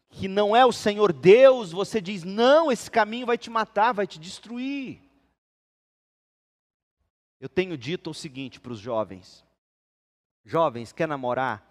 que 0.09 0.27
não 0.27 0.57
é 0.57 0.65
o 0.65 0.73
Senhor 0.73 1.13
Deus, 1.13 1.73
você 1.73 2.01
diz: 2.01 2.25
não, 2.25 2.73
esse 2.73 2.91
caminho 2.91 3.27
vai 3.27 3.37
te 3.37 3.51
matar, 3.51 3.93
vai 3.93 4.07
te 4.07 4.19
destruir. 4.19 5.03
Eu 7.41 7.49
tenho 7.49 7.77
dito 7.77 8.11
o 8.11 8.15
seguinte 8.15 8.59
para 8.59 8.73
os 8.73 8.79
jovens: 8.79 9.45
Jovens, 10.45 10.93
quer 10.93 11.07
namorar? 11.07 11.71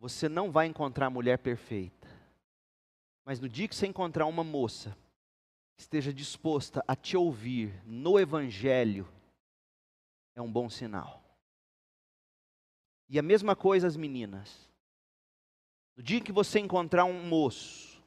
Você 0.00 0.28
não 0.28 0.50
vai 0.50 0.66
encontrar 0.66 1.06
a 1.06 1.10
mulher 1.10 1.38
perfeita. 1.38 2.08
Mas 3.24 3.40
no 3.40 3.48
dia 3.48 3.66
que 3.66 3.74
você 3.74 3.86
encontrar 3.86 4.26
uma 4.26 4.44
moça 4.44 4.96
esteja 5.76 6.12
disposta 6.12 6.82
a 6.86 6.96
te 6.96 7.16
ouvir 7.16 7.82
no 7.84 8.18
Evangelho, 8.18 9.06
é 10.34 10.42
um 10.42 10.50
bom 10.50 10.68
sinal. 10.68 11.22
E 13.08 13.18
a 13.18 13.22
mesma 13.22 13.54
coisa 13.54 13.86
as 13.86 13.96
meninas. 13.96 14.68
No 15.96 16.02
dia 16.02 16.20
que 16.20 16.32
você 16.32 16.58
encontrar 16.58 17.04
um 17.04 17.26
moço 17.26 18.02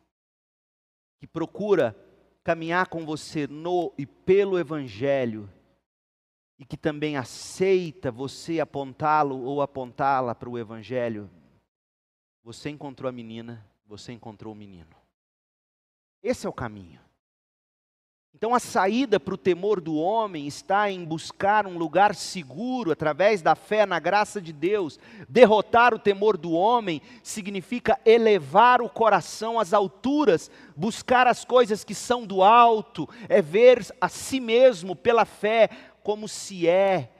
que 1.18 1.28
procura 1.28 1.96
caminhar 2.44 2.88
com 2.88 3.06
você 3.06 3.48
no 3.48 3.94
e 3.98 4.06
pelo 4.06 4.58
Evangelho, 4.58 5.50
e 6.58 6.66
que 6.66 6.76
também 6.76 7.16
aceita 7.16 8.12
você 8.12 8.60
apontá-lo 8.60 9.42
ou 9.42 9.62
apontá-la 9.62 10.36
para 10.36 10.50
o 10.50 10.58
Evangelho, 10.58 11.30
você 12.44 12.70
encontrou 12.70 13.08
a 13.08 13.14
menina, 13.14 13.66
você 13.86 14.12
encontrou 14.12 14.54
o 14.54 14.56
menino. 14.56 14.96
Esse 16.22 16.46
é 16.46 16.50
o 16.50 16.54
caminho. 16.54 17.00
Então 18.34 18.56
a 18.56 18.60
saída 18.60 19.20
para 19.20 19.34
o 19.34 19.38
temor 19.38 19.82
do 19.82 19.96
homem 19.96 20.48
está 20.48 20.90
em 20.90 21.04
buscar 21.04 21.68
um 21.68 21.78
lugar 21.78 22.16
seguro 22.16 22.92
através 22.92 23.42
da 23.42 23.56
fé 23.56 23.86
na 23.86 24.00
graça 24.00 24.42
de 24.42 24.54
Deus. 24.54 24.98
Derrotar 25.28 25.94
o 25.94 26.00
temor 26.00 26.38
do 26.38 26.52
homem 26.52 27.02
significa 27.22 28.00
elevar 28.06 28.82
o 28.82 28.90
coração 28.90 29.60
às 29.60 29.74
alturas, 29.74 30.50
buscar 30.76 31.28
as 31.28 31.44
coisas 31.44 31.84
que 31.84 31.96
são 31.96 32.26
do 32.26 32.42
alto, 32.42 33.10
é 33.28 33.42
ver 33.42 33.86
a 34.00 34.08
si 34.08 34.40
mesmo 34.40 34.96
pela 34.96 35.26
fé 35.26 35.70
como 36.02 36.28
se 36.28 36.68
é 36.68 37.12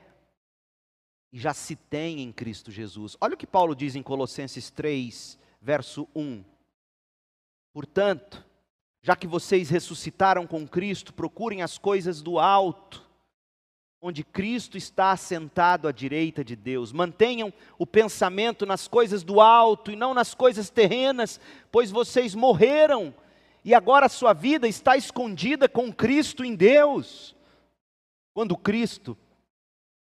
e 1.32 1.40
já 1.40 1.54
se 1.54 1.76
tem 1.76 2.22
em 2.22 2.32
Cristo 2.32 2.72
Jesus. 2.72 3.16
Olha 3.22 3.36
o 3.36 3.38
que 3.38 3.46
Paulo 3.46 3.76
diz 3.76 3.96
em 3.96 4.02
Colossenses 4.02 4.72
3, 4.72 5.38
verso 5.62 6.08
1. 6.16 6.44
Portanto, 7.72 8.44
já 9.02 9.16
que 9.16 9.28
vocês 9.28 9.70
ressuscitaram 9.70 10.46
com 10.46 10.68
Cristo, 10.68 11.14
procurem 11.14 11.62
as 11.62 11.78
coisas 11.78 12.22
do 12.22 12.38
alto, 12.38 13.08
onde 14.02 14.24
Cristo 14.24 14.78
está 14.78 15.12
assentado 15.12 15.88
à 15.88 15.92
direita 15.92 16.44
de 16.44 16.56
Deus. 16.56 16.92
Mantenham 16.92 17.52
o 17.78 17.86
pensamento 17.86 18.66
nas 18.66 18.88
coisas 18.88 19.24
do 19.24 19.42
alto 19.42 19.92
e 19.92 19.96
não 19.96 20.14
nas 20.14 20.34
coisas 20.34 20.70
terrenas, 20.70 21.40
pois 21.72 21.92
vocês 21.92 22.34
morreram 22.34 23.14
e 23.64 23.74
agora 23.74 24.06
a 24.06 24.10
sua 24.10 24.34
vida 24.34 24.68
está 24.68 24.96
escondida 24.96 25.68
com 25.68 25.92
Cristo 25.92 26.44
em 26.46 26.56
Deus. 26.56 27.36
Quando 28.34 28.56
Cristo, 28.56 29.18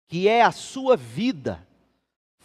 que 0.09 0.29
é 0.29 0.43
a 0.43 0.53
sua 0.53 0.97
vida, 0.97 1.67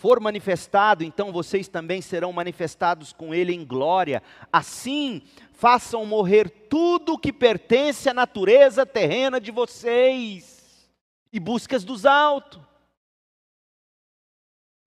for 0.05 0.19
manifestado, 0.19 1.03
então 1.03 1.31
vocês 1.31 1.67
também 1.67 1.99
serão 1.99 2.31
manifestados 2.31 3.11
com 3.11 3.33
Ele 3.33 3.51
em 3.51 3.65
glória. 3.65 4.21
Assim, 4.53 5.23
façam 5.51 6.05
morrer 6.05 6.47
tudo 6.69 7.13
o 7.13 7.17
que 7.17 7.33
pertence 7.33 8.07
à 8.07 8.13
natureza 8.13 8.85
terrena 8.85 9.41
de 9.41 9.49
vocês 9.49 10.87
e 11.33 11.39
buscas 11.39 11.83
dos 11.83 12.05
altos. 12.05 12.61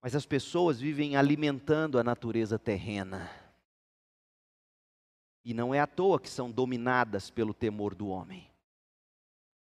Mas 0.01 0.15
as 0.15 0.25
pessoas 0.25 0.79
vivem 0.79 1.17
alimentando 1.17 1.99
a 1.99 2.05
natureza 2.05 2.57
terrena. 2.57 3.29
E 5.45 5.53
não 5.53 5.75
é 5.75 5.81
à 5.81 5.87
toa 5.89 6.21
que 6.21 6.31
são 6.31 6.49
dominadas 6.49 7.29
pelo 7.29 7.53
temor 7.53 7.93
do 7.93 8.07
homem. 8.07 8.49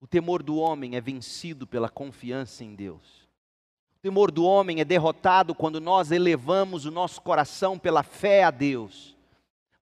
O 0.01 0.07
temor 0.07 0.41
do 0.41 0.57
homem 0.57 0.95
é 0.95 1.01
vencido 1.01 1.67
pela 1.67 1.89
confiança 1.89 2.63
em 2.63 2.77
Deus. 2.77 3.18
O 3.99 4.01
temor 4.01 4.31
do 4.31 4.45
homem 4.45 4.81
é 4.81 4.85
derrotado 4.85 5.57
quando 5.57 5.81
nós 5.81 6.13
elevamos 6.13 6.87
o 6.87 6.91
nosso 6.91 7.21
coração 7.21 7.77
pela 7.77 8.05
fé 8.05 8.45
a 8.45 8.51
Deus. 8.53 9.17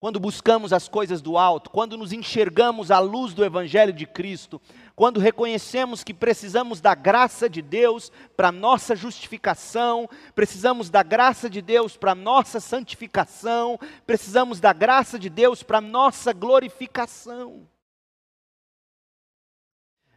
Quando 0.01 0.19
buscamos 0.19 0.73
as 0.73 0.89
coisas 0.89 1.21
do 1.21 1.37
alto, 1.37 1.69
quando 1.69 1.99
nos 1.99 2.15
enxergamos 2.15 2.91
à 2.91 2.99
luz 2.99 3.35
do 3.35 3.45
Evangelho 3.45 3.93
de 3.93 4.07
Cristo, 4.07 4.59
quando 4.95 5.21
reconhecemos 5.21 6.03
que 6.03 6.15
precisamos 6.15 6.81
da 6.81 6.95
graça 6.95 7.47
de 7.47 7.61
Deus 7.61 8.11
para 8.35 8.51
nossa 8.51 8.97
justificação, 8.97 10.09
precisamos 10.35 10.89
da 10.89 11.03
graça 11.03 11.51
de 11.51 11.61
Deus 11.61 11.95
para 11.95 12.15
nossa 12.15 12.59
santificação, 12.59 13.79
precisamos 14.07 14.61
da 14.61 14.73
graça 14.73 15.19
de 15.19 15.29
Deus 15.29 15.63
para 15.63 15.79
nossa 15.79 16.33
glorificação. 16.33 17.69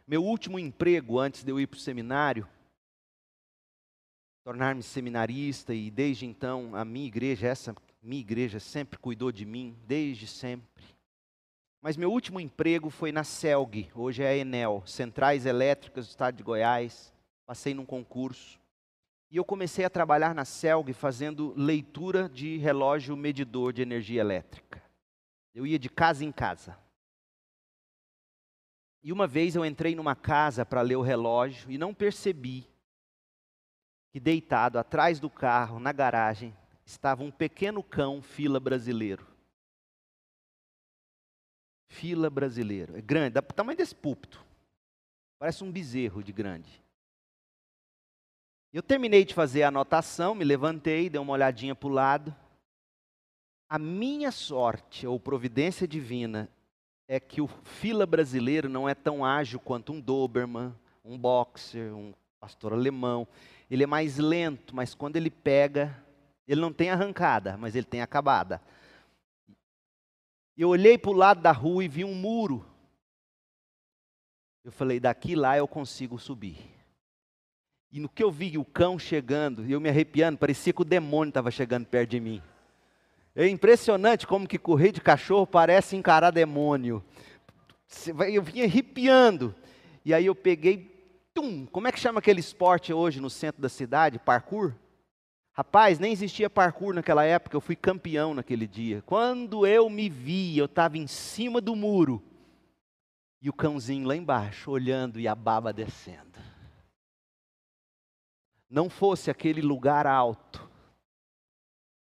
Meu 0.08 0.24
último 0.24 0.58
emprego 0.58 1.20
antes 1.20 1.44
de 1.44 1.52
eu 1.52 1.60
ir 1.60 1.68
para 1.68 1.78
o 1.78 1.82
seminário, 1.82 2.48
tornar-me 4.44 4.82
seminarista 4.82 5.74
e 5.74 5.92
desde 5.92 6.26
então 6.26 6.76
a 6.76 6.84
minha 6.86 7.08
igreja, 7.08 7.48
essa 7.48 7.76
minha 8.02 8.22
igreja 8.22 8.60
sempre 8.60 8.98
cuidou 8.98 9.32
de 9.32 9.46
mim, 9.46 9.78
desde 9.86 10.26
sempre. 10.26 10.84
Mas 11.82 11.96
meu 11.96 12.12
último 12.12 12.40
emprego 12.40 12.90
foi 12.90 13.12
na 13.12 13.24
CELG, 13.24 13.90
hoje 13.96 14.24
é 14.24 14.30
a 14.30 14.36
Enel, 14.36 14.84
Centrais 14.86 15.46
Elétricas 15.46 16.08
do 16.08 16.10
Estado 16.10 16.36
de 16.36 16.44
Goiás. 16.44 17.14
Passei 17.46 17.74
num 17.74 17.86
concurso. 17.86 18.60
E 19.32 19.38
eu 19.38 19.46
comecei 19.46 19.86
a 19.86 19.90
trabalhar 19.90 20.36
na 20.36 20.44
CELG 20.44 20.92
fazendo 20.94 21.54
leitura 21.56 22.28
de 22.28 22.58
relógio 22.58 23.16
medidor 23.16 23.72
de 23.72 23.82
energia 23.82 24.22
elétrica. 24.22 24.84
Eu 25.54 25.66
ia 25.66 25.80
de 25.80 25.90
casa 25.90 26.26
em 26.26 26.32
casa. 26.32 26.78
E 29.02 29.14
uma 29.14 29.28
vez 29.28 29.56
eu 29.56 29.66
entrei 29.66 29.96
numa 29.96 30.16
casa 30.16 30.66
para 30.66 30.82
ler 30.82 30.98
o 30.98 31.02
relógio 31.02 31.72
e 31.72 31.78
não 31.78 31.94
percebi 31.94 32.68
que 34.12 34.20
deitado 34.20 34.80
atrás 34.80 35.20
do 35.20 35.30
carro, 35.30 35.80
na 35.80 35.92
garagem, 35.92 36.56
estava 36.86 37.24
um 37.24 37.32
pequeno 37.32 37.84
cão 37.84 38.22
fila 38.22 38.60
brasileiro. 38.60 39.26
Fila 41.88 42.30
brasileiro. 42.30 42.98
É 42.98 43.02
grande, 43.02 43.36
dá 43.36 43.40
o 43.40 43.54
tamanho 43.54 43.78
desse 43.78 43.96
púlpito. 43.96 44.44
Parece 45.38 45.64
um 45.64 45.72
bezerro 45.72 46.24
de 46.24 46.32
grande. 46.32 46.82
Eu 48.72 48.84
terminei 48.84 49.26
de 49.26 49.34
fazer 49.34 49.64
a 49.64 49.70
anotação, 49.70 50.36
me 50.36 50.44
levantei, 50.44 51.10
dei 51.10 51.20
uma 51.20 51.34
olhadinha 51.34 51.74
para 51.74 51.88
o 51.88 51.92
lado. 51.92 52.36
A 53.68 53.80
minha 53.80 54.32
sorte, 54.32 55.08
ou 55.08 55.20
providência 55.20 55.88
divina, 55.88 56.50
é 57.08 57.20
que 57.20 57.42
o 57.42 57.48
fila 57.48 58.06
brasileiro 58.06 58.70
não 58.70 58.88
é 58.88 58.94
tão 58.94 59.26
ágil 59.26 59.60
quanto 59.60 59.92
um 59.92 60.00
Doberman, 60.00 60.76
um 61.04 61.18
boxer, 61.18 61.96
um 61.96 62.14
pastor 62.40 62.74
alemão. 62.74 63.28
Ele 63.70 63.84
é 63.84 63.88
mais 63.88 64.18
lento, 64.18 64.76
mas 64.76 64.96
quando 64.96 65.18
ele 65.18 65.30
pega, 65.30 65.96
ele 66.48 66.62
não 66.62 66.74
tem 66.74 66.90
arrancada, 66.90 67.58
mas 67.58 67.76
ele 67.76 67.86
tem 67.86 68.02
acabada. 68.02 68.62
Eu 70.58 70.70
olhei 70.70 70.98
para 70.98 71.12
o 71.12 71.14
lado 71.14 71.42
da 71.42 71.52
rua 71.52 71.84
e 71.84 71.88
vi 71.88 72.04
um 72.04 72.16
muro. 72.16 72.66
Eu 74.64 74.72
falei, 74.72 75.00
daqui 75.00 75.36
lá 75.36 75.58
eu 75.58 75.68
consigo 75.68 76.18
subir. 76.18 76.58
E 77.92 78.00
no 78.00 78.10
que 78.10 78.24
eu 78.24 78.32
vi 78.32 78.58
o 78.58 78.66
cão 78.66 79.00
chegando, 79.00 79.66
eu 79.66 79.80
me 79.80 79.90
arrepiando, 79.90 80.38
parecia 80.38 80.74
que 80.74 80.82
o 80.82 80.86
demônio 80.86 81.30
estava 81.30 81.50
chegando 81.50 81.88
perto 81.88 82.12
de 82.12 82.20
mim. 82.20 82.42
É 83.36 83.48
impressionante 83.48 84.28
como 84.28 84.48
que 84.48 84.60
correr 84.60 84.92
de 84.92 85.02
cachorro 85.02 85.48
parece 85.48 85.96
encarar 85.96 86.32
demônio. 86.32 87.04
Eu 88.32 88.44
vinha 88.44 88.66
arrepiando. 88.66 89.56
E 90.04 90.14
aí 90.14 90.26
eu 90.26 90.36
peguei, 90.36 90.99
tum, 91.40 91.66
como 91.68 91.88
é 91.88 91.92
que 91.92 92.00
chama 92.00 92.20
aquele 92.20 92.42
esporte 92.42 92.92
hoje 92.92 93.22
no 93.22 93.30
centro 93.30 93.62
da 93.62 93.70
cidade? 93.70 94.20
Parkour? 94.20 94.76
Rapaz, 95.54 95.98
nem 95.98 96.12
existia 96.12 96.50
parkour 96.50 96.94
naquela 96.94 97.24
época, 97.24 97.56
eu 97.56 97.62
fui 97.62 97.76
campeão 97.76 98.34
naquele 98.34 98.68
dia. 98.68 99.02
Quando 99.04 99.66
eu 99.66 99.90
me 99.90 100.10
vi, 100.10 100.58
eu 100.58 100.66
estava 100.66 100.98
em 100.98 101.08
cima 101.08 101.62
do 101.62 101.76
muro. 101.76 102.22
E 103.42 103.50
o 103.50 103.54
cãozinho 103.54 104.08
lá 104.08 104.16
embaixo, 104.16 104.70
olhando 104.70 105.20
e 105.20 105.28
a 105.28 105.36
baba 105.36 105.72
descendo. 105.72 106.38
Não 108.70 108.90
fosse 108.90 109.32
aquele 109.32 109.62
lugar 109.62 110.06
alto, 110.06 110.70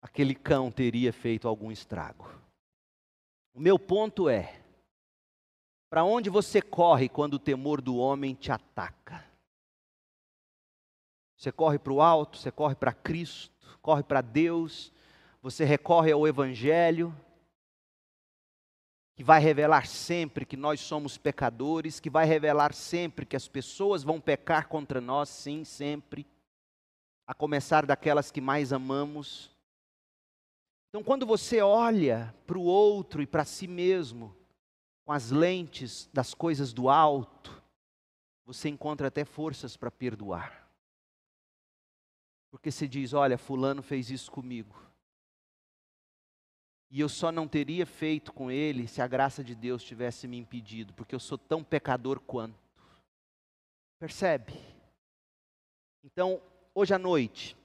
aquele 0.01 0.33
cão 0.33 0.71
teria 0.71 1.11
feito 1.13 1.47
algum 1.47 1.71
estrago. 1.71 2.29
O 3.53 3.59
meu 3.59 3.77
ponto 3.77 4.27
é: 4.29 4.61
para 5.89 6.03
onde 6.03 6.29
você 6.29 6.61
corre 6.61 7.07
quando 7.09 7.36
o 7.36 7.39
temor 7.39 7.81
do 7.81 7.97
homem 7.97 8.33
te 8.33 8.51
ataca? 8.51 9.23
Você 11.38 11.51
corre 11.51 11.77
para 11.77 11.93
o 11.93 12.01
alto, 12.01 12.38
você 12.38 12.51
corre 12.51 12.75
para 12.75 12.93
Cristo, 12.93 13.77
corre 13.81 14.03
para 14.03 14.21
Deus, 14.21 14.91
você 15.41 15.63
recorre 15.63 16.11
ao 16.11 16.27
Evangelho, 16.27 17.15
que 19.15 19.23
vai 19.23 19.39
revelar 19.39 19.86
sempre 19.86 20.45
que 20.45 20.57
nós 20.57 20.79
somos 20.79 21.17
pecadores, 21.17 21.99
que 21.99 22.09
vai 22.09 22.25
revelar 22.25 22.73
sempre 22.73 23.25
que 23.25 23.36
as 23.36 23.47
pessoas 23.47 24.03
vão 24.03 24.19
pecar 24.19 24.67
contra 24.67 24.99
nós, 24.99 25.29
sim, 25.29 25.63
sempre, 25.63 26.25
a 27.27 27.33
começar 27.33 27.86
daquelas 27.86 28.31
que 28.31 28.41
mais 28.41 28.73
amamos, 28.73 29.55
então, 30.95 31.03
quando 31.03 31.25
você 31.25 31.59
olha 31.59 32.33
para 32.47 32.57
o 32.57 32.63
outro 32.63 33.21
e 33.21 33.27
para 33.27 33.43
si 33.43 33.67
mesmo, 33.67 34.33
com 35.06 35.14
as 35.14 35.30
lentes 35.30 36.10
das 36.12 36.34
coisas 36.34 36.74
do 36.74 36.89
alto, 36.89 37.64
você 38.43 38.68
encontra 38.70 39.08
até 39.08 39.24
forças 39.24 39.78
para 39.78 39.91
perdoar. 39.91 40.68
Porque 42.49 42.72
você 42.72 42.88
diz: 42.88 43.14
Olha, 43.14 43.38
Fulano 43.38 43.84
fez 43.84 44.10
isso 44.10 44.32
comigo. 44.32 44.76
E 46.89 46.99
eu 46.99 47.10
só 47.10 47.32
não 47.32 47.47
teria 47.47 47.86
feito 47.86 48.32
com 48.32 48.49
ele 48.49 48.88
se 48.88 49.01
a 49.01 49.08
graça 49.08 49.43
de 49.43 49.53
Deus 49.53 49.84
tivesse 49.84 50.28
me 50.28 50.38
impedido, 50.38 50.93
porque 50.93 51.14
eu 51.14 51.20
sou 51.20 51.38
tão 51.38 51.64
pecador 51.64 52.20
quanto. 52.20 52.58
Percebe? 53.99 54.53
Então, 56.03 56.41
hoje 56.74 56.93
à 56.93 56.99
noite, 56.99 57.58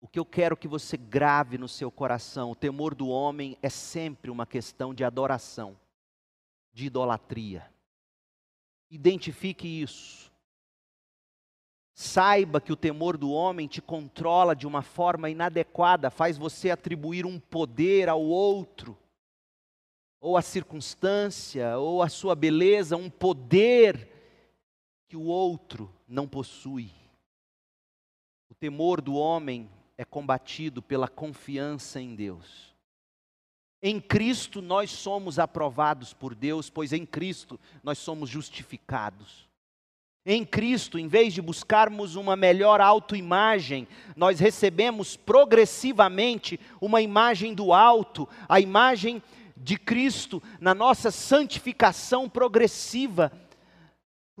o 0.00 0.08
que 0.08 0.18
eu 0.18 0.24
quero 0.24 0.56
que 0.56 0.66
você 0.66 0.96
grave 0.96 1.58
no 1.58 1.68
seu 1.68 1.90
coração, 1.90 2.50
o 2.50 2.56
temor 2.56 2.94
do 2.94 3.08
homem 3.08 3.56
é 3.62 3.68
sempre 3.68 4.30
uma 4.30 4.46
questão 4.46 4.94
de 4.94 5.04
adoração, 5.04 5.76
de 6.72 6.86
idolatria. 6.86 7.68
Identifique 8.90 9.66
isso. 9.66 10.30
Saiba 11.92 12.60
que 12.60 12.72
o 12.72 12.76
temor 12.76 13.16
do 13.16 13.30
homem 13.30 13.68
te 13.68 13.82
controla 13.82 14.56
de 14.56 14.66
uma 14.66 14.82
forma 14.82 15.28
inadequada, 15.28 16.10
faz 16.10 16.38
você 16.38 16.70
atribuir 16.70 17.26
um 17.26 17.38
poder 17.38 18.08
ao 18.08 18.22
outro, 18.22 18.96
ou 20.20 20.36
à 20.36 20.42
circunstância, 20.42 21.78
ou 21.78 22.02
à 22.02 22.08
sua 22.08 22.34
beleza, 22.34 22.96
um 22.96 23.10
poder 23.10 24.08
que 25.08 25.16
o 25.16 25.24
outro 25.24 25.92
não 26.06 26.26
possui. 26.26 26.90
O 28.48 28.54
temor 28.54 29.00
do 29.00 29.14
homem 29.14 29.68
é 29.98 30.04
combatido 30.04 30.80
pela 30.80 31.08
confiança 31.08 32.00
em 32.00 32.14
Deus. 32.14 32.69
Em 33.82 34.00
Cristo 34.00 34.60
nós 34.60 34.90
somos 34.90 35.38
aprovados 35.38 36.12
por 36.12 36.34
Deus, 36.34 36.68
pois 36.68 36.92
em 36.92 37.06
Cristo 37.06 37.58
nós 37.82 37.98
somos 37.98 38.28
justificados. 38.28 39.48
Em 40.24 40.44
Cristo, 40.44 40.98
em 40.98 41.08
vez 41.08 41.32
de 41.32 41.40
buscarmos 41.40 42.14
uma 42.14 42.36
melhor 42.36 42.80
autoimagem, 42.80 43.88
nós 44.14 44.38
recebemos 44.38 45.16
progressivamente 45.16 46.60
uma 46.80 47.00
imagem 47.00 47.54
do 47.54 47.72
alto, 47.72 48.28
a 48.46 48.60
imagem 48.60 49.22
de 49.56 49.78
Cristo 49.78 50.42
na 50.60 50.74
nossa 50.74 51.10
santificação 51.10 52.28
progressiva 52.28 53.32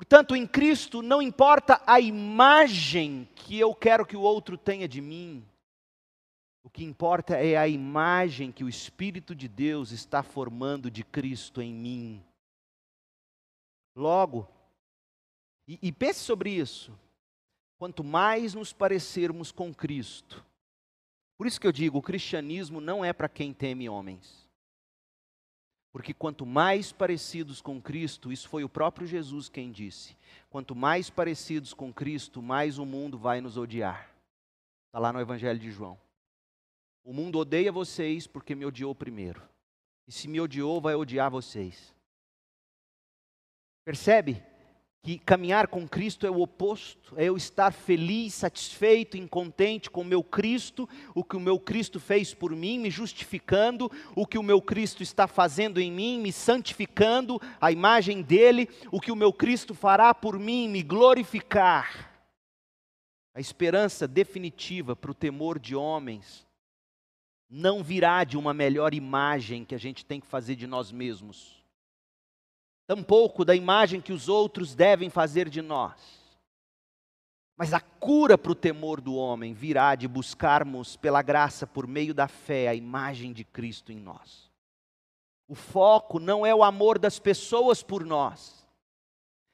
Portanto, 0.00 0.34
em 0.34 0.46
Cristo 0.46 1.02
não 1.02 1.20
importa 1.20 1.78
a 1.86 2.00
imagem 2.00 3.28
que 3.34 3.58
eu 3.58 3.74
quero 3.74 4.06
que 4.06 4.16
o 4.16 4.22
outro 4.22 4.56
tenha 4.56 4.88
de 4.88 4.98
mim, 4.98 5.44
o 6.62 6.70
que 6.70 6.84
importa 6.84 7.36
é 7.36 7.56
a 7.56 7.66
imagem 7.66 8.52
que 8.52 8.64
o 8.64 8.68
Espírito 8.68 9.34
de 9.34 9.48
Deus 9.48 9.90
está 9.92 10.22
formando 10.22 10.90
de 10.90 11.02
Cristo 11.02 11.62
em 11.62 11.72
mim. 11.72 12.24
Logo, 13.96 14.48
e, 15.66 15.78
e 15.82 15.92
pense 15.92 16.20
sobre 16.20 16.50
isso, 16.50 16.96
quanto 17.78 18.04
mais 18.04 18.54
nos 18.54 18.72
parecermos 18.72 19.50
com 19.50 19.72
Cristo, 19.74 20.44
por 21.40 21.46
isso 21.46 21.58
que 21.58 21.66
eu 21.66 21.72
digo: 21.72 21.96
o 21.96 22.02
cristianismo 22.02 22.82
não 22.82 23.02
é 23.02 23.14
para 23.14 23.28
quem 23.28 23.54
teme 23.54 23.88
homens. 23.88 24.46
Porque 25.90 26.14
quanto 26.14 26.44
mais 26.44 26.92
parecidos 26.92 27.60
com 27.60 27.80
Cristo, 27.80 28.30
isso 28.30 28.48
foi 28.48 28.62
o 28.62 28.68
próprio 28.68 29.06
Jesus 29.06 29.48
quem 29.48 29.72
disse: 29.72 30.14
quanto 30.50 30.76
mais 30.76 31.08
parecidos 31.08 31.72
com 31.72 31.90
Cristo, 31.92 32.42
mais 32.42 32.78
o 32.78 32.84
mundo 32.84 33.16
vai 33.16 33.40
nos 33.40 33.56
odiar. 33.56 34.14
Está 34.88 34.98
lá 34.98 35.12
no 35.12 35.20
Evangelho 35.20 35.58
de 35.58 35.70
João. 35.70 35.98
O 37.02 37.12
mundo 37.12 37.38
odeia 37.38 37.72
vocês 37.72 38.26
porque 38.26 38.54
me 38.54 38.64
odiou 38.64 38.94
primeiro. 38.94 39.42
E 40.06 40.12
se 40.12 40.28
me 40.28 40.40
odiou, 40.40 40.80
vai 40.80 40.94
odiar 40.94 41.30
vocês. 41.30 41.94
Percebe? 43.84 44.42
que 45.02 45.18
caminhar 45.18 45.68
com 45.68 45.88
Cristo 45.88 46.26
é 46.26 46.30
o 46.30 46.40
oposto, 46.40 47.14
é 47.16 47.24
eu 47.24 47.36
estar 47.36 47.72
feliz, 47.72 48.34
satisfeito, 48.34 49.16
incontente 49.16 49.90
com 49.90 50.02
o 50.02 50.04
meu 50.04 50.22
Cristo, 50.22 50.86
o 51.14 51.24
que 51.24 51.36
o 51.36 51.40
meu 51.40 51.58
Cristo 51.58 51.98
fez 51.98 52.34
por 52.34 52.54
mim, 52.54 52.78
me 52.78 52.90
justificando, 52.90 53.90
o 54.14 54.26
que 54.26 54.36
o 54.36 54.42
meu 54.42 54.60
Cristo 54.60 55.02
está 55.02 55.26
fazendo 55.26 55.80
em 55.80 55.90
mim, 55.90 56.20
me 56.20 56.30
santificando, 56.30 57.40
a 57.58 57.72
imagem 57.72 58.20
dele, 58.20 58.68
o 58.92 59.00
que 59.00 59.10
o 59.10 59.16
meu 59.16 59.32
Cristo 59.32 59.74
fará 59.74 60.12
por 60.12 60.38
mim, 60.38 60.68
me 60.68 60.82
glorificar. 60.82 62.10
A 63.34 63.40
esperança 63.40 64.06
definitiva 64.06 64.94
para 64.94 65.12
o 65.12 65.14
temor 65.14 65.58
de 65.58 65.74
homens 65.74 66.46
não 67.50 67.82
virá 67.82 68.22
de 68.24 68.38
uma 68.38 68.54
melhor 68.54 68.94
imagem 68.94 69.64
que 69.64 69.74
a 69.74 69.78
gente 69.78 70.04
tem 70.06 70.20
que 70.20 70.26
fazer 70.26 70.54
de 70.54 70.66
nós 70.66 70.92
mesmos 70.92 71.60
tampouco 72.90 73.44
da 73.44 73.54
imagem 73.54 74.00
que 74.00 74.12
os 74.12 74.28
outros 74.28 74.74
devem 74.74 75.08
fazer 75.08 75.48
de 75.48 75.62
nós. 75.62 75.94
Mas 77.56 77.72
a 77.72 77.78
cura 77.78 78.36
para 78.36 78.50
o 78.50 78.54
temor 78.54 79.00
do 79.00 79.14
homem 79.14 79.54
virá 79.54 79.94
de 79.94 80.08
buscarmos, 80.08 80.96
pela 80.96 81.22
graça, 81.22 81.68
por 81.68 81.86
meio 81.86 82.12
da 82.12 82.26
fé, 82.26 82.66
a 82.66 82.74
imagem 82.74 83.32
de 83.32 83.44
Cristo 83.44 83.92
em 83.92 83.96
nós. 83.96 84.50
O 85.46 85.54
foco 85.54 86.18
não 86.18 86.44
é 86.44 86.52
o 86.52 86.64
amor 86.64 86.98
das 86.98 87.20
pessoas 87.20 87.80
por 87.80 88.04
nós, 88.04 88.66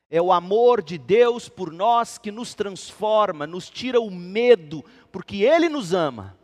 é 0.09 0.23
o 0.23 0.33
amor 0.33 0.83
de 0.83 0.97
Deus 0.97 1.47
por 1.47 1.71
nós 1.71 2.17
que 2.17 2.33
nos 2.33 2.55
transforma, 2.55 3.47
nos 3.47 3.69
tira 3.69 4.01
o 4.01 4.11
medo, 4.11 4.83
porque 5.13 5.43
Ele 5.43 5.69
nos 5.69 5.93
ama 5.93 6.39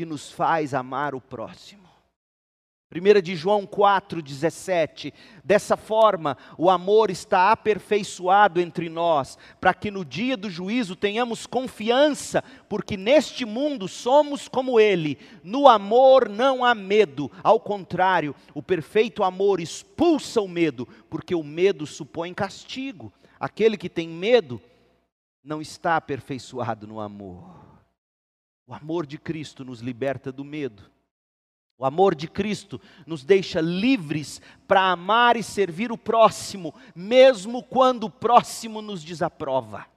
e 0.00 0.04
nos 0.06 0.30
faz 0.30 0.72
amar 0.72 1.14
o 1.14 1.20
próximo. 1.20 1.88
1 2.92 3.20
de 3.22 3.36
João 3.36 3.64
4,17. 3.66 5.12
Dessa 5.44 5.76
forma, 5.76 6.36
o 6.58 6.68
amor 6.68 7.08
está 7.08 7.52
aperfeiçoado 7.52 8.60
entre 8.60 8.88
nós, 8.88 9.38
para 9.60 9.72
que 9.72 9.92
no 9.92 10.04
dia 10.04 10.36
do 10.36 10.50
juízo 10.50 10.96
tenhamos 10.96 11.46
confiança, 11.46 12.42
porque 12.68 12.96
neste 12.96 13.44
mundo 13.44 13.86
somos 13.86 14.48
como 14.48 14.80
Ele. 14.80 15.18
No 15.44 15.68
amor 15.68 16.28
não 16.28 16.64
há 16.64 16.74
medo, 16.74 17.30
ao 17.44 17.60
contrário, 17.60 18.34
o 18.54 18.62
perfeito 18.62 19.22
amor 19.22 19.60
expulsa 19.60 20.40
o 20.40 20.48
medo, 20.48 20.88
porque 21.08 21.34
o 21.34 21.44
medo 21.44 21.86
supõe 21.86 22.34
castigo. 22.34 23.12
Aquele 23.38 23.76
que 23.76 23.88
tem 23.88 24.08
medo 24.08 24.60
não 25.44 25.62
está 25.62 25.96
aperfeiçoado 25.96 26.88
no 26.88 26.98
amor. 26.98 27.69
O 28.70 28.74
amor 28.74 29.04
de 29.04 29.18
Cristo 29.18 29.64
nos 29.64 29.80
liberta 29.80 30.30
do 30.30 30.44
medo. 30.44 30.88
O 31.76 31.84
amor 31.84 32.14
de 32.14 32.28
Cristo 32.28 32.80
nos 33.04 33.24
deixa 33.24 33.60
livres 33.60 34.40
para 34.68 34.92
amar 34.92 35.36
e 35.36 35.42
servir 35.42 35.90
o 35.90 35.98
próximo, 35.98 36.72
mesmo 36.94 37.64
quando 37.64 38.04
o 38.04 38.10
próximo 38.10 38.80
nos 38.80 39.02
desaprova. 39.02 39.88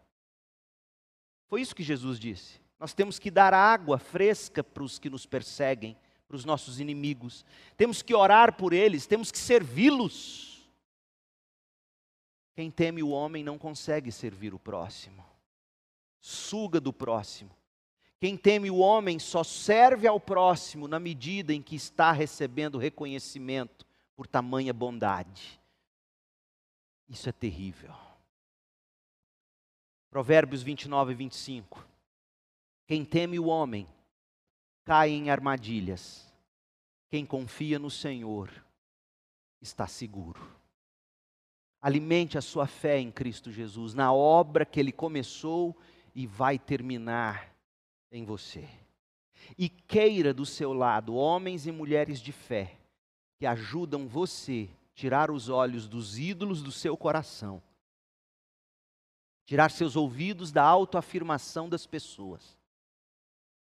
Foi 1.46 1.62
isso 1.62 1.76
que 1.76 1.84
Jesus 1.84 2.18
disse. 2.18 2.60
Nós 2.80 2.96
temos 2.96 3.20
que 3.20 3.30
dar 3.30 3.54
água 3.54 4.00
fresca 4.00 4.64
para 4.64 4.82
os 4.82 4.98
que 4.98 5.08
nos 5.08 5.28
perseguem, 5.28 5.96
para 6.28 6.36
os 6.36 6.44
nossos 6.44 6.80
inimigos. 6.80 7.46
Temos 7.78 8.02
que 8.02 8.16
orar 8.16 8.58
por 8.58 8.74
eles, 8.74 9.06
temos 9.06 9.32
que 9.32 9.38
servi-los. 9.38 10.68
Quem 12.56 12.72
teme 12.72 13.04
o 13.04 13.10
homem 13.10 13.44
não 13.44 13.60
consegue 13.60 14.12
servir 14.12 14.52
o 14.52 14.58
próximo. 14.58 15.24
Suga 16.20 16.80
do 16.80 16.92
próximo 16.92 17.56
quem 18.24 18.38
teme 18.38 18.72
o 18.72 18.78
homem 18.78 19.20
só 19.20 19.44
serve 19.44 20.08
ao 20.08 20.18
próximo 20.18 20.88
na 20.88 20.98
medida 20.98 21.54
em 21.54 21.62
que 21.62 21.76
está 21.76 22.14
recebendo 22.14 22.78
reconhecimento 22.78 23.86
por 24.16 24.28
tamanha 24.28 24.72
bondade. 24.72 25.60
Isso 27.10 27.28
é 27.28 27.34
terrível. 27.34 27.94
Provérbios 30.10 30.64
29 30.64 31.12
e 31.12 31.16
25. 31.16 31.86
Quem 32.88 33.04
teme 33.04 33.38
o 33.38 33.48
homem 33.48 33.86
cai 34.86 35.10
em 35.10 35.30
armadilhas. 35.30 36.34
Quem 37.10 37.26
confia 37.26 37.78
no 37.78 37.92
Senhor 37.92 38.50
está 39.60 39.86
seguro. 39.86 40.40
Alimente 41.82 42.38
a 42.38 42.42
sua 42.42 42.68
fé 42.68 43.02
em 43.02 43.12
Cristo 43.12 43.52
Jesus, 43.52 43.94
na 43.94 44.14
obra 44.14 44.66
que 44.66 44.80
ele 44.80 44.94
começou 44.94 45.78
e 46.16 46.26
vai 46.26 46.58
terminar 46.58 47.53
em 48.14 48.24
você. 48.24 48.70
E 49.58 49.68
queira 49.68 50.34
do 50.34 50.46
seu 50.46 50.72
lado 50.72 51.16
homens 51.16 51.66
e 51.68 51.72
mulheres 51.72 52.20
de 52.20 52.32
fé 52.32 52.78
que 53.38 53.46
ajudam 53.46 54.08
você 54.08 54.70
a 54.72 54.96
tirar 54.96 55.32
os 55.32 55.50
olhos 55.50 55.88
dos 55.88 56.20
ídolos 56.20 56.62
do 56.62 56.72
seu 56.72 56.96
coração, 56.96 57.62
tirar 59.46 59.72
seus 59.72 59.96
ouvidos 59.96 60.52
da 60.52 60.64
autoafirmação 60.64 61.68
das 61.68 61.86
pessoas. 61.86 62.58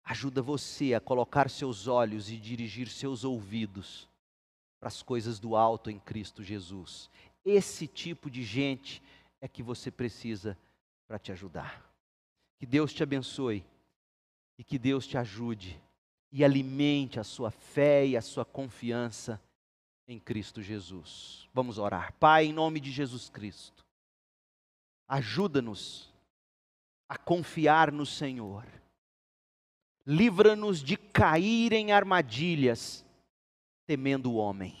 Ajuda 0.04 0.42
você 0.42 0.94
a 0.94 1.00
colocar 1.00 1.48
seus 1.48 1.86
olhos 1.86 2.28
e 2.28 2.36
dirigir 2.36 2.88
seus 2.88 3.22
ouvidos 3.24 4.08
para 4.80 4.88
as 4.88 5.00
coisas 5.00 5.38
do 5.38 5.54
alto 5.54 5.90
em 5.90 5.98
Cristo 6.00 6.42
Jesus. 6.42 7.08
Esse 7.44 7.86
tipo 7.86 8.28
de 8.28 8.42
gente 8.42 9.00
é 9.40 9.46
que 9.46 9.62
você 9.62 9.92
precisa 9.92 10.58
para 11.06 11.20
te 11.20 11.30
ajudar. 11.30 11.88
Que 12.58 12.66
Deus 12.66 12.92
te 12.92 13.02
abençoe 13.02 13.64
e 14.62 14.64
que 14.64 14.78
Deus 14.78 15.08
te 15.08 15.18
ajude 15.18 15.76
e 16.30 16.44
alimente 16.44 17.18
a 17.18 17.24
sua 17.24 17.50
fé 17.50 18.06
e 18.06 18.16
a 18.16 18.22
sua 18.22 18.44
confiança 18.44 19.42
em 20.06 20.20
Cristo 20.20 20.62
Jesus. 20.62 21.48
Vamos 21.52 21.78
orar. 21.78 22.12
Pai, 22.12 22.46
em 22.46 22.52
nome 22.52 22.78
de 22.78 22.92
Jesus 22.92 23.28
Cristo, 23.28 23.84
ajuda-nos 25.08 26.14
a 27.08 27.18
confiar 27.18 27.90
no 27.90 28.06
Senhor. 28.06 28.64
Livra-nos 30.06 30.80
de 30.80 30.96
cair 30.96 31.72
em 31.72 31.90
armadilhas 31.90 33.04
temendo 33.84 34.30
o 34.30 34.36
homem. 34.36 34.76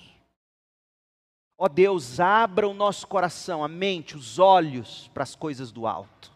Ó 1.58 1.68
Deus, 1.68 2.20
abra 2.20 2.68
o 2.68 2.72
nosso 2.72 3.04
coração, 3.08 3.64
a 3.64 3.68
mente, 3.68 4.16
os 4.16 4.38
olhos 4.38 5.08
para 5.08 5.24
as 5.24 5.34
coisas 5.34 5.72
do 5.72 5.88
alto. 5.88 6.32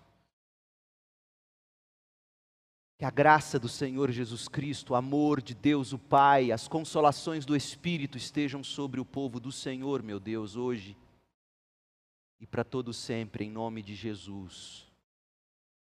Que 2.99 3.05
a 3.05 3.11
graça 3.11 3.59
do 3.59 3.68
Senhor 3.68 4.11
Jesus 4.11 4.49
Cristo, 4.49 4.92
o 4.92 4.97
amor 4.97 5.42
de 5.42 5.55
Deus 5.55 5.92
o 5.92 5.99
Pai, 5.99 6.51
as 6.51 6.66
consolações 6.66 7.44
do 7.44 7.55
Espírito 7.55 8.16
estejam 8.16 8.64
sobre 8.64 9.01
o 9.01 9.05
povo 9.05 9.38
do 9.38 9.53
Senhor, 9.53 10.03
meu 10.03 10.18
Deus, 10.18 10.57
hoje 10.57 10.97
e 12.40 12.47
para 12.47 12.64
todo 12.64 12.92
sempre, 12.92 13.44
em 13.44 13.51
nome 13.51 13.82
de 13.82 13.94
Jesus. 13.94 14.86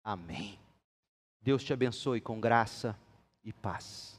Amém. 0.03 0.57
Deus 1.41 1.63
te 1.63 1.73
abençoe 1.73 2.21
com 2.21 2.39
graça 2.39 2.97
e 3.43 3.51
paz. 3.51 4.14